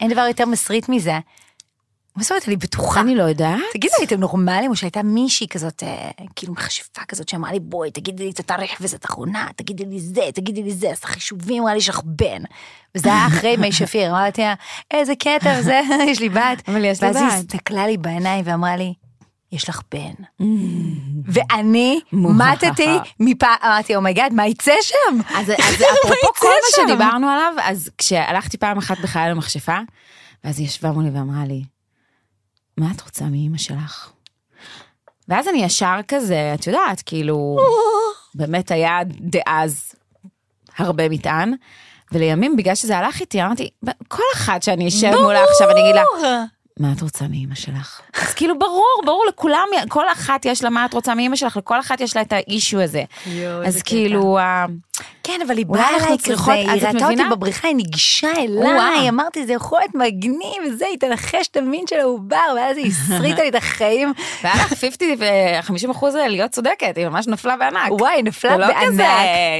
אין 0.00 0.10
דבר 0.12 0.24
יותר 0.28 0.46
מסריט 0.46 0.88
מזה. 0.88 1.18
מה 2.18 2.22
זאת 2.22 2.30
אומרת, 2.30 2.48
אני 2.48 2.56
בטוחה. 2.56 3.00
אני 3.00 3.14
לא 3.14 3.22
יודעת. 3.22 3.60
תגידו, 3.72 3.94
הייתם 3.98 4.20
נורמלים, 4.20 4.70
או 4.70 4.76
שהייתה 4.76 5.02
מישהי 5.02 5.48
כזאת, 5.48 5.82
אה, 5.82 6.10
כאילו 6.36 6.52
מכשפה 6.52 7.02
כזאת, 7.08 7.28
שאמרה 7.28 7.52
לי, 7.52 7.60
בואי, 7.60 7.90
תגידי 7.90 8.24
לי 8.24 8.30
את 8.30 8.40
התאריך 8.40 8.78
וסת 8.80 9.04
אחרונה, 9.04 9.46
תגידי 9.56 9.84
לי 9.84 10.00
זה, 10.00 10.20
תגידי 10.34 10.62
לי 10.62 10.72
זה, 10.72 10.90
אז 10.90 11.00
החישובים, 11.04 11.62
אמרה 11.62 11.72
לי, 11.72 11.78
יש 11.78 11.88
לך 11.88 12.00
בן. 12.04 12.42
וזה 12.94 13.08
היה 13.08 13.26
אחרי 13.26 13.56
מי 13.56 13.72
שפיר, 13.72 14.10
אמרתי 14.10 14.42
לה, 14.42 14.54
איזה 14.90 15.14
קטע, 15.14 15.56
וזה, 15.58 15.80
יש 16.10 16.20
לי 16.20 16.28
בת. 16.28 16.68
אבל 16.68 16.84
יש 16.84 17.02
לי 17.02 17.06
ואז 17.06 17.16
היא 17.16 17.26
בת. 17.26 17.32
הסתכלה 17.32 17.86
לי 17.86 17.96
בעיניים 17.96 18.44
ואמרה 18.46 18.76
לי, 18.76 18.94
יש 19.52 19.68
לך 19.68 19.80
בן. 19.92 20.46
ואני 21.24 22.00
מוהה. 22.12 22.52
מתתי 22.52 22.96
מפעם, 23.20 23.56
אמרתי, 23.64 23.96
oh 23.96 24.05
my 24.05 24.14
God, 24.14 24.32
מה 24.32 24.46
יצא 24.46 24.74
שם? 24.82 25.18
אז, 25.34 25.50
אפרופו 25.50 26.32
כל 26.38 26.46
מה? 26.46 26.86
שדיברנו 26.86 27.28
עליו, 27.28 27.52
אז 27.62 27.90
כשהלכתי 27.98 28.58
פעם 28.58 28.78
אחת 28.78 28.98
בחיי 28.98 29.30
למכשפה, 29.30 29.78
ואז 30.44 30.58
היא 30.58 30.66
ישבה 30.66 30.92
מולי 30.92 31.10
ואמרה 31.10 31.44
לי, 31.44 31.62
מה 32.78 32.90
את 32.96 33.00
רוצה 33.00 33.24
מאימא 33.24 33.58
שלך? 33.58 34.10
ואז 35.28 35.48
אני 35.48 35.64
ישר 35.64 35.96
כזה, 36.08 36.54
את 36.54 36.66
יודעת, 36.66 37.02
כאילו, 37.06 37.56
באמת 38.34 38.70
היה 38.70 38.98
דאז 39.20 39.92
הרבה 40.78 41.08
מטען, 41.08 41.54
ולימים, 42.12 42.56
בגלל 42.56 42.74
שזה 42.74 42.98
הלך 42.98 43.20
איתי, 43.20 43.42
אמרתי, 43.42 43.70
כל 44.08 44.22
אחת 44.34 44.62
שאני 44.62 44.88
אשב 44.88 45.12
מולה 45.22 45.44
עכשיו, 45.50 45.70
אני 45.70 45.80
אגיד 45.80 45.94
לה, 45.94 46.02
מה 46.78 46.92
את 46.96 47.00
רוצה 47.00 47.24
מאימא 47.28 47.54
שלך? 47.54 48.00
אז 48.22 48.34
כאילו 48.34 48.58
ברור, 48.58 49.00
ברור 49.04 49.24
לכולם, 49.28 49.66
כל 49.88 50.04
אחת 50.12 50.44
יש 50.44 50.64
לה 50.64 50.70
מה 50.70 50.84
את 50.84 50.94
רוצה 50.94 51.14
מאימא 51.14 51.36
שלך, 51.36 51.56
לכל 51.56 51.80
אחת 51.80 52.00
יש 52.00 52.16
לה 52.16 52.22
את 52.22 52.32
האישו 52.32 52.80
הזה. 52.80 53.02
יואו, 53.26 53.64
אז 53.64 53.82
כאילו, 53.82 54.38
ה- 54.38 54.66
כן, 55.22 55.40
אבל 55.46 55.56
היא 55.58 55.66
באה 55.66 55.88
אליי 55.88 56.00
כזה, 56.06 56.16
צריכות- 56.18 56.54
היא 56.54 56.68
ראתה 56.86 57.06
אותי? 57.10 57.22
בבריחה, 57.30 57.68
היא 57.68 57.76
ניגשה. 57.76 58.30
אליי, 58.36 59.08
אמרתי, 59.08 59.46
זה 59.46 59.52
יכול 59.52 59.78
להיות 59.78 59.94
מגניב, 59.94 60.62
וזה, 60.74 60.86
היא 60.86 60.98
תנחש 60.98 61.48
את 61.50 61.56
המין 61.56 61.84
של 61.90 61.96
העובר, 62.00 62.36
ואז 62.56 62.76
היא 62.76 62.86
הסריטה 62.86 63.42
לי 63.42 63.48
את 63.48 63.54
החיים. 63.54 64.12
והיה 64.42 64.54
לך 64.56 64.68
50 64.68 64.92
ו-50 65.18 65.90
אחוז 65.90 66.14
להיות 66.14 66.50
צודקת, 66.50 66.92
היא 66.96 67.08
ממש 67.08 67.26
נפלה 67.26 67.56
בענק. 67.56 67.92
וואי, 68.00 68.22
נפלה 68.22 68.50
זה 68.50 68.56
לא 68.58 68.66
בענק. 68.66 68.88
כזה, 68.88 69.06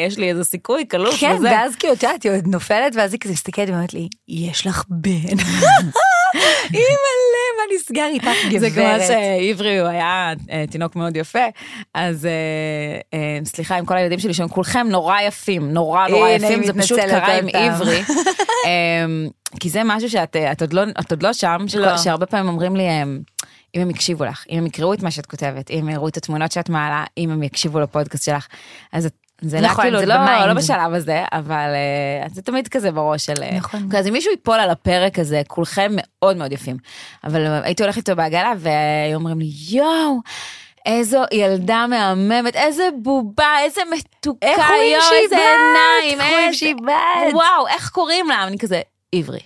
יש 0.06 0.18
לי 0.18 0.30
איזה 0.30 0.44
סיכוי 0.44 0.84
קלוש 0.84 1.20
כן, 1.20 1.34
וזה. 1.36 1.46
ואז 1.50 1.74
כאילו, 1.76 1.92
את 1.94 2.02
יודעת, 2.02 2.22
היא 2.22 2.32
עוד 2.32 2.46
נופלת, 2.46 2.92
ואז 2.96 3.12
היא 3.12 3.20
כזה 3.20 3.32
מסתכלת 3.32 3.68
ואומרת 3.68 3.94
לי, 3.94 4.08
יש 4.28 4.66
לך 4.66 4.82
בן. 4.88 5.36
אימא'לה, 6.64 7.44
מה 7.56 7.74
נסגר 7.76 8.06
איתך, 8.06 8.28
גברת? 8.50 8.60
זה 8.60 8.70
כמו 8.70 8.84
שעברי 9.06 9.78
הוא 9.78 9.88
היה 9.88 10.32
אה, 10.50 10.64
תינוק 10.70 10.96
מאוד 10.96 11.16
יפה, 11.16 11.38
אז 11.94 12.26
אה, 12.26 12.30
אה, 13.18 13.38
סליחה 13.44 13.76
עם 13.76 13.84
כל 13.86 13.96
הילדים 13.96 14.18
שלי 14.18 14.34
שהם 14.34 14.48
כולכם 14.48 14.86
נורא 14.90 15.20
יפים, 15.20 15.72
נורא 15.72 16.08
נורא 16.08 16.28
יפים, 16.28 16.64
זה 16.66 16.72
פשוט 16.82 16.98
קרה 17.00 17.34
עם. 17.38 17.46
עברי. 17.54 18.00
אה, 18.66 19.04
כי 19.60 19.68
זה 19.68 19.80
משהו 19.84 20.10
שאת 20.10 20.36
את 20.36 20.60
עוד 20.60 20.72
לא- 20.72 20.82
עוד 21.10 21.22
לא 21.22 21.32
שם, 21.32 21.58
שכל- 21.66 21.78
לא. 21.80 21.98
שהרבה 21.98 22.26
פעמים 22.26 22.48
אומרים 22.48 22.76
לי, 22.76 22.88
אה, 22.88 23.02
אם 23.74 23.80
הם 23.80 23.90
יקשיבו 23.90 24.24
לך, 24.24 24.44
אם 24.50 24.58
הם 24.58 24.66
יקראו 24.66 24.94
את 24.94 25.02
מה 25.02 25.10
שאת 25.10 25.26
כותבת, 25.26 25.70
אם 25.70 25.78
הם 25.78 25.88
יראו 25.88 26.08
את 26.08 26.16
התמונות 26.16 26.52
שאת 26.52 26.68
מעלה, 26.68 27.04
אם 27.18 27.30
הם 27.30 27.42
יקשיבו 27.42 27.80
לפודקאסט 27.80 28.24
שלך, 28.24 28.46
אז 28.92 29.06
את- 29.06 29.12
זה 29.40 29.60
נכון, 29.60 29.84
כאילו 29.84 29.98
זה 29.98 30.06
לא, 30.06 30.16
ב 30.16 30.21
mind. 30.21 30.46
לא 30.46 30.54
בשלב 30.54 30.94
הזה, 30.94 31.24
אבל 31.32 31.74
אה, 31.74 32.28
זה 32.28 32.42
תמיד 32.42 32.68
כזה 32.68 32.92
בראש 32.92 33.26
של... 33.26 33.42
אה, 33.42 33.56
נכון. 33.56 33.88
אז 33.98 34.06
אם 34.08 34.12
מישהו 34.12 34.30
ייפול 34.30 34.60
על 34.60 34.70
הפרק 34.70 35.18
הזה, 35.18 35.42
כולכם 35.46 35.92
מאוד 35.94 36.36
מאוד 36.36 36.52
יפים. 36.52 36.76
אבל 37.24 37.60
הייתי 37.62 37.82
הולכת 37.82 37.96
איתו 37.98 38.16
בעגלה, 38.16 38.52
והיו 38.58 39.14
אומרים 39.14 39.38
לי, 39.38 39.50
יואו, 39.70 40.18
איזו 40.86 41.22
ילדה 41.32 41.86
מהממת, 41.86 42.56
איזה 42.56 42.88
בובה, 43.02 43.54
איזה 43.64 43.80
מתוקה, 43.92 44.46
איך 44.46 44.68
רואים 44.68 44.98
שהיא 45.08 45.20
איזה 45.22 45.36
בת? 45.36 46.20
איך 46.20 46.30
רואים 46.30 46.52
שהיא 46.52 46.74
בת? 46.74 47.32
וואו, 47.34 47.68
איך 47.68 47.88
קוראים 47.90 48.28
לה? 48.28 48.46
אני 48.46 48.58
כזה, 48.58 48.80
עברי. 49.14 49.40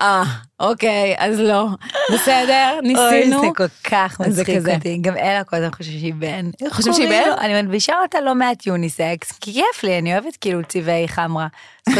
אה, 0.00 0.22
אוקיי, 0.60 1.14
אז 1.18 1.40
לא. 1.40 1.66
בסדר, 2.14 2.78
אוי, 2.78 2.88
ניסינו. 2.88 3.40
זה 3.40 3.46
כל 3.56 3.66
כך 3.84 4.20
מצחיק. 4.20 4.68
אותי, 4.74 4.98
גם 5.00 5.16
אלה 5.16 5.44
כל 5.44 5.56
הזמן 5.56 5.70
חושבים 5.70 5.98
שהיא 5.98 6.14
בן. 6.14 6.50
חושבים 6.70 6.94
שהיא 6.94 7.08
בן? 7.08 7.30
אני 7.38 7.62
מלבישה 7.62 7.94
אותה 8.02 8.20
לא 8.20 8.34
מעט 8.34 8.66
יוניסקס, 8.66 9.32
כי 9.32 9.52
כיף 9.52 9.82
לי, 9.82 9.98
אני 9.98 10.12
אוהבת 10.12 10.36
כאילו 10.36 10.60
צבעי 10.68 11.08
חמרה. 11.08 11.46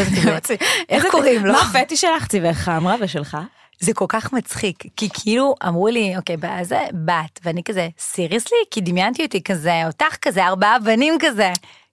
איך 0.89 1.05
קוראים 1.11 1.45
לו? 1.45 1.53
מה 1.53 1.61
הפטיש 1.61 2.01
שלך, 2.01 2.27
צבעי 2.27 2.53
חמרה 2.53 2.95
ושלך? 2.99 3.37
זה 3.79 3.93
כל 3.93 4.05
כך 4.09 4.33
מצחיק, 4.33 4.83
כי 4.95 5.09
כאילו 5.13 5.55
אמרו 5.67 5.87
לי, 5.87 6.17
אוקיי, 6.17 6.37
זה 6.61 6.79
בת, 7.05 7.39
ואני 7.43 7.63
כזה, 7.63 7.87
סיריוסלי? 7.99 8.57
כי 8.71 8.81
דמיינתי 8.81 9.25
אותי 9.25 9.43
כזה, 9.43 9.81
אותך 9.85 10.15
כזה, 10.21 10.45
ארבעה 10.45 10.79
בנים 10.79 11.17
כזה. 11.19 11.51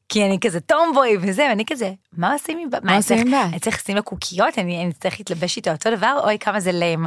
כי 0.09 0.25
אני 0.25 0.39
כזה 0.41 0.61
tomboy 0.61 1.17
וזה, 1.21 1.47
ואני 1.51 1.65
כזה, 1.67 1.93
מה 2.13 2.33
עושים 2.33 2.59
עם 2.59 2.71
בת? 2.71 2.85
מה 2.85 2.97
עושים 2.97 3.19
עם 3.19 3.27
בת? 3.27 3.49
אני 3.53 3.61
צריך 3.61 3.77
לשים 3.77 3.97
לה 3.97 4.03
קוקיות, 4.03 4.59
אני 4.59 4.91
צריך 5.01 5.21
להתלבש 5.21 5.57
איתה 5.57 5.73
אותו 5.73 5.91
דבר, 5.91 6.21
אוי 6.25 6.39
כמה 6.39 6.61
זה 6.61 6.73
lame. 6.73 7.07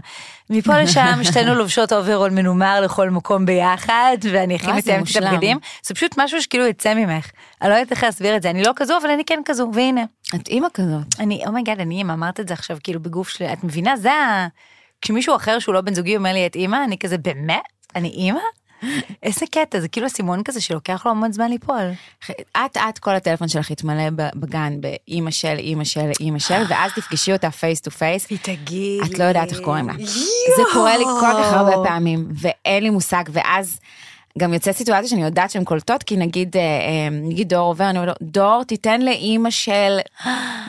מפה 0.49 0.81
לשם 0.81 1.19
שתינו 1.23 1.55
לובשות 1.59 1.93
אוברול 1.93 2.29
מנומר 2.29 2.81
לכל 2.81 3.09
מקום 3.09 3.45
ביחד, 3.45 4.17
ואני 4.31 4.55
הכי 4.55 4.71
מתאמת 4.71 5.07
את. 5.17 5.23
הבגדים. 5.23 5.57
זה 5.83 5.93
פשוט 5.93 6.15
משהו 6.17 6.41
שכאילו 6.41 6.67
יצא 6.67 6.93
ממך. 6.93 7.31
אני 7.61 7.69
לא 7.69 7.75
יודעת 7.75 7.91
איך 7.91 8.03
להסביר 8.03 8.35
את 8.35 8.41
זה, 8.41 8.49
אני 8.49 8.63
לא 8.63 8.71
כזו, 8.75 8.97
אבל 9.01 9.09
אני 9.09 9.25
כן 9.25 9.39
כזו, 9.45 9.71
והנה. 9.73 10.03
את 10.35 10.47
אימא 10.47 10.67
כזאת. 10.73 11.19
אני, 11.19 11.43
oh 11.47 11.55
my 11.55 11.63
God, 11.63 11.79
אני 11.79 11.95
אימא, 11.95 12.13
אמרת 12.13 12.39
את 12.39 12.47
זה 12.47 12.53
עכשיו 12.53 12.77
כאילו 12.83 12.99
בגוף 12.99 13.29
שלי, 13.29 13.53
את 13.53 13.63
מבינה? 13.63 13.97
זה 13.97 14.13
ה... 14.13 14.47
כשמישהו 15.01 15.35
אחר 15.35 15.59
שהוא 15.59 15.75
לא 15.75 15.81
בן 15.81 15.93
זוגי 15.93 16.17
אומר 16.17 16.33
לי 16.33 16.45
את 16.45 16.55
אימא, 16.55 16.83
אני 16.83 16.97
כזה, 16.97 17.17
באמת? 17.17 17.61
אני 17.95 18.07
אימא? 18.07 18.39
איזה 19.23 19.45
קטע, 19.51 19.79
זה 19.79 19.87
כאילו 19.87 20.07
אסימון 20.07 20.43
כזה 20.43 20.61
שלוקח 20.61 21.05
לו 21.05 21.11
המון 21.11 21.31
זמן 21.31 21.49
ליפול. 21.49 21.91
אט 22.57 22.77
אט 22.77 22.97
כל 22.97 23.15
הטלפון 23.15 23.47
שלך 23.47 23.71
יתמלא 23.71 24.09
בגן 24.09 24.73
באימא 24.81 25.31
של 25.31 25.55
אימא 25.57 25.83
של 25.83 26.11
אימא 26.19 26.39
של, 26.39 26.63
ואז 26.69 26.91
תפגשי 26.93 27.33
אותה 27.33 27.51
face 27.51 27.81
to 27.81 27.91
face. 27.91 28.29
היא 28.29 28.37
תגיד 28.41 29.03
את 29.03 29.19
לא 29.19 29.23
יודעת 29.23 29.51
איך 29.51 29.59
קוראים 29.59 29.87
לה. 29.87 29.93
זה 30.57 30.63
קורה 30.73 30.97
לי 30.97 31.03
כל 31.03 31.43
כך 31.43 31.53
הרבה 31.53 31.73
פעמים, 31.83 32.27
ואין 32.31 32.83
לי 32.83 32.89
מושג, 32.89 33.23
ואז 33.31 33.79
גם 34.37 34.53
יוצא 34.53 34.71
סיטואציה 34.71 35.09
שאני 35.09 35.23
יודעת 35.23 35.51
שהן 35.51 35.63
קולטות, 35.63 36.03
כי 36.03 36.17
נגיד, 36.17 36.57
אה, 36.57 36.61
אה, 36.61 37.09
נגיד 37.11 37.49
דור 37.49 37.59
עובר, 37.59 37.89
אני 37.89 37.99
אומרת 37.99 38.15
לו, 38.21 38.27
דור, 38.27 38.63
תיתן 38.63 39.01
לאימא 39.01 39.49
של 39.49 39.97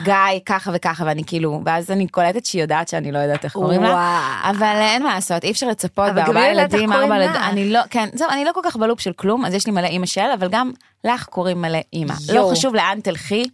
גיא 0.03 0.13
ככה 0.45 0.71
וככה, 0.73 1.03
ואני 1.05 1.23
כאילו, 1.27 1.61
ואז 1.65 1.91
אני 1.91 2.07
קולטת 2.07 2.45
שהיא 2.45 2.61
יודעת 2.61 2.87
שאני 2.87 3.11
לא 3.11 3.19
יודעת 3.19 3.43
איך 3.43 3.53
קוראים 3.53 3.83
לה. 3.83 4.19
אבל 4.49 4.75
אין 4.79 5.03
מה 5.03 5.13
לעשות, 5.15 5.43
אי 5.43 5.51
אפשר 5.51 5.67
לצפות 5.67 6.13
בארבעה 6.15 6.49
איך 6.49 6.57
ילדים, 6.57 6.93
ארבע. 6.93 7.15
ילדים, 7.15 7.41
אני 7.41 7.69
לא, 7.69 7.79
כן, 7.89 8.09
זהו, 8.13 8.29
אני 8.29 8.45
לא 8.45 8.51
כל 8.53 8.61
כך 8.63 8.75
בלופ 8.77 8.99
של 8.99 9.13
כלום, 9.13 9.45
אז 9.45 9.53
יש 9.53 9.67
לי 9.67 9.71
מלא 9.71 9.87
אימא 9.87 10.05
של, 10.05 10.27
אבל 10.39 10.47
גם 10.51 10.71
לך 11.03 11.25
קוראים 11.25 11.61
מלא 11.61 11.79
אימא. 11.93 12.13
לא. 12.33 12.49
חשוב 12.51 12.75
לאן 12.75 12.99
תלכי, 13.03 13.45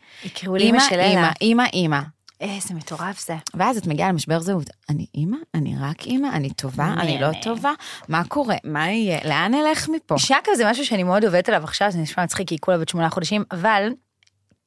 אימא 0.59 0.79
של 0.79 0.99
אימא. 0.99 1.29
אימא, 1.41 1.63
אימא. 1.73 2.14
איזה 2.41 2.73
מטורף 2.73 3.25
זה. 3.27 3.35
ואז 3.53 3.77
את 3.77 3.87
מגיעה 3.87 4.09
למשבר 4.09 4.39
זהות, 4.39 4.69
אני 4.89 5.05
אימא? 5.15 5.37
אני 5.53 5.75
רק 5.81 6.01
אימא? 6.01 6.27
אני 6.27 6.49
טובה? 6.49 6.93
אני 6.99 7.19
לא. 7.21 7.27
טובה? 7.41 7.71
מה 8.09 8.23
קורה? 8.23 8.55
מה 8.63 8.91
יהיה? 8.91 9.19
לאן 9.25 9.53
נלך 9.53 9.89
מפה? 9.89 10.17
שקר 10.17 10.55
זה 10.57 10.69
משהו 10.69 10.85
שאני 10.85 11.03
מאוד 11.03 11.25
עובדת 11.25 11.49
עליו 11.49 11.63
עכשיו, 11.63 11.91
זה 11.91 11.99
נשמע 11.99 12.23
מצחיק, 12.23 12.47
כי 12.47 12.55
היא 12.55 12.59
כולה 12.59 12.77
בת 12.77 12.89
שמונה 12.89 13.09
חודשים, 13.09 13.43
אבל 13.51 13.89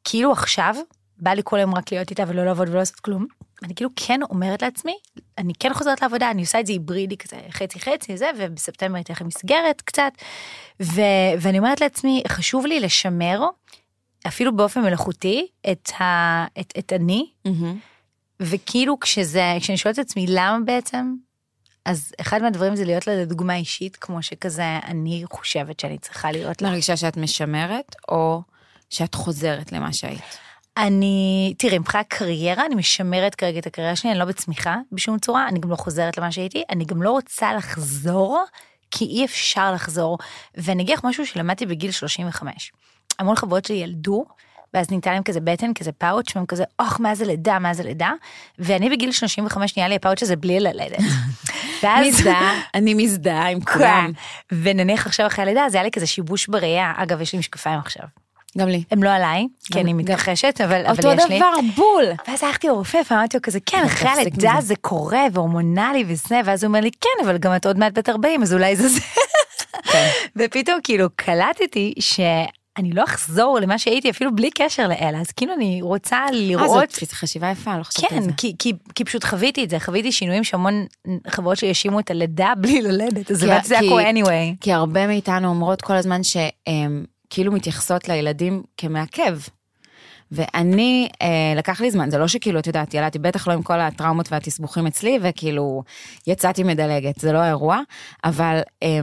כאילו 0.04 0.32
עכשיו, 0.32 0.74
בא 1.18 1.30
לי 1.30 1.42
כל 1.44 1.56
היום 1.56 1.74
רק 1.74 1.92
להיות 1.92 2.10
איתה 2.10 2.22
ולא 2.26 2.44
לעבוד 2.44 2.68
ולא 2.68 2.78
לעשות 2.78 3.00
כלום. 3.00 3.26
אני 3.64 3.74
כאילו 3.74 3.90
כן 3.96 4.20
אומרת 4.22 4.62
לעצמי, 4.62 4.94
אני 5.38 5.52
כן 5.58 5.74
חוזרת 5.74 6.02
לעבודה, 6.02 6.30
אני 6.30 6.42
עושה 6.42 6.60
את 6.60 6.66
זה 6.66 6.72
היברידי 6.72 7.16
כזה, 7.16 7.36
חצי 7.50 7.80
חצי 7.80 8.16
זה, 8.16 8.30
ובספטמבר 8.38 8.96
היא 8.96 9.04
תכף 9.04 9.24
מסגרת 9.24 9.80
קצת, 9.80 10.12
ו- 10.82 11.32
ואני 11.40 11.58
אומרת 11.58 11.80
לעצמי, 11.80 12.22
חשוב 12.28 12.66
לי 12.66 12.80
לשמר, 12.80 13.40
אפילו 14.26 14.56
באופן 14.56 14.80
מלאכותי, 14.80 15.46
את, 15.72 15.90
ה- 16.00 16.46
את, 16.60 16.72
את 16.78 16.92
אני, 16.92 17.30
וכאילו 18.40 19.00
כשזה, 19.00 19.54
כשאני 19.60 19.78
שואלת 19.78 19.98
את 19.98 20.04
עצמי 20.04 20.26
למה 20.28 20.58
בעצם, 20.64 21.14
אז 21.84 22.12
אחד 22.20 22.42
מהדברים 22.42 22.76
זה 22.76 22.84
להיות 22.84 23.06
לה 23.06 23.14
לדוגמה 23.22 23.56
אישית, 23.56 23.96
כמו 23.96 24.22
שכזה 24.22 24.78
אני 24.84 25.24
חושבת 25.32 25.80
שאני 25.80 25.98
צריכה 25.98 26.32
להיות 26.32 26.62
לה. 26.62 26.68
להרגישה 26.68 26.96
שאת 26.96 27.16
משמרת, 27.16 27.96
או 28.08 28.42
שאת 28.90 29.14
חוזרת 29.14 29.72
למה 29.72 29.92
שהיית? 29.92 30.38
אני, 30.76 31.54
תראי, 31.58 31.78
מבחינת 31.78 32.06
קריירה, 32.08 32.66
אני 32.66 32.74
משמרת 32.74 33.34
כרגע 33.34 33.58
את 33.58 33.66
הקריירה 33.66 33.96
שלי, 33.96 34.10
אני 34.10 34.18
לא 34.18 34.24
בצמיחה 34.24 34.76
בשום 34.92 35.18
צורה, 35.18 35.48
אני 35.48 35.60
גם 35.60 35.70
לא 35.70 35.76
חוזרת 35.76 36.18
למה 36.18 36.32
שהייתי, 36.32 36.62
אני 36.70 36.84
גם 36.84 37.02
לא 37.02 37.10
רוצה 37.10 37.54
לחזור, 37.54 38.44
כי 38.90 39.04
אי 39.04 39.24
אפשר 39.24 39.72
לחזור. 39.72 40.18
ואני 40.54 40.82
אגיד 40.82 40.98
לך 40.98 41.04
משהו 41.04 41.26
שלמדתי 41.26 41.66
בגיל 41.66 41.90
35. 41.90 42.72
המון 43.18 43.36
חברות 43.36 43.64
שלי 43.64 43.76
ילדו, 43.76 44.24
ואז 44.74 44.90
ניתן 44.90 45.12
להם 45.12 45.22
כזה 45.22 45.40
בטן, 45.40 45.74
כזה 45.74 45.92
פאוץ', 45.92 46.36
והם 46.36 46.46
כזה, 46.46 46.64
אוח, 46.78 47.00
מה 47.00 47.14
זה 47.14 47.24
לידה, 47.24 47.58
מה 47.58 47.74
זה 47.74 47.82
לידה? 47.82 48.10
ואני 48.58 48.90
בגיל 48.90 49.12
35 49.12 49.76
נהיה 49.76 49.88
לי 49.88 49.94
הפאוץ' 49.94 50.22
הזה 50.22 50.36
בלי 50.36 50.60
ללדת. 50.60 50.98
ואז... 51.82 52.06
מזדהה, 52.06 52.60
אני 52.74 52.94
מזדהה 52.94 53.48
עם 53.48 53.60
כולם. 53.60 54.12
ונניח 54.52 55.06
עכשיו 55.06 55.26
אחרי 55.26 55.42
הלידה, 55.42 55.68
זה 55.68 55.76
היה 55.76 55.84
לי 55.84 55.90
כזה 55.90 56.06
שיבוש 56.06 56.46
בראייה. 56.46 56.92
אגב, 56.96 57.20
יש 57.20 57.32
לי 57.32 57.38
משקפיים 57.38 57.78
עכשיו. 57.78 58.04
גם 58.58 58.68
לי. 58.68 58.82
הם 58.90 59.02
לא 59.02 59.10
עליי, 59.10 59.46
כי 59.72 59.80
אני 59.80 59.92
מתכחשת, 59.92 60.60
אבל 60.64 60.86
אבל 60.86 60.96
אותו 60.96 61.12
יש 61.12 61.24
לי. 61.28 61.36
דבר, 61.36 61.54
בול. 61.76 62.04
ואז 62.28 62.42
הלכתי 62.42 62.66
לרופא 62.66 62.98
ואמרתי 63.10 63.36
לו 63.36 63.42
כזה, 63.42 63.58
כן, 63.66 63.82
אחרי 63.84 64.08
הלידה. 64.08 64.54
זה 64.60 64.76
קורה 64.76 65.22
והורמונלי 65.32 66.04
וזה, 66.06 66.40
ואז 66.44 66.64
הוא 66.64 66.68
אומר 66.68 66.80
לי, 66.80 66.90
כן, 67.00 67.24
אבל 67.26 67.38
גם 67.38 67.56
את 67.56 67.66
עוד 67.66 67.78
מעט 67.78 67.98
בת 67.98 68.08
40, 68.08 68.42
אז 68.42 68.54
אולי 68.54 68.76
זה 68.76 68.88
זה. 68.88 69.00
כן. 69.82 70.08
ופתאום 70.36 70.80
כאילו 70.82 71.06
קלטתי 71.16 71.94
שאני 72.78 72.92
לא 72.92 73.04
אחזור 73.04 73.58
למה 73.62 73.78
שהייתי 73.78 74.10
אפילו 74.10 74.34
בלי 74.34 74.50
קשר 74.50 74.88
לאלה, 74.88 75.20
אז 75.20 75.30
כאילו 75.32 75.54
אני 75.54 75.82
רוצה 75.82 76.16
אה, 76.16 76.30
לראות. 76.32 76.90
זאת 76.90 77.12
חשיבה 77.12 77.50
יפה, 77.50 77.78
לא 77.78 77.82
חשבתי 77.82 78.06
על 78.14 78.20
כן, 78.20 78.22
זה. 78.22 78.30
כי, 78.36 78.54
כי, 78.58 78.72
כי 78.94 79.04
פשוט 79.04 79.24
חוויתי 79.24 79.64
את 79.64 79.70
זה, 79.70 79.80
חוויתי 79.80 80.12
שינויים 80.12 80.44
שהמון 80.44 80.86
חברות 81.26 81.56
שלי 81.56 81.68
האשימו 81.68 82.00
את 82.00 82.10
הלידה 82.10 82.52
בלי 82.60 82.82
ללדת, 82.82 83.30
אז 83.30 83.44
באמת 83.44 83.64
זה 83.64 83.76
קורה 83.88 84.10
anyway. 84.10 84.56
כי 84.60 84.72
הרבה 84.72 85.06
מאיתנו 85.06 85.48
אומרות 85.48 85.82
כל 85.82 85.92
הזמן 85.92 86.22
שהן 86.22 87.04
כאילו 87.30 87.52
מתייחסות 87.52 88.08
לילדים 88.08 88.62
כמעכב. 88.76 89.38
ואני, 90.32 91.08
אה, 91.22 91.54
לקח 91.56 91.80
לי 91.80 91.90
זמן, 91.90 92.10
זה 92.10 92.18
לא 92.18 92.28
שכאילו, 92.28 92.58
את 92.58 92.66
יודעת, 92.66 92.94
ילדתי 92.94 93.18
בטח 93.18 93.48
לא 93.48 93.52
עם 93.52 93.62
כל 93.62 93.80
הטראומות 93.80 94.32
והתסבוכים 94.32 94.86
אצלי, 94.86 95.18
וכאילו, 95.22 95.82
יצאתי 96.26 96.62
מדלגת, 96.62 97.18
זה 97.18 97.32
לא 97.32 97.38
האירוע, 97.38 97.80
אבל 98.24 98.60
אה, 98.82 99.00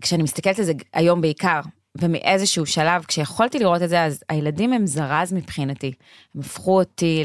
כשאני 0.00 0.22
מסתכלת 0.22 0.58
על 0.58 0.64
זה 0.64 0.72
היום 0.94 1.20
בעיקר, 1.20 1.60
ומאיזשהו 2.00 2.66
שלב, 2.66 3.04
כשיכולתי 3.04 3.58
לראות 3.58 3.82
את 3.82 3.88
זה, 3.88 4.04
אז 4.04 4.22
הילדים 4.28 4.72
הם 4.72 4.86
זרז 4.86 5.32
מבחינתי. 5.32 5.92
הם 6.34 6.40
הפכו 6.40 6.78
אותי 6.78 7.24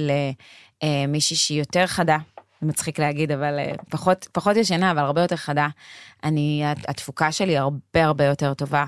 למישהי 0.83 1.35
שהיא 1.35 1.59
יותר 1.59 1.87
חדה, 1.87 2.17
זה 2.61 2.67
מצחיק 2.67 2.99
להגיד, 2.99 3.31
אבל 3.31 3.59
אה, 3.59 3.73
פחות, 3.89 4.27
פחות 4.31 4.57
ישנה, 4.57 4.91
אבל 4.91 4.99
הרבה 4.99 5.21
יותר 5.21 5.35
חדה. 5.35 5.67
אני, 6.23 6.63
התפוקה 6.87 7.31
שלי 7.31 7.57
הרבה 7.57 8.05
הרבה 8.05 8.25
יותר 8.25 8.53
טובה. 8.53 8.85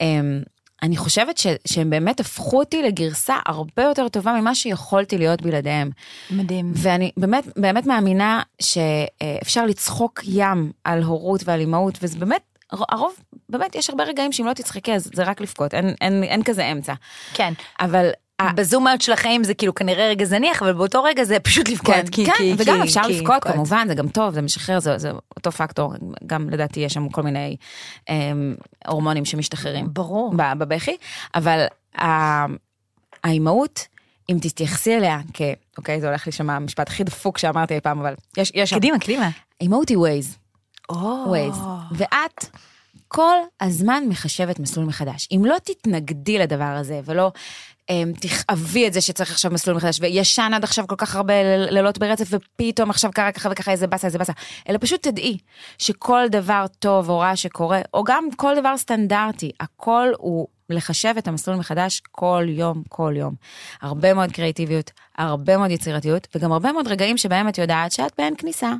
אמ, 0.00 0.42
אני 0.82 0.96
חושבת 0.96 1.38
ש, 1.38 1.46
שהם 1.64 1.90
באמת 1.90 2.20
הפכו 2.20 2.58
אותי 2.58 2.82
לגרסה 2.82 3.36
הרבה 3.46 3.82
יותר 3.82 4.08
טובה 4.08 4.32
ממה 4.40 4.54
שיכולתי 4.54 5.18
להיות 5.18 5.42
בלעדיהם. 5.42 5.90
מדהים. 6.30 6.72
ואני 6.74 7.10
באמת, 7.16 7.44
באמת 7.56 7.86
מאמינה 7.86 8.42
שאפשר 8.62 9.66
לצחוק 9.66 10.20
ים 10.24 10.72
על 10.84 11.02
הורות 11.02 11.40
ועל 11.44 11.60
אימהות, 11.60 11.98
וזה 12.02 12.18
באמת, 12.18 12.42
הרוב, 12.72 13.14
באמת, 13.48 13.74
יש 13.74 13.90
הרבה 13.90 14.04
רגעים 14.04 14.32
שאם 14.32 14.46
לא 14.46 14.52
תצחקי 14.52 14.94
אז 14.94 15.10
זה 15.14 15.22
רק 15.22 15.40
לבכות, 15.40 15.74
אין, 15.74 15.94
אין, 16.00 16.22
אין 16.22 16.42
כזה 16.42 16.72
אמצע. 16.72 16.94
כן. 17.34 17.52
אבל... 17.80 18.10
בזומיות 18.54 19.00
של 19.00 19.12
החיים 19.12 19.44
זה 19.44 19.54
כאילו 19.54 19.74
כנראה 19.74 20.08
רגע 20.08 20.24
זניח, 20.24 20.62
אבל 20.62 20.72
באותו 20.72 21.02
רגע 21.02 21.24
זה 21.24 21.40
פשוט 21.40 21.68
לבכות. 21.68 21.94
כן, 21.94 22.06
כי, 22.06 22.26
כן, 22.26 22.32
כי, 22.36 22.54
וגם 22.58 22.76
כי, 22.76 22.88
אפשר 22.88 23.02
כי 23.02 23.12
לבכות 23.12 23.36
לבכות. 23.36 23.52
כמובן, 23.52 23.84
זה 23.88 23.94
גם 23.94 24.08
טוב, 24.08 24.34
זה 24.34 24.42
משחרר, 24.42 24.80
זה, 24.80 24.98
זה 24.98 25.10
אותו 25.36 25.52
פקטור, 25.52 25.94
גם 26.26 26.50
לדעתי 26.50 26.80
יש 26.80 26.92
שם 26.92 27.08
כל 27.08 27.22
מיני 27.22 27.56
אה, 28.08 28.32
הורמונים 28.86 29.24
שמשתחררים. 29.24 29.86
ברור. 29.92 30.34
בבכי, 30.36 30.96
אבל 31.34 31.66
האימהות, 33.24 33.86
אם 34.30 34.38
תתייחסי 34.40 34.96
אליה 34.96 35.20
כ... 35.34 35.42
אוקיי, 35.78 36.00
זה 36.00 36.08
הולך 36.08 36.26
להישמע 36.26 36.56
המשפט 36.56 36.88
הכי 36.88 37.04
דפוק 37.04 37.38
שאמרתי 37.38 37.74
אי 37.74 37.80
פעם, 37.80 38.00
אבל 38.00 38.14
יש, 38.36 38.52
יש 38.54 38.70
שם. 38.70 38.76
קדימה, 38.76 38.98
קדימה. 38.98 39.30
אימהות 39.60 39.88
היא 39.88 39.98
ווייז. 39.98 40.38
ווייז. 41.26 41.54
ואת 41.92 42.44
כל 43.08 43.36
הזמן 43.60 44.04
מחשבת 44.08 44.58
מסלול 44.58 44.86
מחדש. 44.86 45.28
אם 45.36 45.42
לא 45.44 45.56
תתנגדי 45.64 46.38
לדבר 46.38 46.64
הזה 46.64 47.00
ולא 47.04 47.32
um, 47.90 48.20
תכאבי 48.20 48.86
את 48.86 48.92
זה 48.92 49.00
שצריך 49.00 49.30
עכשיו 49.30 49.50
מסלול 49.50 49.76
מחדש, 49.76 50.00
וישן 50.00 50.50
עד 50.54 50.64
עכשיו 50.64 50.86
כל 50.86 50.96
כך 50.98 51.16
הרבה 51.16 51.34
לילות 51.70 51.98
ברצף, 51.98 52.26
ופתאום 52.30 52.90
עכשיו 52.90 53.10
קרה 53.14 53.32
ככה 53.32 53.48
וככה 53.52 53.70
איזה 53.70 53.86
באסה, 53.86 54.06
איזה 54.06 54.18
באסה, 54.18 54.32
אלא 54.68 54.78
פשוט 54.80 55.02
תדעי 55.02 55.38
שכל 55.78 56.20
דבר 56.30 56.64
טוב 56.78 57.10
או 57.10 57.18
רע 57.18 57.36
שקורה, 57.36 57.80
או 57.94 58.04
גם 58.04 58.24
כל 58.36 58.54
דבר 58.60 58.76
סטנדרטי, 58.76 59.50
הכל 59.60 60.08
הוא 60.18 60.46
לחשב 60.70 61.14
את 61.18 61.28
המסלול 61.28 61.56
מחדש 61.56 62.02
כל 62.12 62.44
יום, 62.48 62.82
כל 62.88 63.12
יום. 63.16 63.34
הרבה 63.82 64.14
מאוד 64.14 64.32
קריאטיביות, 64.32 64.90
הרבה 65.18 65.56
מאוד 65.56 65.70
יצירתיות, 65.70 66.28
וגם 66.34 66.52
הרבה 66.52 66.72
מאוד 66.72 66.88
רגעים 66.88 67.18
שבהם 67.18 67.48
את 67.48 67.58
יודעת 67.58 67.92
שאת 67.92 68.12
באין 68.18 68.34
כניסה. 68.38 68.72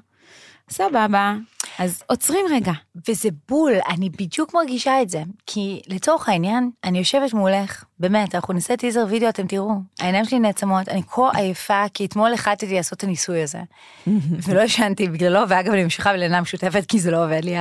סבבה, 0.70 1.34
אז 1.78 2.02
עוצרים 2.06 2.46
רגע. 2.50 2.72
וזה 3.08 3.28
בול, 3.48 3.72
אני 3.88 4.10
בדיוק 4.10 4.54
מרגישה 4.54 5.02
את 5.02 5.08
זה. 5.08 5.22
כי 5.46 5.80
לצורך 5.86 6.28
העניין, 6.28 6.70
אני 6.84 6.98
יושבת 6.98 7.34
מולך, 7.34 7.84
באמת, 7.98 8.34
אנחנו 8.34 8.54
נעשה 8.54 8.76
טיזר 8.76 9.04
וידאו, 9.08 9.28
אתם 9.28 9.46
תראו, 9.46 9.70
העיניים 10.00 10.24
שלי 10.24 10.38
נעצמות, 10.38 10.88
אני 10.88 11.02
כה 11.02 11.30
עייפה, 11.34 11.84
כי 11.94 12.04
אתמול 12.04 12.32
החלטתי 12.32 12.74
לעשות 12.74 12.98
את 12.98 13.04
הניסוי 13.04 13.42
הזה. 13.42 13.58
ולא 14.46 14.60
ישנתי 14.60 15.08
בגללו, 15.08 15.48
ואגב, 15.48 15.72
אני 15.72 15.82
ממשיכה 15.84 16.12
בלינה 16.12 16.40
משותפת, 16.40 16.84
כי 16.88 16.98
זה 17.00 17.10
לא 17.10 17.24
עובד 17.24 17.44
לי, 17.44 17.54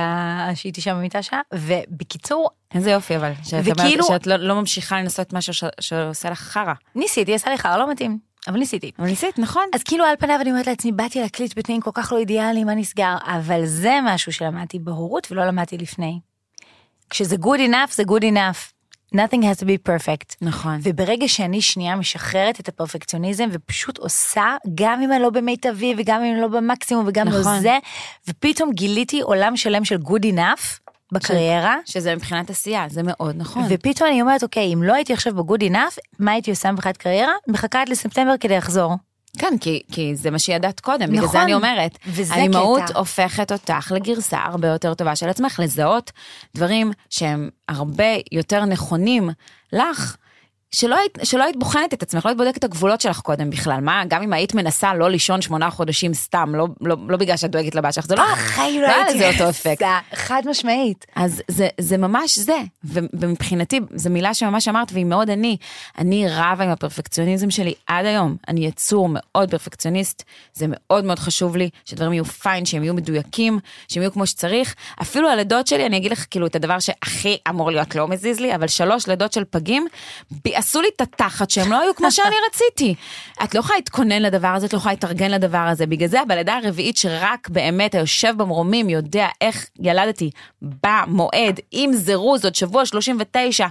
שהייתי 0.54 0.80
שם 0.80 0.94
במיטה 0.94 1.22
שעה. 1.22 1.40
ובקיצור, 1.54 2.50
איזה 2.74 2.90
יופי 2.90 3.16
אבל, 3.16 3.32
שאת 3.44 3.62
וכאילו- 3.64 4.04
שאת 4.04 4.26
לא, 4.26 4.36
לא 4.36 4.54
ממשיכה 4.54 5.00
לנסות 5.00 5.32
משהו 5.32 5.54
ש, 5.54 5.64
שעושה 5.80 6.30
לך 6.30 6.38
חרא. 6.38 6.72
ניסיתי, 6.94 7.34
עשה 7.34 7.50
לי 7.50 7.58
חרא, 7.58 7.76
לא 7.76 7.90
מתאים, 7.90 8.18
אבל 8.48 8.58
ניסיתי. 8.58 8.90
אבל 8.98 9.06
ניסית, 9.06 9.38
נכון? 9.38 9.64
אז 9.74 9.82
כאילו 9.82 10.04
על 10.04 10.14
פניו 10.18 10.40
אני 10.40 10.50
אומרת 10.50 10.66
לעצמי, 10.66 10.92
באתי 10.92 11.20
להקליט 11.20 11.58
בתנאים 11.58 11.80
כל 11.80 11.90
כך 11.94 12.12
לא 12.12 12.18
אידיאליים, 12.18 12.66
מה 12.66 12.74
נסגר? 12.74 13.16
אבל 13.22 13.66
זה 13.66 13.98
משהו 14.04 14.32
שלמדתי 14.32 14.78
בהורות 14.78 15.28
ולא 15.30 15.46
למדתי 15.46 15.78
לפני. 15.78 16.20
כשזה 17.10 17.36
good 17.36 17.70
enough, 17.70 17.94
זה 17.94 18.02
good 18.02 18.22
enough. 18.22 18.78
nothing 19.14 19.42
has 19.42 19.60
to 19.60 19.64
be 19.64 19.88
perfect. 19.88 20.36
נכון. 20.42 20.80
וברגע 20.82 21.28
שאני 21.28 21.62
שנייה 21.62 21.96
משחררת 21.96 22.60
את 22.60 22.68
הפרפקציוניזם 22.68 23.48
ופשוט 23.52 23.98
עושה, 23.98 24.56
גם 24.74 25.02
אם 25.02 25.12
אני 25.12 25.22
לא 25.22 25.30
במיטבי 25.30 25.94
וגם 25.98 26.22
אם 26.22 26.32
אני 26.32 26.40
לא 26.40 26.48
במקסימום 26.48 27.04
וגם 27.08 27.28
לא 27.28 27.40
נכון. 27.40 27.60
זה, 27.60 27.78
ופתאום 28.28 28.72
גיליתי 28.72 29.20
עולם 29.20 29.56
שלם 29.56 29.84
של 29.84 29.96
good 29.96 30.24
enough 30.24 30.87
בקריירה. 31.12 31.76
שזה 31.84 32.14
מבחינת 32.14 32.50
עשייה, 32.50 32.86
זה 32.88 33.00
מאוד 33.04 33.36
נכון. 33.38 33.64
ופתאום 33.68 34.08
אני 34.08 34.22
אומרת, 34.22 34.42
אוקיי, 34.42 34.74
אם 34.74 34.82
לא 34.82 34.94
הייתי 34.94 35.12
עכשיו 35.12 35.34
ב-good 35.34 35.62
enough, 35.62 35.98
מה 36.18 36.32
הייתי 36.32 36.50
עושה 36.50 36.72
מבחינת 36.72 36.96
קריירה? 36.96 37.32
מחכה 37.48 37.82
עד 37.82 37.88
לספטמבר 37.88 38.34
כדי 38.40 38.56
לחזור. 38.56 38.94
כן, 39.38 39.54
כי, 39.60 39.82
כי 39.92 40.16
זה 40.16 40.30
מה 40.30 40.38
שידעת 40.38 40.80
קודם, 40.80 41.06
בגלל 41.06 41.18
נכון. 41.18 41.32
זה 41.32 41.42
אני 41.42 41.54
אומרת. 41.54 41.98
וזה 42.06 42.34
האימהות 42.34 42.82
קטע. 42.82 42.98
הופכת 42.98 43.52
אותך 43.52 43.92
לגרסה 43.94 44.38
הרבה 44.38 44.68
יותר 44.68 44.94
טובה 44.94 45.16
של 45.16 45.28
עצמך, 45.28 45.60
לזהות 45.62 46.12
דברים 46.54 46.92
שהם 47.10 47.50
הרבה 47.68 48.04
יותר 48.32 48.64
נכונים 48.64 49.30
לך. 49.72 50.16
שלא 50.70 50.96
היית, 50.96 51.18
שלא 51.22 51.44
היית 51.44 51.56
בוחנת 51.56 51.94
את 51.94 52.02
עצמך, 52.02 52.24
לא 52.24 52.30
היית 52.30 52.38
בודקת 52.38 52.58
את 52.58 52.64
הגבולות 52.64 53.00
שלך 53.00 53.20
קודם 53.20 53.50
בכלל. 53.50 53.80
מה, 53.80 54.02
גם 54.08 54.22
אם 54.22 54.32
היית 54.32 54.54
מנסה 54.54 54.94
לא 54.94 55.10
לישון 55.10 55.42
שמונה 55.42 55.70
חודשים 55.70 56.14
סתם, 56.14 56.54
לא, 56.54 56.66
לא, 56.80 56.96
לא 57.08 57.16
בגלל 57.16 57.36
שאת 57.36 57.50
דואגת 57.50 57.74
לבת 57.74 57.94
שלך, 57.94 58.06
זה 58.06 58.14
לא, 58.14 58.24
בחיים 58.32 58.82
לא 58.82 58.86
היה 58.86 59.06
הייתי 59.06 59.28
אותו 59.28 59.50
אפקט. 59.50 59.86
חד 60.14 60.42
משמעית. 60.46 61.06
אז 61.16 61.42
זה, 61.48 61.68
זה 61.80 61.96
ממש 61.96 62.38
זה, 62.38 62.56
ומבחינתי, 62.84 63.80
זו 63.94 64.10
מילה 64.10 64.34
שממש 64.34 64.68
אמרת, 64.68 64.92
והיא 64.92 65.04
מאוד 65.04 65.30
אני. 65.30 65.56
אני 65.98 66.26
רבה 66.28 66.64
עם 66.64 66.70
הפרפקציוניזם 66.70 67.50
שלי 67.50 67.74
עד 67.86 68.06
היום. 68.06 68.36
אני 68.48 68.66
יצור 68.66 69.08
מאוד 69.12 69.50
פרפקציוניסט, 69.50 70.22
זה 70.54 70.66
מאוד 70.68 71.04
מאוד 71.04 71.18
חשוב 71.18 71.56
לי, 71.56 71.70
שדברים 71.84 72.12
יהיו 72.12 72.24
פיין, 72.24 72.66
שהם 72.66 72.82
יהיו 72.82 72.94
מדויקים, 72.94 73.58
שהם 73.88 74.02
יהיו 74.02 74.12
כמו 74.12 74.26
שצריך. 74.26 74.74
אפילו 75.02 75.30
הלידות 75.30 75.66
שלי, 75.66 75.86
אני 75.86 75.96
אגיד 75.96 76.12
לך 76.12 76.26
כאילו 76.30 76.46
את 76.46 76.56
הדבר 76.56 76.78
שהכי 76.78 77.36
אמור 77.48 77.70
להיות 77.70 77.94
לא 77.94 78.08
מזיז 78.08 78.40
לי, 78.40 78.54
אבל 78.54 78.66
שלוש 78.66 79.06
לידות 79.06 79.32
של 79.32 79.44
פגים, 79.50 79.86
עשו 80.58 80.80
לי 80.80 80.88
את 80.96 81.00
התחת 81.00 81.50
שהם 81.50 81.72
לא 81.72 81.80
היו 81.80 81.94
כמו 81.94 82.10
שאני 82.12 82.34
רציתי. 82.50 82.94
את 83.44 83.54
לא 83.54 83.60
יכולה 83.60 83.76
להתכונן 83.78 84.22
לדבר 84.22 84.48
הזה, 84.48 84.66
את 84.66 84.72
לא 84.72 84.78
יכולה 84.78 84.92
להתארגן 84.92 85.30
לדבר 85.30 85.58
הזה. 85.58 85.86
בגלל 85.86 86.08
זה 86.08 86.18
בלידה 86.28 86.56
הרביעית 86.64 86.96
שרק 86.96 87.48
באמת 87.48 87.94
היושב 87.94 88.34
במרומים 88.36 88.88
יודע 88.90 89.26
איך 89.40 89.66
ילדתי 89.80 90.30
במועד, 90.62 91.60
עם 91.70 91.92
זירוז 91.92 92.44
עוד 92.44 92.54
שבוע 92.54 92.86
39, 92.86 93.66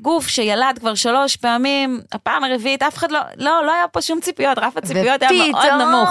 גוף 0.00 0.28
שילד 0.28 0.78
כבר 0.80 0.94
שלוש 0.94 1.36
פעמים, 1.36 2.00
הפעם 2.12 2.44
הרביעית 2.44 2.82
אף 2.82 2.96
אחד 2.96 3.10
לא, 3.10 3.20
לא, 3.36 3.62
לא 3.66 3.72
היה 3.72 3.88
פה 3.92 4.02
שום 4.02 4.20
ציפיות, 4.20 4.58
רף 4.58 4.76
הציפיות 4.76 5.22
היה 5.22 5.30
מאוד 5.32 5.54
ופתאום- 5.64 5.80
נמוך. 5.80 6.10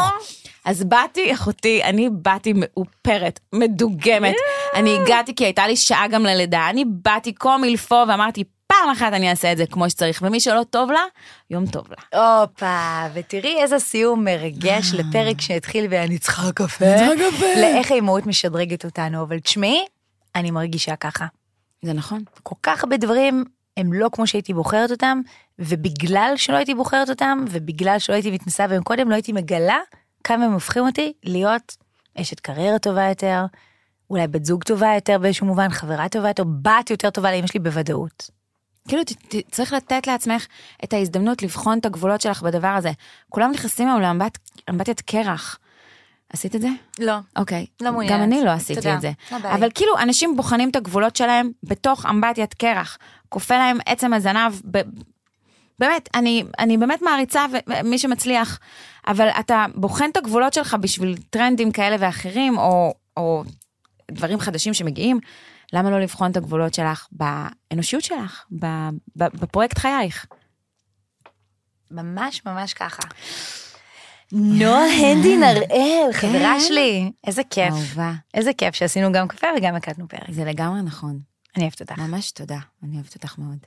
אז 0.65 0.83
באתי, 0.83 1.33
אחותי, 1.33 1.83
אני 1.83 2.09
באתי 2.11 2.53
מאופרת, 2.55 3.39
מדוגמת. 3.53 4.35
אני 4.75 4.95
הגעתי 4.99 5.35
כי 5.35 5.45
הייתה 5.45 5.67
לי 5.67 5.75
שעה 5.75 6.07
גם 6.07 6.23
ללידה, 6.23 6.69
אני 6.69 6.85
באתי 6.87 7.33
כה 7.39 7.57
מלפו 7.57 8.03
ואמרתי, 8.07 8.43
פעם 8.67 8.89
אחת 8.89 9.13
אני 9.13 9.29
אעשה 9.29 9.51
את 9.51 9.57
זה 9.57 9.65
כמו 9.65 9.89
שצריך, 9.89 10.21
ומי 10.25 10.39
שלא 10.39 10.63
טוב 10.69 10.91
לה, 10.91 11.03
יום 11.49 11.65
טוב 11.65 11.87
לה. 11.89 12.21
הופה, 12.41 13.07
ותראי 13.13 13.61
איזה 13.61 13.79
סיום 13.79 14.23
מרגש 14.23 14.93
לפרק 14.93 15.41
שהתחיל 15.41 15.87
ואני 15.89 16.17
צריכה 16.17 16.51
קפה. 16.51 16.85
לאיך 17.61 17.91
האימהות 17.91 18.25
משדרגת 18.25 18.85
אותנו, 18.85 19.23
אבל 19.23 19.39
תשמעי, 19.39 19.85
אני 20.35 20.51
מרגישה 20.51 20.95
ככה. 20.95 21.25
זה 21.81 21.93
נכון. 21.93 22.23
כל 22.43 22.55
כך 22.63 22.83
הרבה 22.83 22.97
דברים 22.97 23.43
הם 23.77 23.93
לא 23.93 24.09
כמו 24.13 24.27
שהייתי 24.27 24.53
בוחרת 24.53 24.91
אותם, 24.91 25.21
ובגלל 25.59 26.33
שלא 26.35 26.55
הייתי 26.55 26.75
בוחרת 26.75 27.09
אותם, 27.09 27.45
ובגלל 27.49 27.99
שלא 27.99 28.13
הייתי 28.13 28.31
מתנסה 28.31 28.67
בהם 28.67 28.83
קודם, 28.83 29.09
לא 29.09 29.15
הייתי 29.15 29.31
מגלה 29.31 29.77
כמה 30.23 30.45
הם 30.45 30.53
הופכים 30.53 30.83
אותי 30.85 31.13
להיות 31.23 31.77
אשת 32.21 32.39
קריירה 32.39 32.79
טובה 32.79 33.09
יותר, 33.09 33.45
אולי 34.09 34.27
בת 34.27 34.45
זוג 34.45 34.63
טובה 34.63 34.91
יותר 34.95 35.17
באיזשהו 35.17 35.47
מובן, 35.47 35.69
חברה 35.69 36.09
טובה 36.09 36.27
יותר, 36.27 36.43
בת 36.61 36.89
יותר 36.89 37.09
טובה 37.09 37.31
לאמא 37.31 37.47
שלי 37.47 37.59
בוודאות. 37.59 38.29
כאילו, 38.87 39.03
ת, 39.03 39.11
ת, 39.11 39.35
צריך 39.51 39.73
לתת 39.73 40.07
לעצמך 40.07 40.45
את 40.83 40.93
ההזדמנות 40.93 41.43
לבחון 41.43 41.79
את 41.79 41.85
הגבולות 41.85 42.21
שלך 42.21 42.41
בדבר 42.41 42.67
הזה. 42.67 42.91
כולם 43.29 43.51
נכנסים 43.51 43.87
היום 43.87 44.01
לאמבט, 44.01 44.37
לאמבטיית 44.67 45.01
קרח. 45.01 45.59
עשית 46.33 46.55
את 46.55 46.61
זה? 46.61 46.67
לא. 46.99 47.15
אוקיי. 47.35 47.65
לא 47.81 47.91
מעוניינת. 47.91 48.17
גם 48.17 48.23
אני 48.23 48.45
לא 48.45 48.49
עשיתי 48.49 48.81
תודה. 48.81 48.95
את 48.95 49.01
זה. 49.01 49.11
ביי. 49.41 49.53
אבל 49.53 49.69
כאילו, 49.75 49.97
אנשים 49.99 50.35
בוחנים 50.35 50.69
את 50.69 50.75
הגבולות 50.75 51.15
שלהם 51.15 51.51
בתוך 51.63 52.05
אמבטיית 52.05 52.53
קרח. 52.53 52.97
כופה 53.29 53.57
להם 53.57 53.77
עצם 53.85 54.13
הזנב. 54.13 54.61
ב... 54.71 54.81
באמת, 55.79 56.09
אני, 56.15 56.43
אני 56.59 56.77
באמת 56.77 57.01
מעריצה 57.01 57.45
מי 57.83 57.99
שמצליח, 57.99 58.59
אבל 59.07 59.27
אתה 59.27 59.65
בוחן 59.75 60.09
את 60.11 60.17
הגבולות 60.17 60.53
שלך 60.53 60.73
בשביל 60.81 61.15
טרנדים 61.29 61.71
כאלה 61.71 61.95
ואחרים, 61.99 62.57
או, 62.57 62.93
או 63.17 63.43
דברים 64.11 64.39
חדשים 64.39 64.73
שמגיעים, 64.73 65.19
למה 65.75 65.89
לא 65.89 65.99
לבחון 65.99 66.31
את 66.31 66.37
הגבולות 66.37 66.73
שלך 66.73 67.07
באנושיות 67.11 68.03
שלך, 68.03 68.45
בפרויקט 69.15 69.77
חייך? 69.77 70.25
ממש 71.91 72.41
ממש 72.45 72.73
ככה. 72.73 73.03
נועה 74.31 75.11
הנדין 75.11 75.43
הראל, 75.43 76.13
חברה 76.13 76.59
שלי, 76.59 77.11
איזה 77.27 77.41
כיף. 77.49 77.73
אהובה. 77.73 78.13
איזה 78.33 78.53
כיף 78.53 78.75
שעשינו 78.75 79.11
גם 79.11 79.27
קפה 79.27 79.47
וגם 79.57 79.75
הקלטנו 79.75 80.07
פרק. 80.07 80.31
זה 80.31 80.45
לגמרי 80.45 80.81
נכון. 80.81 81.19
אני 81.55 81.63
אוהבת 81.63 81.81
אותך. 81.81 81.97
ממש 81.99 82.31
תודה, 82.31 82.59
אני 82.83 82.95
אוהבת 82.95 83.15
אותך 83.15 83.37
מאוד. 83.37 83.65